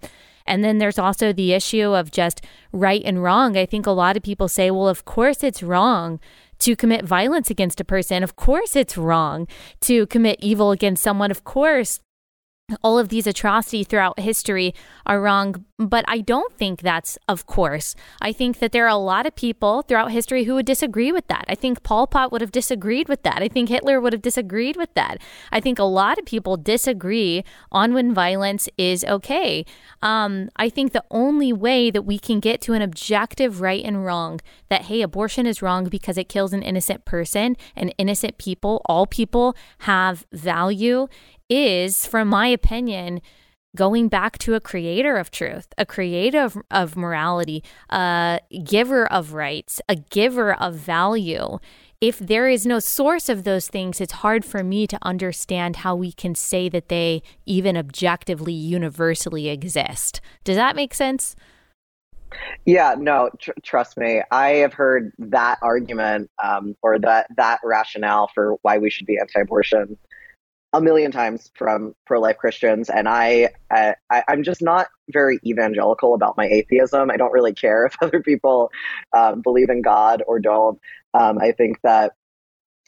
And 0.46 0.62
then 0.62 0.78
there's 0.78 0.98
also 0.98 1.32
the 1.32 1.52
issue 1.54 1.94
of 1.94 2.12
just 2.12 2.40
right 2.72 3.02
and 3.04 3.22
wrong. 3.22 3.56
I 3.56 3.66
think 3.66 3.86
a 3.86 3.90
lot 3.90 4.16
of 4.16 4.22
people 4.22 4.48
say, 4.48 4.70
well, 4.70 4.88
of 4.88 5.04
course 5.04 5.42
it's 5.42 5.62
wrong 5.62 6.20
to 6.60 6.76
commit 6.76 7.04
violence 7.04 7.50
against 7.50 7.80
a 7.80 7.84
person. 7.84 8.22
Of 8.22 8.36
course, 8.36 8.76
it's 8.76 8.96
wrong 8.96 9.46
to 9.82 10.06
commit 10.06 10.38
evil 10.40 10.70
against 10.70 11.02
someone. 11.02 11.30
Of 11.30 11.44
course, 11.44 12.00
all 12.82 12.98
of 12.98 13.10
these 13.10 13.28
atrocities 13.28 13.86
throughout 13.86 14.18
history 14.18 14.74
are 15.04 15.20
wrong, 15.20 15.64
but 15.78 16.04
I 16.08 16.18
don't 16.18 16.52
think 16.54 16.82
that's 16.82 17.16
of 17.28 17.46
course. 17.46 17.94
I 18.20 18.32
think 18.32 18.58
that 18.58 18.72
there 18.72 18.86
are 18.86 18.88
a 18.88 18.96
lot 18.96 19.24
of 19.24 19.36
people 19.36 19.82
throughout 19.82 20.10
history 20.10 20.44
who 20.44 20.54
would 20.54 20.66
disagree 20.66 21.12
with 21.12 21.28
that. 21.28 21.44
I 21.48 21.54
think 21.54 21.84
Pol 21.84 22.08
Pot 22.08 22.32
would 22.32 22.40
have 22.40 22.50
disagreed 22.50 23.08
with 23.08 23.22
that. 23.22 23.40
I 23.40 23.46
think 23.46 23.68
Hitler 23.68 24.00
would 24.00 24.12
have 24.12 24.22
disagreed 24.22 24.76
with 24.76 24.92
that. 24.94 25.18
I 25.52 25.60
think 25.60 25.78
a 25.78 25.84
lot 25.84 26.18
of 26.18 26.24
people 26.24 26.56
disagree 26.56 27.44
on 27.70 27.94
when 27.94 28.12
violence 28.12 28.68
is 28.76 29.04
okay. 29.04 29.64
Um, 30.02 30.48
I 30.56 30.68
think 30.68 30.92
the 30.92 31.04
only 31.10 31.52
way 31.52 31.92
that 31.92 32.02
we 32.02 32.18
can 32.18 32.40
get 32.40 32.60
to 32.62 32.72
an 32.72 32.82
objective 32.82 33.60
right 33.60 33.84
and 33.84 34.04
wrong 34.04 34.40
that, 34.70 34.82
hey, 34.82 35.02
abortion 35.02 35.46
is 35.46 35.62
wrong 35.62 35.84
because 35.84 36.18
it 36.18 36.28
kills 36.28 36.52
an 36.52 36.62
innocent 36.62 37.04
person 37.04 37.56
and 37.76 37.94
innocent 37.96 38.38
people, 38.38 38.82
all 38.86 39.06
people 39.06 39.56
have 39.80 40.26
value 40.32 41.06
is, 41.48 42.06
from 42.06 42.28
my 42.28 42.48
opinion, 42.48 43.20
going 43.76 44.08
back 44.08 44.38
to 44.38 44.54
a 44.54 44.60
creator 44.60 45.16
of 45.16 45.30
truth, 45.30 45.68
a 45.76 45.86
creator 45.86 46.40
of, 46.40 46.56
of 46.70 46.96
morality, 46.96 47.62
a 47.90 48.40
giver 48.64 49.06
of 49.12 49.34
rights, 49.34 49.80
a 49.88 49.96
giver 49.96 50.54
of 50.54 50.74
value. 50.74 51.58
If 52.00 52.18
there 52.18 52.48
is 52.48 52.66
no 52.66 52.78
source 52.78 53.28
of 53.28 53.44
those 53.44 53.68
things, 53.68 54.00
it's 54.00 54.12
hard 54.12 54.44
for 54.44 54.62
me 54.62 54.86
to 54.86 54.98
understand 55.02 55.76
how 55.76 55.94
we 55.94 56.12
can 56.12 56.34
say 56.34 56.68
that 56.68 56.88
they 56.88 57.22
even 57.44 57.76
objectively, 57.76 58.52
universally 58.52 59.48
exist. 59.48 60.20
Does 60.44 60.56
that 60.56 60.76
make 60.76 60.94
sense? 60.94 61.36
Yeah, 62.64 62.96
no, 62.98 63.30
tr- 63.40 63.52
trust 63.62 63.96
me. 63.96 64.20
I 64.30 64.48
have 64.56 64.74
heard 64.74 65.12
that 65.18 65.58
argument 65.62 66.30
um, 66.42 66.76
or 66.82 66.98
that 66.98 67.28
that 67.36 67.60
rationale 67.62 68.28
for 68.34 68.56
why 68.62 68.78
we 68.78 68.90
should 68.90 69.06
be 69.06 69.18
anti-abortion 69.18 69.96
a 70.72 70.80
million 70.80 71.10
times 71.10 71.50
from 71.54 71.94
pro-life 72.06 72.36
Christians, 72.38 72.90
and 72.90 73.08
I, 73.08 73.50
uh, 73.70 73.92
I 74.10 74.24
am 74.28 74.42
just 74.42 74.62
not 74.62 74.88
very 75.10 75.38
evangelical 75.44 76.14
about 76.14 76.36
my 76.36 76.46
atheism. 76.46 77.10
I 77.10 77.16
don't 77.16 77.32
really 77.32 77.54
care 77.54 77.86
if 77.86 77.96
other 78.02 78.20
people 78.20 78.70
um, 79.16 79.40
believe 79.40 79.70
in 79.70 79.82
God 79.82 80.22
or 80.26 80.38
don't. 80.38 80.78
Um, 81.14 81.38
I 81.38 81.52
think 81.52 81.80
that 81.82 82.12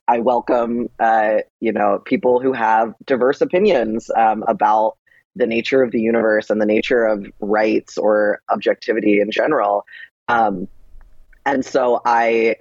I 0.07 0.21
welcome, 0.21 0.89
uh, 0.99 1.39
you 1.61 1.73
know, 1.73 2.01
people 2.05 2.41
who 2.41 2.53
have 2.53 2.95
diverse 3.05 3.41
opinions 3.41 4.11
um, 4.17 4.43
about 4.49 4.97
the 5.37 5.47
nature 5.47 5.83
of 5.83 5.93
the 5.93 6.01
universe 6.01 6.51
and 6.51 6.61
the 6.61 6.67
nature 6.67 7.05
of 7.05 7.27
rights 7.41 7.97
or 7.97 8.41
objectivity 8.51 9.21
in 9.21 9.31
general. 9.31 9.85
Um, 10.27 10.67
and 11.47 11.65
so 11.65 12.01
I, 12.05 12.57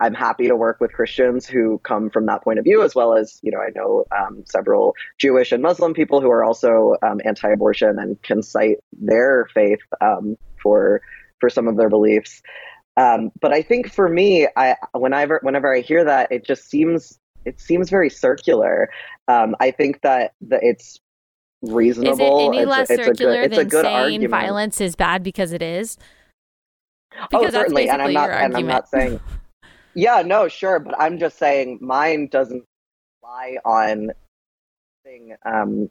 I'm 0.00 0.14
happy 0.14 0.48
to 0.48 0.56
work 0.56 0.80
with 0.80 0.92
Christians 0.92 1.46
who 1.46 1.78
come 1.84 2.08
from 2.08 2.26
that 2.26 2.42
point 2.42 2.58
of 2.58 2.64
view, 2.64 2.82
as 2.82 2.94
well 2.94 3.14
as, 3.14 3.38
you 3.42 3.52
know, 3.52 3.58
I 3.58 3.68
know 3.74 4.04
um, 4.18 4.42
several 4.46 4.94
Jewish 5.18 5.52
and 5.52 5.62
Muslim 5.62 5.92
people 5.92 6.20
who 6.20 6.30
are 6.30 6.42
also 6.42 6.96
um, 7.02 7.20
anti-abortion 7.24 7.98
and 7.98 8.20
can 8.22 8.42
cite 8.42 8.78
their 8.92 9.46
faith 9.52 9.80
um, 10.00 10.36
for 10.62 11.02
for 11.38 11.50
some 11.50 11.68
of 11.68 11.76
their 11.76 11.88
beliefs. 11.88 12.42
Um, 12.96 13.30
but 13.40 13.52
I 13.52 13.62
think 13.62 13.92
for 13.92 14.08
me, 14.08 14.48
I 14.56 14.76
whenever 14.94 15.40
whenever 15.42 15.74
I 15.74 15.80
hear 15.80 16.04
that, 16.04 16.32
it 16.32 16.44
just 16.44 16.68
seems 16.68 17.18
it 17.44 17.60
seems 17.60 17.90
very 17.90 18.10
circular. 18.10 18.90
Um, 19.28 19.54
I 19.60 19.70
think 19.70 20.00
that 20.02 20.32
that 20.48 20.60
it's 20.62 20.98
reasonable. 21.62 22.12
Is 22.12 22.20
it 22.20 22.46
any 22.46 22.58
it's 22.58 22.68
less 22.68 22.90
it's 22.90 23.04
circular 23.04 23.42
a 23.42 23.48
good, 23.48 23.58
than 23.58 23.70
saying 23.70 23.84
argument. 23.84 24.30
violence 24.30 24.80
is 24.80 24.96
bad 24.96 25.22
because 25.22 25.52
it 25.52 25.62
is? 25.62 25.98
Oh, 27.18 27.26
because 27.30 27.54
oh, 27.54 27.60
certainly, 27.60 27.88
and 27.88 28.00
I'm 28.00 28.12
not, 28.12 28.30
and 28.30 28.56
I'm 28.56 28.66
not 28.66 28.88
saying 28.88 29.20
yeah, 29.94 30.22
no, 30.22 30.48
sure, 30.48 30.78
but 30.78 30.94
I'm 30.98 31.18
just 31.18 31.38
saying 31.38 31.78
mine 31.80 32.28
doesn't 32.28 32.64
rely 33.22 33.56
on 33.64 34.10
thing 35.04 35.34
um, 35.44 35.90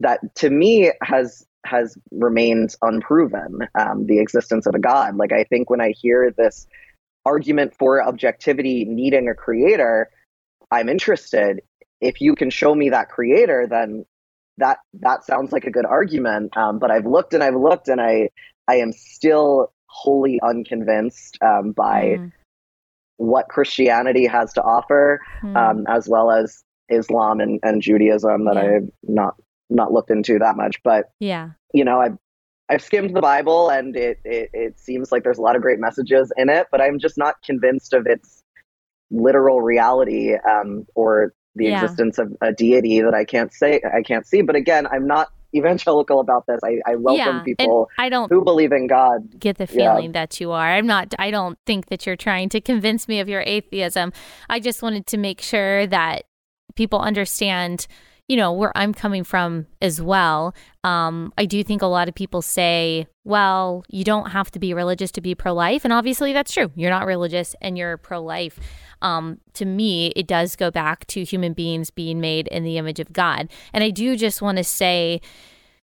that 0.00 0.34
to 0.36 0.50
me 0.50 0.92
has 1.02 1.46
has 1.64 1.96
remained 2.10 2.74
unproven. 2.82 3.58
Um, 3.78 4.06
the 4.06 4.20
existence 4.20 4.66
of 4.66 4.74
a 4.74 4.78
god. 4.78 5.16
Like 5.16 5.32
I 5.32 5.44
think 5.44 5.68
when 5.70 5.80
I 5.80 5.90
hear 5.90 6.32
this 6.36 6.66
argument 7.24 7.74
for 7.76 8.02
objectivity 8.02 8.84
needing 8.84 9.28
a 9.28 9.34
creator, 9.34 10.10
I'm 10.70 10.88
interested. 10.88 11.60
If 12.00 12.20
you 12.20 12.34
can 12.34 12.50
show 12.50 12.74
me 12.74 12.90
that 12.90 13.08
creator, 13.08 13.66
then 13.68 14.04
that 14.58 14.78
that 15.00 15.24
sounds 15.24 15.52
like 15.52 15.64
a 15.64 15.70
good 15.70 15.86
argument. 15.86 16.56
Um, 16.56 16.78
but 16.78 16.90
I've 16.90 17.06
looked 17.06 17.34
and 17.34 17.42
I've 17.42 17.56
looked 17.56 17.88
and 17.88 18.00
I 18.00 18.30
I 18.68 18.76
am 18.76 18.92
still 18.92 19.72
wholly 19.86 20.40
unconvinced 20.42 21.38
um, 21.42 21.72
by 21.72 22.18
mm 22.18 22.32
what 23.16 23.48
Christianity 23.48 24.26
has 24.26 24.52
to 24.54 24.62
offer, 24.62 25.20
mm. 25.42 25.56
um, 25.56 25.84
as 25.88 26.08
well 26.08 26.30
as 26.30 26.62
Islam 26.88 27.40
and, 27.40 27.60
and 27.62 27.82
Judaism 27.82 28.44
that 28.44 28.56
yeah. 28.56 28.76
I've 28.76 28.90
not 29.02 29.34
not 29.68 29.92
looked 29.92 30.10
into 30.10 30.38
that 30.38 30.56
much. 30.56 30.82
But 30.82 31.10
yeah, 31.20 31.50
you 31.72 31.84
know, 31.84 32.00
I've 32.00 32.16
I've 32.68 32.82
skimmed 32.82 33.14
the 33.14 33.20
Bible 33.20 33.70
and 33.70 33.96
it, 33.96 34.18
it 34.24 34.50
it 34.52 34.80
seems 34.80 35.12
like 35.12 35.22
there's 35.22 35.38
a 35.38 35.42
lot 35.42 35.56
of 35.56 35.62
great 35.62 35.78
messages 35.78 36.32
in 36.36 36.48
it, 36.48 36.66
but 36.70 36.80
I'm 36.80 36.98
just 36.98 37.18
not 37.18 37.36
convinced 37.42 37.92
of 37.92 38.06
its 38.06 38.42
literal 39.10 39.60
reality 39.60 40.34
um, 40.34 40.84
or 40.94 41.32
the 41.54 41.66
yeah. 41.66 41.82
existence 41.82 42.18
of 42.18 42.36
a 42.40 42.52
deity 42.52 43.00
that 43.00 43.14
I 43.14 43.24
can't 43.24 43.52
say 43.52 43.80
I 43.92 44.02
can't 44.02 44.26
see. 44.26 44.42
But 44.42 44.56
again, 44.56 44.86
I'm 44.86 45.06
not 45.06 45.28
evangelical 45.54 46.20
about 46.20 46.46
this. 46.46 46.60
I, 46.64 46.80
I 46.86 46.96
welcome 46.96 47.36
yeah, 47.36 47.42
people 47.42 47.88
I 47.98 48.08
don't 48.08 48.30
who 48.30 48.44
believe 48.44 48.72
in 48.72 48.86
God. 48.86 49.38
Get 49.38 49.58
the 49.58 49.66
feeling 49.66 50.06
yeah. 50.06 50.12
that 50.12 50.40
you 50.40 50.52
are. 50.52 50.72
I'm 50.72 50.86
not 50.86 51.14
I 51.18 51.30
don't 51.30 51.58
think 51.66 51.86
that 51.86 52.06
you're 52.06 52.16
trying 52.16 52.48
to 52.50 52.60
convince 52.60 53.08
me 53.08 53.20
of 53.20 53.28
your 53.28 53.42
atheism. 53.46 54.12
I 54.48 54.60
just 54.60 54.82
wanted 54.82 55.06
to 55.08 55.16
make 55.16 55.40
sure 55.40 55.86
that 55.86 56.24
people 56.74 57.00
understand 57.00 57.86
you 58.28 58.36
know 58.36 58.52
where 58.52 58.76
I'm 58.76 58.92
coming 58.92 59.22
from 59.22 59.66
as 59.80 60.02
well. 60.02 60.54
Um, 60.82 61.32
I 61.38 61.46
do 61.46 61.62
think 61.62 61.82
a 61.82 61.86
lot 61.86 62.08
of 62.08 62.14
people 62.14 62.42
say, 62.42 63.06
"Well, 63.24 63.84
you 63.88 64.02
don't 64.02 64.30
have 64.30 64.50
to 64.52 64.58
be 64.58 64.74
religious 64.74 65.12
to 65.12 65.20
be 65.20 65.34
pro-life," 65.34 65.84
and 65.84 65.92
obviously 65.92 66.32
that's 66.32 66.52
true. 66.52 66.72
You're 66.74 66.90
not 66.90 67.06
religious 67.06 67.54
and 67.60 67.78
you're 67.78 67.96
pro-life. 67.96 68.58
Um, 69.02 69.38
to 69.54 69.64
me, 69.64 70.08
it 70.16 70.26
does 70.26 70.56
go 70.56 70.70
back 70.70 71.06
to 71.08 71.24
human 71.24 71.52
beings 71.52 71.90
being 71.90 72.20
made 72.20 72.48
in 72.48 72.64
the 72.64 72.78
image 72.78 73.00
of 73.00 73.12
God. 73.12 73.48
And 73.72 73.84
I 73.84 73.90
do 73.90 74.16
just 74.16 74.42
want 74.42 74.58
to 74.58 74.64
say, 74.64 75.20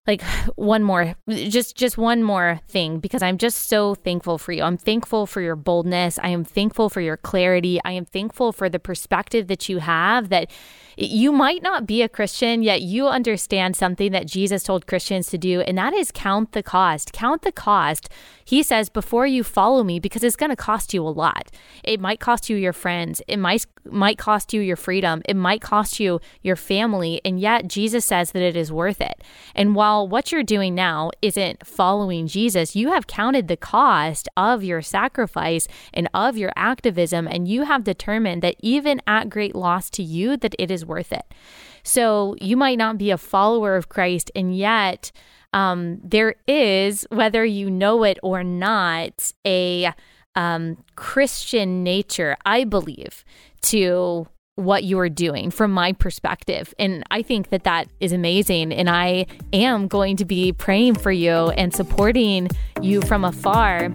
like 0.08 0.22
one 0.56 0.82
more 0.82 1.14
just 1.28 1.76
just 1.76 1.96
one 1.98 2.22
more 2.22 2.60
thing 2.66 2.98
because 2.98 3.22
i'm 3.22 3.38
just 3.38 3.68
so 3.68 3.94
thankful 3.94 4.38
for 4.38 4.52
you. 4.52 4.62
I'm 4.62 4.78
thankful 4.78 5.26
for 5.26 5.40
your 5.40 5.54
boldness. 5.54 6.18
I 6.20 6.30
am 6.30 6.44
thankful 6.44 6.88
for 6.88 7.00
your 7.00 7.16
clarity. 7.16 7.78
I 7.84 7.92
am 7.92 8.06
thankful 8.06 8.52
for 8.52 8.68
the 8.68 8.80
perspective 8.80 9.46
that 9.48 9.68
you 9.68 9.78
have 9.78 10.30
that 10.30 10.50
you 11.00 11.30
might 11.30 11.62
not 11.62 11.86
be 11.86 12.02
a 12.02 12.08
Christian, 12.08 12.62
yet 12.62 12.82
you 12.82 13.06
understand 13.06 13.76
something 13.76 14.10
that 14.12 14.26
Jesus 14.26 14.64
told 14.64 14.86
Christians 14.88 15.30
to 15.30 15.38
do, 15.38 15.60
and 15.60 15.78
that 15.78 15.94
is 15.94 16.10
count 16.12 16.52
the 16.52 16.62
cost. 16.62 17.12
Count 17.12 17.42
the 17.42 17.52
cost. 17.52 18.08
He 18.44 18.62
says, 18.62 18.88
before 18.88 19.26
you 19.26 19.44
follow 19.44 19.84
me, 19.84 20.00
because 20.00 20.24
it's 20.24 20.34
going 20.34 20.50
to 20.50 20.56
cost 20.56 20.94
you 20.94 21.06
a 21.06 21.08
lot. 21.08 21.50
It 21.84 22.00
might 22.00 22.18
cost 22.18 22.50
you 22.50 22.56
your 22.56 22.72
friends. 22.72 23.22
It 23.28 23.38
might 23.38 23.66
might 23.90 24.18
cost 24.18 24.52
you 24.52 24.60
your 24.60 24.76
freedom. 24.76 25.22
It 25.26 25.36
might 25.36 25.62
cost 25.62 25.98
you 25.98 26.20
your 26.42 26.56
family. 26.56 27.22
And 27.24 27.40
yet 27.40 27.68
Jesus 27.68 28.04
says 28.04 28.32
that 28.32 28.42
it 28.42 28.56
is 28.56 28.70
worth 28.70 29.00
it. 29.00 29.22
And 29.54 29.74
while 29.74 30.06
what 30.06 30.30
you're 30.30 30.42
doing 30.42 30.74
now 30.74 31.10
isn't 31.22 31.66
following 31.66 32.26
Jesus, 32.26 32.76
you 32.76 32.90
have 32.90 33.06
counted 33.06 33.48
the 33.48 33.56
cost 33.56 34.28
of 34.36 34.62
your 34.62 34.82
sacrifice 34.82 35.68
and 35.94 36.08
of 36.12 36.36
your 36.36 36.52
activism. 36.54 37.26
And 37.26 37.48
you 37.48 37.62
have 37.62 37.84
determined 37.84 38.42
that 38.42 38.56
even 38.60 39.00
at 39.06 39.30
great 39.30 39.54
loss 39.54 39.88
to 39.90 40.02
you, 40.02 40.36
that 40.36 40.54
it 40.58 40.70
is 40.70 40.84
worth 40.88 41.12
it. 41.12 41.32
So 41.84 42.34
you 42.40 42.56
might 42.56 42.78
not 42.78 42.98
be 42.98 43.10
a 43.10 43.18
follower 43.18 43.76
of 43.76 43.88
Christ, 43.88 44.30
and 44.34 44.56
yet 44.56 45.12
um, 45.52 46.00
there 46.02 46.34
is, 46.46 47.06
whether 47.10 47.44
you 47.44 47.70
know 47.70 48.02
it 48.04 48.18
or 48.22 48.42
not, 48.42 49.32
a 49.46 49.92
um, 50.34 50.82
Christian 50.96 51.82
nature, 51.82 52.36
I 52.44 52.64
believe, 52.64 53.24
to 53.62 54.28
what 54.58 54.82
you 54.82 54.98
are 54.98 55.08
doing 55.08 55.52
from 55.52 55.70
my 55.70 55.92
perspective. 55.92 56.74
And 56.80 57.04
I 57.12 57.22
think 57.22 57.50
that 57.50 57.62
that 57.62 57.88
is 58.00 58.12
amazing. 58.12 58.72
And 58.72 58.90
I 58.90 59.26
am 59.52 59.86
going 59.86 60.16
to 60.16 60.24
be 60.24 60.52
praying 60.52 60.96
for 60.96 61.12
you 61.12 61.50
and 61.50 61.72
supporting 61.72 62.48
you 62.82 63.00
from 63.02 63.24
afar. 63.24 63.92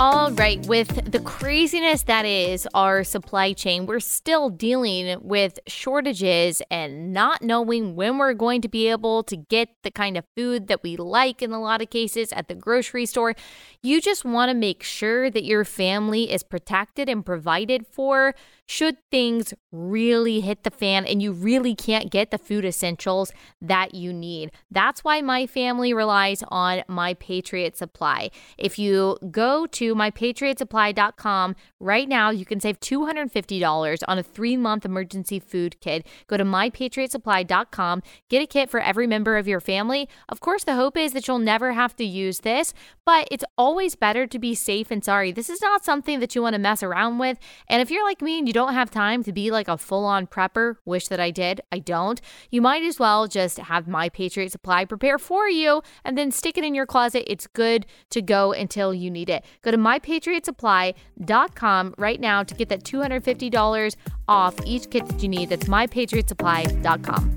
All 0.00 0.30
right, 0.30 0.66
with 0.66 1.12
the 1.12 1.20
craziness 1.20 2.04
that 2.04 2.24
is 2.24 2.66
our 2.72 3.04
supply 3.04 3.52
chain, 3.52 3.84
we're 3.84 4.00
still 4.00 4.48
dealing 4.48 5.18
with 5.20 5.58
shortages 5.66 6.62
and 6.70 7.12
not 7.12 7.42
knowing 7.42 7.96
when 7.96 8.16
we're 8.16 8.32
going 8.32 8.62
to 8.62 8.68
be 8.68 8.88
able 8.88 9.22
to 9.24 9.36
get 9.36 9.68
the 9.82 9.90
kind 9.90 10.16
of 10.16 10.24
food 10.34 10.68
that 10.68 10.82
we 10.82 10.96
like 10.96 11.42
in 11.42 11.52
a 11.52 11.60
lot 11.60 11.82
of 11.82 11.90
cases 11.90 12.32
at 12.32 12.48
the 12.48 12.54
grocery 12.54 13.04
store. 13.04 13.34
You 13.82 14.00
just 14.00 14.24
want 14.24 14.48
to 14.48 14.54
make 14.54 14.82
sure 14.82 15.28
that 15.28 15.44
your 15.44 15.66
family 15.66 16.32
is 16.32 16.42
protected 16.42 17.10
and 17.10 17.22
provided 17.22 17.86
for 17.86 18.34
should 18.70 18.96
things 19.10 19.52
really 19.72 20.38
hit 20.40 20.62
the 20.62 20.70
fan 20.70 21.04
and 21.04 21.20
you 21.20 21.32
really 21.32 21.74
can't 21.74 22.08
get 22.08 22.30
the 22.30 22.38
food 22.38 22.64
essentials 22.64 23.32
that 23.60 23.96
you 23.96 24.12
need. 24.12 24.52
That's 24.70 25.02
why 25.02 25.20
my 25.22 25.48
family 25.48 25.92
relies 25.92 26.44
on 26.48 26.84
My 26.86 27.14
Patriot 27.14 27.76
Supply. 27.76 28.30
If 28.56 28.78
you 28.78 29.18
go 29.28 29.66
to 29.66 29.94
mypatriotsupply.com 29.96 31.56
right 31.80 32.08
now, 32.08 32.30
you 32.30 32.44
can 32.44 32.60
save 32.60 32.78
$250 32.78 34.02
on 34.06 34.18
a 34.18 34.22
three 34.22 34.56
month 34.56 34.84
emergency 34.84 35.40
food 35.40 35.80
kit. 35.80 36.06
Go 36.28 36.36
to 36.36 36.44
mypatriotsupply.com, 36.44 38.02
get 38.28 38.42
a 38.42 38.46
kit 38.46 38.70
for 38.70 38.78
every 38.78 39.08
member 39.08 39.36
of 39.36 39.48
your 39.48 39.60
family. 39.60 40.08
Of 40.28 40.38
course, 40.38 40.62
the 40.62 40.76
hope 40.76 40.96
is 40.96 41.12
that 41.14 41.26
you'll 41.26 41.40
never 41.40 41.72
have 41.72 41.96
to 41.96 42.04
use 42.04 42.40
this, 42.40 42.72
but 43.04 43.26
it's 43.32 43.44
always 43.58 43.96
better 43.96 44.28
to 44.28 44.38
be 44.38 44.54
safe 44.54 44.92
and 44.92 45.04
sorry. 45.04 45.32
This 45.32 45.50
is 45.50 45.60
not 45.60 45.84
something 45.84 46.20
that 46.20 46.36
you 46.36 46.42
want 46.42 46.54
to 46.54 46.60
mess 46.60 46.84
around 46.84 47.18
with. 47.18 47.36
And 47.68 47.82
if 47.82 47.90
you're 47.90 48.04
like 48.04 48.22
me 48.22 48.38
and 48.38 48.46
you 48.46 48.54
don't 48.59 48.59
don't 48.60 48.74
have 48.74 48.90
time 48.90 49.24
to 49.24 49.32
be 49.32 49.50
like 49.50 49.68
a 49.68 49.78
full 49.78 50.04
on 50.04 50.26
prepper, 50.26 50.74
wish 50.84 51.08
that 51.08 51.18
I 51.18 51.30
did, 51.30 51.62
I 51.72 51.78
don't, 51.78 52.20
you 52.50 52.60
might 52.60 52.82
as 52.82 52.98
well 52.98 53.26
just 53.26 53.56
have 53.58 53.88
My 53.88 54.10
Patriot 54.10 54.52
Supply 54.52 54.84
prepare 54.84 55.16
for 55.18 55.48
you 55.48 55.80
and 56.04 56.18
then 56.18 56.30
stick 56.30 56.58
it 56.58 56.64
in 56.64 56.74
your 56.74 56.84
closet. 56.84 57.24
It's 57.26 57.46
good 57.46 57.86
to 58.10 58.20
go 58.20 58.52
until 58.52 58.92
you 58.92 59.10
need 59.10 59.30
it. 59.30 59.46
Go 59.62 59.70
to 59.70 59.78
mypatriotsupply.com 59.78 61.94
right 61.96 62.20
now 62.20 62.42
to 62.42 62.54
get 62.54 62.68
that 62.68 62.84
$250 62.84 63.96
off 64.28 64.54
each 64.66 64.90
kit 64.90 65.06
that 65.06 65.22
you 65.22 65.30
need. 65.30 65.48
That's 65.48 65.64
mypatriotsupply.com. 65.64 67.36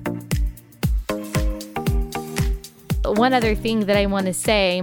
One 3.16 3.34
other 3.34 3.56
thing 3.56 3.86
that 3.86 3.96
I 3.96 4.08
want 4.08 4.26
to 4.26 4.34
say 4.34 4.82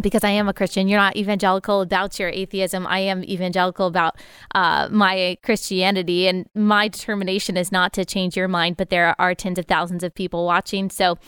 because 0.00 0.24
I 0.24 0.30
am 0.30 0.48
a 0.48 0.54
Christian. 0.54 0.88
You're 0.88 1.00
not 1.00 1.16
evangelical 1.16 1.80
about 1.80 2.18
your 2.18 2.28
atheism. 2.28 2.86
I 2.86 3.00
am 3.00 3.24
evangelical 3.24 3.86
about 3.86 4.16
uh, 4.54 4.88
my 4.90 5.38
Christianity, 5.42 6.26
and 6.26 6.48
my 6.54 6.88
determination 6.88 7.56
is 7.56 7.70
not 7.70 7.92
to 7.94 8.04
change 8.04 8.36
your 8.36 8.48
mind. 8.48 8.76
But 8.76 8.90
there 8.90 9.14
are 9.18 9.34
tens 9.34 9.58
of 9.58 9.66
thousands 9.66 10.02
of 10.02 10.14
people 10.14 10.44
watching. 10.44 10.90
So, 10.90 11.18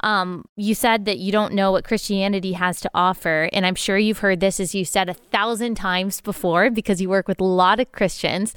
um, 0.00 0.44
you 0.56 0.74
said 0.74 1.04
that 1.06 1.18
you 1.18 1.32
don't 1.32 1.54
know 1.54 1.72
what 1.72 1.84
Christianity 1.84 2.52
has 2.52 2.80
to 2.80 2.90
offer, 2.94 3.48
and 3.52 3.66
I'm 3.66 3.74
sure 3.74 3.98
you've 3.98 4.18
heard 4.18 4.40
this, 4.40 4.60
as 4.60 4.74
you 4.74 4.84
said, 4.84 5.08
a 5.08 5.14
thousand 5.14 5.76
times 5.76 6.20
before, 6.20 6.70
because 6.70 7.00
you 7.00 7.08
work 7.08 7.28
with 7.28 7.40
a 7.40 7.44
lot 7.44 7.80
of 7.80 7.92
Christians. 7.92 8.54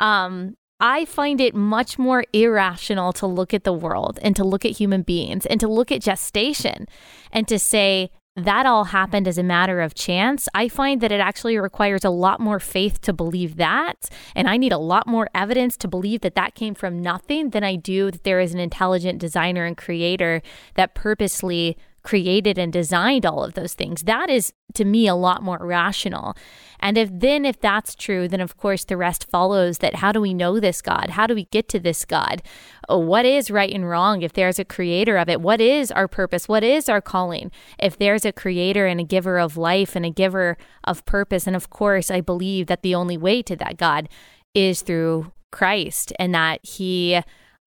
Um, 0.00 0.56
I 0.82 1.04
find 1.04 1.40
it 1.40 1.54
much 1.54 1.96
more 1.96 2.24
irrational 2.32 3.12
to 3.14 3.26
look 3.28 3.54
at 3.54 3.62
the 3.62 3.72
world 3.72 4.18
and 4.20 4.34
to 4.34 4.42
look 4.42 4.64
at 4.64 4.72
human 4.72 5.02
beings 5.02 5.46
and 5.46 5.60
to 5.60 5.68
look 5.68 5.92
at 5.92 6.02
gestation 6.02 6.88
and 7.30 7.46
to 7.46 7.56
say, 7.60 8.10
that 8.36 8.64
all 8.64 8.84
happened 8.84 9.28
as 9.28 9.36
a 9.36 9.42
matter 9.42 9.80
of 9.80 9.94
chance, 9.94 10.48
I 10.54 10.68
find 10.68 11.00
that 11.02 11.12
it 11.12 11.20
actually 11.20 11.58
requires 11.58 12.04
a 12.04 12.10
lot 12.10 12.40
more 12.40 12.58
faith 12.58 13.00
to 13.02 13.12
believe 13.12 13.56
that. 13.56 14.08
And 14.34 14.48
I 14.48 14.56
need 14.56 14.72
a 14.72 14.78
lot 14.78 15.06
more 15.06 15.28
evidence 15.34 15.76
to 15.78 15.88
believe 15.88 16.22
that 16.22 16.34
that 16.34 16.54
came 16.54 16.74
from 16.74 17.02
nothing 17.02 17.50
than 17.50 17.62
I 17.62 17.76
do 17.76 18.10
that 18.10 18.24
there 18.24 18.40
is 18.40 18.54
an 18.54 18.60
intelligent 18.60 19.18
designer 19.18 19.66
and 19.66 19.76
creator 19.76 20.40
that 20.74 20.94
purposely 20.94 21.76
created 22.02 22.58
and 22.58 22.72
designed 22.72 23.24
all 23.24 23.44
of 23.44 23.54
those 23.54 23.74
things. 23.74 24.02
That 24.02 24.28
is 24.28 24.52
to 24.74 24.84
me 24.84 25.06
a 25.06 25.14
lot 25.14 25.42
more 25.42 25.58
rational. 25.60 26.36
And 26.80 26.98
if 26.98 27.10
then 27.12 27.44
if 27.44 27.60
that's 27.60 27.94
true, 27.94 28.26
then 28.26 28.40
of 28.40 28.56
course 28.56 28.84
the 28.84 28.96
rest 28.96 29.30
follows 29.30 29.78
that 29.78 29.96
how 29.96 30.12
do 30.12 30.20
we 30.20 30.34
know 30.34 30.58
this 30.58 30.82
God? 30.82 31.10
How 31.10 31.26
do 31.26 31.34
we 31.34 31.44
get 31.46 31.68
to 31.70 31.78
this 31.78 32.04
God? 32.04 32.42
Oh, 32.88 32.98
what 32.98 33.24
is 33.24 33.50
right 33.50 33.72
and 33.72 33.88
wrong 33.88 34.22
if 34.22 34.32
there's 34.32 34.58
a 34.58 34.64
creator 34.64 35.16
of 35.16 35.28
it? 35.28 35.40
What 35.40 35.60
is 35.60 35.92
our 35.92 36.08
purpose? 36.08 36.48
What 36.48 36.64
is 36.64 36.88
our 36.88 37.00
calling? 37.00 37.52
If 37.78 37.96
there's 37.98 38.24
a 38.24 38.32
creator 38.32 38.86
and 38.86 38.98
a 38.98 39.04
giver 39.04 39.38
of 39.38 39.56
life 39.56 39.94
and 39.94 40.04
a 40.04 40.10
giver 40.10 40.56
of 40.84 41.04
purpose, 41.04 41.46
and 41.46 41.54
of 41.54 41.70
course 41.70 42.10
I 42.10 42.20
believe 42.20 42.66
that 42.66 42.82
the 42.82 42.94
only 42.94 43.16
way 43.16 43.42
to 43.42 43.56
that 43.56 43.76
God 43.76 44.08
is 44.54 44.82
through 44.82 45.32
Christ 45.50 46.12
and 46.18 46.34
that 46.34 46.64
he 46.64 47.20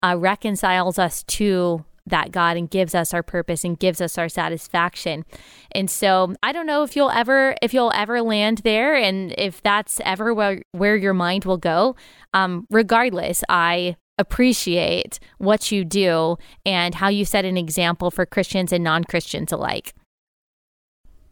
uh, 0.03 0.15
reconciles 0.17 0.99
us 0.99 1.23
to 1.23 1.85
that 2.07 2.31
God 2.31 2.57
and 2.57 2.69
gives 2.69 2.93
us 2.93 3.13
our 3.13 3.23
purpose 3.23 3.63
and 3.63 3.79
gives 3.79 3.99
us 4.01 4.17
our 4.17 4.29
satisfaction. 4.29 5.25
And 5.71 5.89
so 5.89 6.35
I 6.43 6.51
don't 6.51 6.67
know 6.67 6.83
if 6.83 6.95
you'll 6.95 7.11
ever 7.11 7.55
if 7.61 7.73
you'll 7.73 7.91
ever 7.95 8.21
land 8.21 8.59
there 8.59 8.95
and 8.95 9.33
if 9.37 9.61
that's 9.61 9.99
ever 10.05 10.33
where, 10.33 10.61
where 10.71 10.95
your 10.95 11.13
mind 11.13 11.45
will 11.45 11.57
go. 11.57 11.95
Um, 12.33 12.67
regardless, 12.69 13.43
I 13.49 13.95
appreciate 14.17 15.19
what 15.39 15.71
you 15.71 15.83
do 15.83 16.37
and 16.65 16.95
how 16.95 17.09
you 17.09 17.25
set 17.25 17.43
an 17.43 17.57
example 17.57 18.11
for 18.11 18.25
Christians 18.25 18.71
and 18.71 18.83
non-Christians 18.83 19.51
alike. 19.51 19.93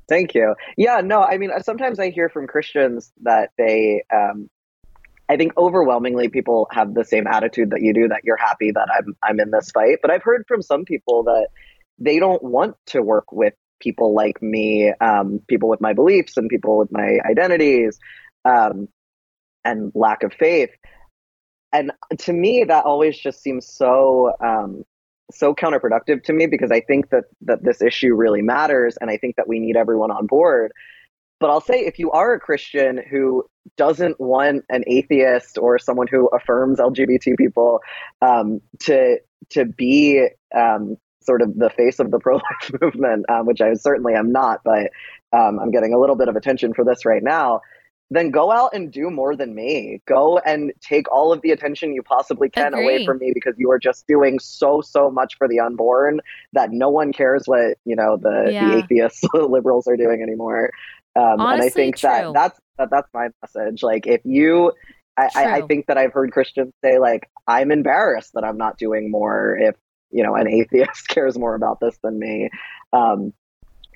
Thank 0.09 0.35
you. 0.35 0.53
Yeah, 0.75 0.99
no, 1.01 1.21
I 1.21 1.37
mean, 1.37 1.49
sometimes 1.61 1.97
I 1.97 2.09
hear 2.09 2.27
from 2.27 2.45
Christians 2.45 3.13
that 3.21 3.51
they 3.57 4.03
um, 4.13 4.49
I 5.29 5.37
think 5.37 5.53
overwhelmingly 5.57 6.29
people 6.29 6.67
have 6.71 6.93
the 6.93 7.05
same 7.05 7.27
attitude 7.27 7.71
that 7.71 7.81
you 7.81 7.93
do 7.93 8.07
that 8.09 8.21
you're 8.23 8.37
happy 8.37 8.71
that 8.71 8.89
I'm 8.93 9.15
I'm 9.23 9.39
in 9.39 9.51
this 9.51 9.71
fight. 9.71 9.99
But 10.01 10.11
I've 10.11 10.23
heard 10.23 10.45
from 10.47 10.61
some 10.61 10.85
people 10.85 11.23
that 11.23 11.47
they 11.99 12.19
don't 12.19 12.43
want 12.43 12.75
to 12.87 13.01
work 13.01 13.31
with 13.31 13.53
people 13.79 14.13
like 14.13 14.41
me, 14.41 14.91
um, 15.01 15.39
people 15.47 15.69
with 15.69 15.81
my 15.81 15.93
beliefs 15.93 16.37
and 16.37 16.49
people 16.49 16.77
with 16.77 16.91
my 16.91 17.19
identities 17.25 17.99
um, 18.45 18.87
and 19.63 19.91
lack 19.93 20.23
of 20.23 20.33
faith. 20.33 20.71
And 21.71 21.91
to 22.19 22.33
me, 22.33 22.65
that 22.65 22.85
always 22.85 23.17
just 23.17 23.41
seems 23.41 23.67
so 23.67 24.33
um, 24.39 24.83
so 25.31 25.55
counterproductive 25.55 26.23
to 26.25 26.33
me 26.33 26.47
because 26.47 26.71
I 26.71 26.81
think 26.81 27.09
that 27.09 27.25
that 27.41 27.63
this 27.63 27.81
issue 27.81 28.13
really 28.13 28.41
matters, 28.41 28.97
and 28.99 29.09
I 29.09 29.17
think 29.17 29.37
that 29.37 29.47
we 29.47 29.59
need 29.59 29.75
everyone 29.75 30.11
on 30.11 30.27
board. 30.27 30.71
But 31.39 31.49
I'll 31.49 31.61
say 31.61 31.81
if 31.81 31.99
you 31.99 32.11
are 32.11 32.33
a 32.33 32.39
Christian 32.39 33.01
who 33.09 33.45
doesn't 33.77 34.19
want 34.19 34.63
an 34.69 34.83
atheist 34.87 35.57
or 35.57 35.79
someone 35.79 36.07
who 36.07 36.27
affirms 36.27 36.79
LGBT 36.79 37.37
people 37.37 37.79
um, 38.21 38.61
to 38.81 39.17
to 39.49 39.65
be 39.65 40.27
um, 40.55 40.97
sort 41.21 41.41
of 41.41 41.57
the 41.57 41.69
face 41.69 41.99
of 41.99 42.11
the 42.11 42.19
pro 42.21 42.35
life 42.35 42.71
movement, 42.81 43.25
um, 43.29 43.45
which 43.45 43.61
I 43.61 43.73
certainly 43.73 44.13
am 44.13 44.31
not, 44.31 44.61
but 44.63 44.91
um, 45.31 45.59
I'm 45.59 45.71
getting 45.71 45.93
a 45.93 45.99
little 45.99 46.15
bit 46.15 46.27
of 46.27 46.35
attention 46.35 46.73
for 46.73 46.85
this 46.85 47.05
right 47.05 47.23
now. 47.23 47.61
Then 48.09 48.29
go 48.29 48.51
out 48.51 48.71
and 48.73 48.91
do 48.91 49.09
more 49.09 49.35
than 49.35 49.55
me. 49.55 50.01
Go 50.05 50.37
and 50.37 50.71
take 50.81 51.11
all 51.11 51.33
of 51.33 51.41
the 51.41 51.49
attention 51.49 51.95
you 51.95 52.03
possibly 52.03 52.47
can 52.47 52.73
Agree. 52.73 52.83
away 52.83 53.05
from 53.05 53.17
me 53.17 53.31
because 53.33 53.55
you 53.57 53.71
are 53.71 53.79
just 53.79 54.05
doing 54.05 54.37
so 54.37 54.81
so 54.81 55.09
much 55.09 55.35
for 55.37 55.47
the 55.47 55.59
unborn 55.59 56.19
that 56.51 56.69
no 56.71 56.89
one 56.89 57.11
cares 57.11 57.43
what 57.47 57.77
you 57.85 57.95
know 57.95 58.17
the, 58.17 58.51
yeah. 58.51 58.67
the 58.67 58.77
atheist 58.77 59.25
liberals 59.33 59.87
are 59.87 59.97
doing 59.97 60.21
anymore. 60.21 60.69
Um, 61.15 61.39
Honestly, 61.39 61.53
and 61.53 61.61
I 61.63 61.69
think 61.69 61.97
true. 61.97 62.09
that 62.09 62.33
that's 62.33 62.59
that, 62.77 62.89
that's 62.91 63.09
my 63.13 63.27
message. 63.41 63.83
Like 63.83 64.07
if 64.07 64.21
you, 64.23 64.71
I, 65.17 65.29
I, 65.35 65.45
I 65.57 65.61
think 65.61 65.87
that 65.87 65.97
I've 65.97 66.13
heard 66.13 66.31
Christians 66.31 66.73
say 66.83 66.97
like 66.99 67.29
I'm 67.47 67.71
embarrassed 67.71 68.31
that 68.33 68.43
I'm 68.43 68.57
not 68.57 68.77
doing 68.77 69.11
more. 69.11 69.57
If 69.59 69.75
you 70.11 70.23
know 70.23 70.35
an 70.35 70.47
atheist 70.49 71.07
cares 71.07 71.37
more 71.37 71.55
about 71.55 71.79
this 71.79 71.97
than 72.03 72.17
me. 72.17 72.49
Um, 72.91 73.33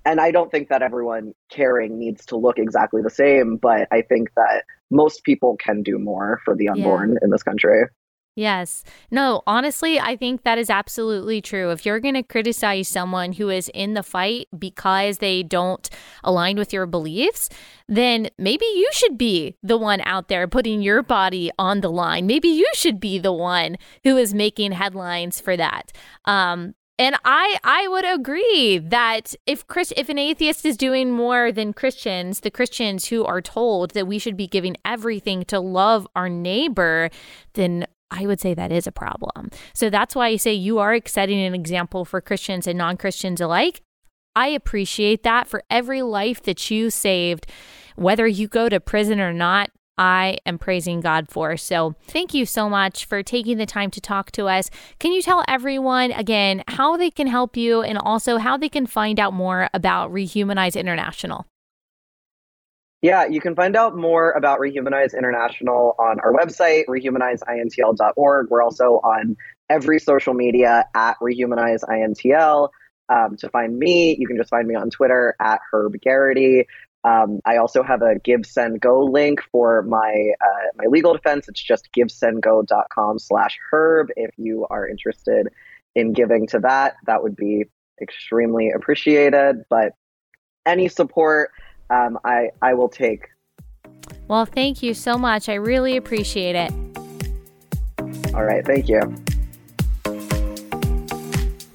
and 0.05 0.21
I 0.21 0.31
don't 0.31 0.49
think 0.49 0.69
that 0.69 0.81
everyone 0.81 1.33
caring 1.49 1.99
needs 1.99 2.27
to 2.27 2.37
look 2.37 2.59
exactly 2.59 3.01
the 3.01 3.09
same, 3.09 3.57
but 3.57 3.89
I 3.91 4.03
think 4.03 4.29
that 4.35 4.63
most 4.89 5.25
people 5.25 5.57
can 5.57 5.83
do 5.83 5.99
more 5.99 6.39
for 6.45 6.55
the 6.55 6.69
unborn 6.69 7.11
yeah. 7.11 7.19
in 7.23 7.29
this 7.29 7.43
country. 7.43 7.83
Yes. 8.37 8.83
No, 9.09 9.41
honestly, 9.47 9.99
I 9.99 10.15
think 10.15 10.43
that 10.43 10.59
is 10.59 10.69
absolutely 10.69 11.41
true. 11.41 11.71
If 11.71 11.87
you're 11.87 11.99
going 11.99 12.13
to 12.13 12.21
criticize 12.21 12.87
someone 12.87 13.33
who 13.33 13.49
is 13.49 13.67
in 13.73 13.95
the 13.95 14.03
fight 14.03 14.47
because 14.55 15.17
they 15.17 15.41
don't 15.41 15.89
align 16.23 16.57
with 16.57 16.71
your 16.71 16.85
beliefs, 16.85 17.49
then 17.87 18.29
maybe 18.37 18.65
you 18.65 18.87
should 18.93 19.17
be 19.17 19.55
the 19.63 19.75
one 19.75 20.01
out 20.01 20.27
there 20.27 20.47
putting 20.47 20.83
your 20.83 21.01
body 21.01 21.49
on 21.57 21.81
the 21.81 21.89
line. 21.89 22.27
Maybe 22.27 22.47
you 22.47 22.69
should 22.75 22.99
be 22.99 23.17
the 23.17 23.33
one 23.33 23.75
who 24.03 24.17
is 24.17 24.35
making 24.35 24.73
headlines 24.73 25.41
for 25.41 25.57
that. 25.57 25.91
Um, 26.25 26.75
and 26.99 27.15
I 27.25 27.57
I 27.63 27.87
would 27.87 28.05
agree 28.05 28.79
that 28.79 29.35
if 29.45 29.65
Chris 29.67 29.93
if 29.95 30.09
an 30.09 30.17
atheist 30.17 30.65
is 30.65 30.77
doing 30.77 31.11
more 31.11 31.51
than 31.51 31.73
Christians, 31.73 32.41
the 32.41 32.51
Christians 32.51 33.07
who 33.07 33.23
are 33.25 33.41
told 33.41 33.91
that 33.91 34.07
we 34.07 34.19
should 34.19 34.37
be 34.37 34.47
giving 34.47 34.77
everything 34.83 35.43
to 35.45 35.59
love 35.59 36.07
our 36.15 36.29
neighbor, 36.29 37.09
then 37.53 37.85
I 38.11 38.25
would 38.25 38.39
say 38.39 38.53
that 38.53 38.71
is 38.71 38.87
a 38.87 38.91
problem. 38.91 39.49
So 39.73 39.89
that's 39.89 40.15
why 40.15 40.27
I 40.27 40.37
say 40.37 40.53
you 40.53 40.79
are 40.79 40.99
setting 41.05 41.39
an 41.39 41.53
example 41.53 42.05
for 42.05 42.21
Christians 42.21 42.67
and 42.67 42.77
non 42.77 42.97
Christians 42.97 43.41
alike. 43.41 43.81
I 44.35 44.49
appreciate 44.49 45.23
that 45.23 45.47
for 45.47 45.63
every 45.69 46.01
life 46.03 46.43
that 46.43 46.69
you 46.69 46.89
saved, 46.89 47.47
whether 47.95 48.27
you 48.27 48.47
go 48.47 48.69
to 48.69 48.79
prison 48.79 49.19
or 49.19 49.33
not. 49.33 49.71
I 49.99 50.37
am 50.45 50.59
praising 50.59 51.01
God 51.01 51.27
for. 51.27 51.57
So, 51.57 51.95
thank 52.07 52.31
you 52.31 52.45
so 52.45 52.69
much 52.69 53.05
for 53.05 53.23
taking 53.23 53.57
the 53.57 53.65
time 53.65 53.89
to 53.89 53.99
talk 53.99 54.31
to 54.33 54.45
us. 54.45 54.69
Can 54.99 55.11
you 55.11 55.23
tell 55.23 55.43
everyone 55.47 56.11
again 56.11 56.63
how 56.67 56.97
they 56.97 57.09
can 57.09 57.25
help 57.25 57.57
you 57.57 57.81
and 57.81 57.97
also 57.97 58.37
how 58.37 58.57
they 58.57 58.69
can 58.69 58.85
find 58.85 59.19
out 59.19 59.33
more 59.33 59.69
about 59.73 60.13
Rehumanize 60.13 60.79
International? 60.79 61.47
Yeah, 63.01 63.27
you 63.27 63.39
can 63.39 63.55
find 63.55 63.75
out 63.75 63.95
more 63.95 64.31
about 64.31 64.59
Rehumanize 64.59 65.15
International 65.15 65.95
on 65.99 66.19
our 66.19 66.33
website, 66.33 66.85
rehumanizeintl.org. 66.87 68.47
We're 68.49 68.63
also 68.63 68.99
on 69.03 69.37
every 69.69 69.99
social 69.99 70.33
media 70.33 70.85
at 70.95 71.17
rehumanizeintl. 71.21 72.69
Um, 73.09 73.37
to 73.37 73.49
find 73.49 73.77
me, 73.77 74.17
you 74.19 74.27
can 74.27 74.35
just 74.37 74.49
find 74.49 74.67
me 74.67 74.75
on 74.75 74.89
Twitter 74.89 75.35
at 75.39 75.61
Herb 75.71 75.95
Geraghty. 76.03 76.65
Um, 77.03 77.39
I 77.45 77.57
also 77.57 77.83
have 77.83 78.01
a 78.01 78.19
Give 78.19 78.45
Send 78.45 78.81
Go 78.81 79.05
link 79.05 79.41
for 79.51 79.83
my 79.83 80.31
uh, 80.41 80.67
my 80.75 80.85
legal 80.89 81.13
defense. 81.13 81.47
It's 81.47 81.61
just 81.61 81.89
givesendgo.com 81.95 83.19
slash 83.19 83.57
herb. 83.71 84.09
If 84.17 84.31
you 84.37 84.65
are 84.69 84.87
interested 84.87 85.47
in 85.95 86.13
giving 86.13 86.47
to 86.47 86.59
that, 86.59 86.95
that 87.05 87.23
would 87.23 87.35
be 87.35 87.65
extremely 88.01 88.71
appreciated. 88.71 89.63
But 89.69 89.93
any 90.65 90.89
support, 90.89 91.51
um, 91.89 92.19
I 92.23 92.49
I 92.61 92.73
will 92.73 92.89
take. 92.89 93.27
Well, 94.27 94.45
thank 94.45 94.83
you 94.83 94.93
so 94.93 95.17
much. 95.17 95.47
I 95.49 95.55
really 95.55 95.97
appreciate 95.97 96.55
it. 96.55 96.71
All 98.33 98.43
right, 98.43 98.65
thank 98.65 98.89
you. 98.89 99.01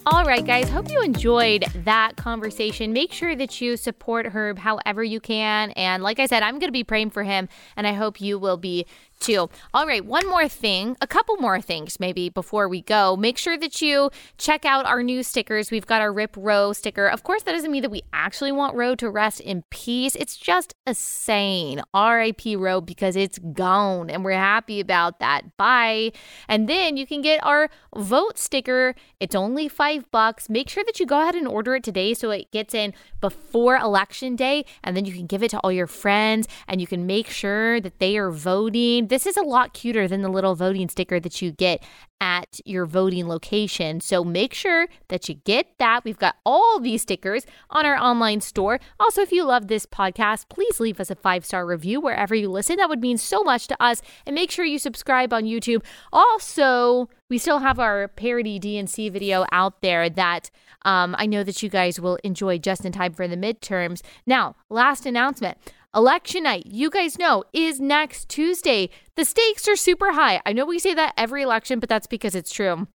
All 0.04 0.24
right, 0.24 0.44
guys, 0.44 0.68
hope 0.68 0.90
you 0.90 1.00
enjoyed 1.00 1.64
that 1.84 2.16
conversation. 2.16 2.92
Make 2.92 3.12
sure 3.12 3.36
that 3.36 3.60
you 3.60 3.76
support 3.76 4.26
Herb 4.26 4.58
however 4.58 5.02
you 5.02 5.20
can. 5.20 5.70
And 5.70 6.02
like 6.02 6.18
I 6.18 6.26
said, 6.26 6.42
I'm 6.42 6.58
going 6.58 6.68
to 6.68 6.72
be 6.72 6.84
praying 6.84 7.10
for 7.10 7.22
him, 7.22 7.48
and 7.76 7.86
I 7.86 7.92
hope 7.92 8.20
you 8.20 8.38
will 8.38 8.56
be 8.56 8.84
too. 9.22 9.48
All 9.72 9.86
right, 9.86 10.04
one 10.04 10.28
more 10.28 10.48
thing, 10.48 10.96
a 11.00 11.06
couple 11.06 11.36
more 11.36 11.60
things 11.60 11.98
maybe 11.98 12.28
before 12.28 12.68
we 12.68 12.82
go. 12.82 13.16
Make 13.16 13.38
sure 13.38 13.56
that 13.56 13.80
you 13.80 14.10
check 14.36 14.64
out 14.64 14.84
our 14.84 15.02
new 15.02 15.22
stickers. 15.22 15.70
We've 15.70 15.86
got 15.86 16.02
our 16.02 16.12
Rip 16.12 16.34
Roe 16.36 16.72
sticker. 16.72 17.06
Of 17.06 17.22
course, 17.22 17.44
that 17.44 17.52
doesn't 17.52 17.70
mean 17.70 17.82
that 17.82 17.90
we 17.90 18.02
actually 18.12 18.52
want 18.52 18.74
Roe 18.74 18.94
to 18.96 19.08
rest 19.08 19.40
in 19.40 19.62
peace. 19.70 20.14
It's 20.16 20.36
just 20.36 20.74
a 20.86 20.94
saying, 20.94 21.80
RIP 21.94 22.40
Roe, 22.58 22.80
because 22.80 23.16
it's 23.16 23.38
gone, 23.38 24.10
and 24.10 24.24
we're 24.24 24.32
happy 24.32 24.80
about 24.80 25.20
that. 25.20 25.56
Bye. 25.56 26.12
And 26.48 26.68
then 26.68 26.96
you 26.96 27.06
can 27.06 27.22
get 27.22 27.44
our 27.44 27.70
vote 27.96 28.38
sticker. 28.38 28.94
It's 29.20 29.34
only 29.34 29.68
five 29.68 30.10
bucks. 30.10 30.50
Make 30.50 30.68
sure 30.68 30.84
that 30.84 30.98
you 30.98 31.06
go 31.06 31.22
ahead 31.22 31.36
and 31.36 31.46
order 31.46 31.76
it 31.76 31.84
today 31.84 32.12
so 32.14 32.30
it 32.30 32.50
gets 32.50 32.74
in 32.74 32.92
before 33.20 33.76
election 33.76 34.36
day, 34.36 34.64
and 34.82 34.96
then 34.96 35.04
you 35.04 35.12
can 35.12 35.26
give 35.26 35.42
it 35.42 35.50
to 35.50 35.58
all 35.60 35.70
your 35.72 35.86
friends 35.86 36.48
and 36.66 36.80
you 36.80 36.86
can 36.86 37.06
make 37.06 37.28
sure 37.28 37.80
that 37.80 37.98
they 37.98 38.16
are 38.16 38.30
voting. 38.30 39.06
This 39.12 39.26
is 39.26 39.36
a 39.36 39.42
lot 39.42 39.74
cuter 39.74 40.08
than 40.08 40.22
the 40.22 40.30
little 40.30 40.54
voting 40.54 40.88
sticker 40.88 41.20
that 41.20 41.42
you 41.42 41.52
get 41.52 41.84
at 42.18 42.62
your 42.64 42.86
voting 42.86 43.28
location. 43.28 44.00
So 44.00 44.24
make 44.24 44.54
sure 44.54 44.88
that 45.08 45.28
you 45.28 45.34
get 45.34 45.66
that. 45.76 46.02
We've 46.02 46.18
got 46.18 46.36
all 46.46 46.80
these 46.80 47.02
stickers 47.02 47.44
on 47.68 47.84
our 47.84 47.98
online 47.98 48.40
store. 48.40 48.80
Also, 48.98 49.20
if 49.20 49.30
you 49.30 49.44
love 49.44 49.68
this 49.68 49.84
podcast, 49.84 50.48
please 50.48 50.80
leave 50.80 50.98
us 50.98 51.10
a 51.10 51.14
five 51.14 51.44
star 51.44 51.66
review 51.66 52.00
wherever 52.00 52.34
you 52.34 52.48
listen. 52.48 52.76
That 52.76 52.88
would 52.88 53.02
mean 53.02 53.18
so 53.18 53.42
much 53.42 53.66
to 53.66 53.82
us. 53.82 54.00
And 54.24 54.34
make 54.34 54.50
sure 54.50 54.64
you 54.64 54.78
subscribe 54.78 55.34
on 55.34 55.44
YouTube. 55.44 55.84
Also, 56.10 57.10
we 57.28 57.36
still 57.36 57.58
have 57.58 57.78
our 57.78 58.08
parody 58.08 58.58
DNC 58.58 59.12
video 59.12 59.44
out 59.52 59.82
there 59.82 60.08
that 60.08 60.50
um, 60.86 61.14
I 61.18 61.26
know 61.26 61.44
that 61.44 61.62
you 61.62 61.68
guys 61.68 62.00
will 62.00 62.16
enjoy 62.24 62.56
just 62.56 62.86
in 62.86 62.92
time 62.92 63.12
for 63.12 63.28
the 63.28 63.36
midterms. 63.36 64.00
Now, 64.24 64.56
last 64.70 65.04
announcement. 65.04 65.58
Election 65.94 66.44
night, 66.44 66.64
you 66.64 66.88
guys 66.88 67.18
know, 67.18 67.44
is 67.52 67.78
next 67.78 68.30
Tuesday. 68.30 68.88
The 69.14 69.26
stakes 69.26 69.68
are 69.68 69.76
super 69.76 70.12
high. 70.12 70.40
I 70.46 70.54
know 70.54 70.64
we 70.64 70.78
say 70.78 70.94
that 70.94 71.12
every 71.18 71.42
election, 71.42 71.80
but 71.80 71.90
that's 71.90 72.06
because 72.06 72.34
it's 72.34 72.50
true 72.50 72.86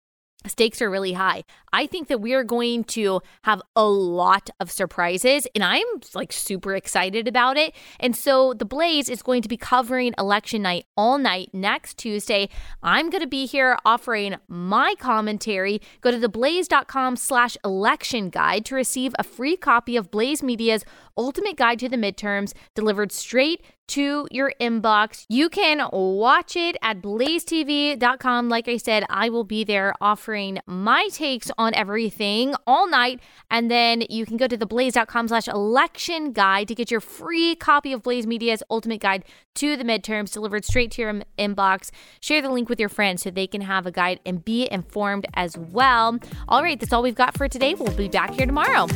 stakes 0.45 0.81
are 0.81 0.89
really 0.89 1.13
high. 1.13 1.43
I 1.73 1.87
think 1.87 2.07
that 2.07 2.21
we 2.21 2.33
are 2.33 2.43
going 2.43 2.83
to 2.85 3.21
have 3.43 3.61
a 3.75 3.85
lot 3.85 4.49
of 4.59 4.71
surprises 4.71 5.47
and 5.53 5.63
I'm 5.63 5.85
like 6.13 6.31
super 6.31 6.75
excited 6.75 7.27
about 7.27 7.57
it. 7.57 7.75
And 7.99 8.15
so 8.15 8.53
the 8.53 8.65
Blaze 8.65 9.09
is 9.09 9.21
going 9.21 9.41
to 9.41 9.49
be 9.49 9.57
covering 9.57 10.13
election 10.17 10.61
night 10.61 10.85
all 10.95 11.17
night 11.17 11.49
next 11.53 11.97
Tuesday. 11.97 12.49
I'm 12.81 13.09
going 13.09 13.21
to 13.21 13.27
be 13.27 13.45
here 13.45 13.77
offering 13.85 14.35
my 14.47 14.95
commentary. 14.97 15.81
Go 16.01 16.11
to 16.11 16.19
theblaze.com 16.19 17.17
slash 17.17 17.57
election 17.65 18.29
guide 18.29 18.65
to 18.65 18.75
receive 18.75 19.13
a 19.19 19.23
free 19.23 19.57
copy 19.57 19.97
of 19.97 20.11
Blaze 20.11 20.41
Media's 20.41 20.85
ultimate 21.17 21.57
guide 21.57 21.79
to 21.79 21.89
the 21.89 21.97
midterms 21.97 22.53
delivered 22.75 23.11
straight 23.11 23.63
to 23.87 24.27
your 24.31 24.53
inbox. 24.59 25.25
You 25.29 25.49
can 25.49 25.87
watch 25.91 26.55
it 26.55 26.75
at 26.81 27.01
blazetv.com. 27.01 28.49
Like 28.49 28.67
I 28.67 28.77
said, 28.77 29.05
I 29.09 29.29
will 29.29 29.43
be 29.43 29.63
there 29.63 29.93
offering 30.01 30.59
my 30.65 31.07
takes 31.11 31.49
on 31.57 31.73
everything 31.73 32.53
all 32.65 32.89
night. 32.89 33.21
And 33.49 33.71
then 33.71 34.03
you 34.09 34.25
can 34.25 34.37
go 34.37 34.47
to 34.47 34.57
theblaze.com 34.57 35.29
slash 35.29 35.47
election 35.47 36.33
guide 36.33 36.67
to 36.67 36.75
get 36.75 36.91
your 36.91 36.99
free 36.99 37.55
copy 37.55 37.93
of 37.93 38.03
Blaze 38.03 38.27
Media's 38.27 38.61
ultimate 38.69 38.99
guide 38.99 39.23
to 39.55 39.75
the 39.77 39.83
midterms 39.83 40.31
delivered 40.31 40.65
straight 40.65 40.91
to 40.91 41.01
your 41.01 41.21
inbox. 41.39 41.89
Share 42.19 42.41
the 42.41 42.49
link 42.49 42.69
with 42.69 42.79
your 42.79 42.89
friends 42.89 43.23
so 43.23 43.31
they 43.31 43.47
can 43.47 43.61
have 43.61 43.85
a 43.85 43.91
guide 43.91 44.19
and 44.25 44.43
be 44.43 44.67
informed 44.71 45.25
as 45.33 45.57
well. 45.57 46.19
All 46.47 46.61
right, 46.61 46.79
that's 46.79 46.93
all 46.93 47.01
we've 47.01 47.15
got 47.15 47.37
for 47.37 47.47
today. 47.47 47.73
We'll 47.73 47.95
be 47.95 48.09
back 48.09 48.33
here 48.33 48.45
tomorrow. 48.45 48.87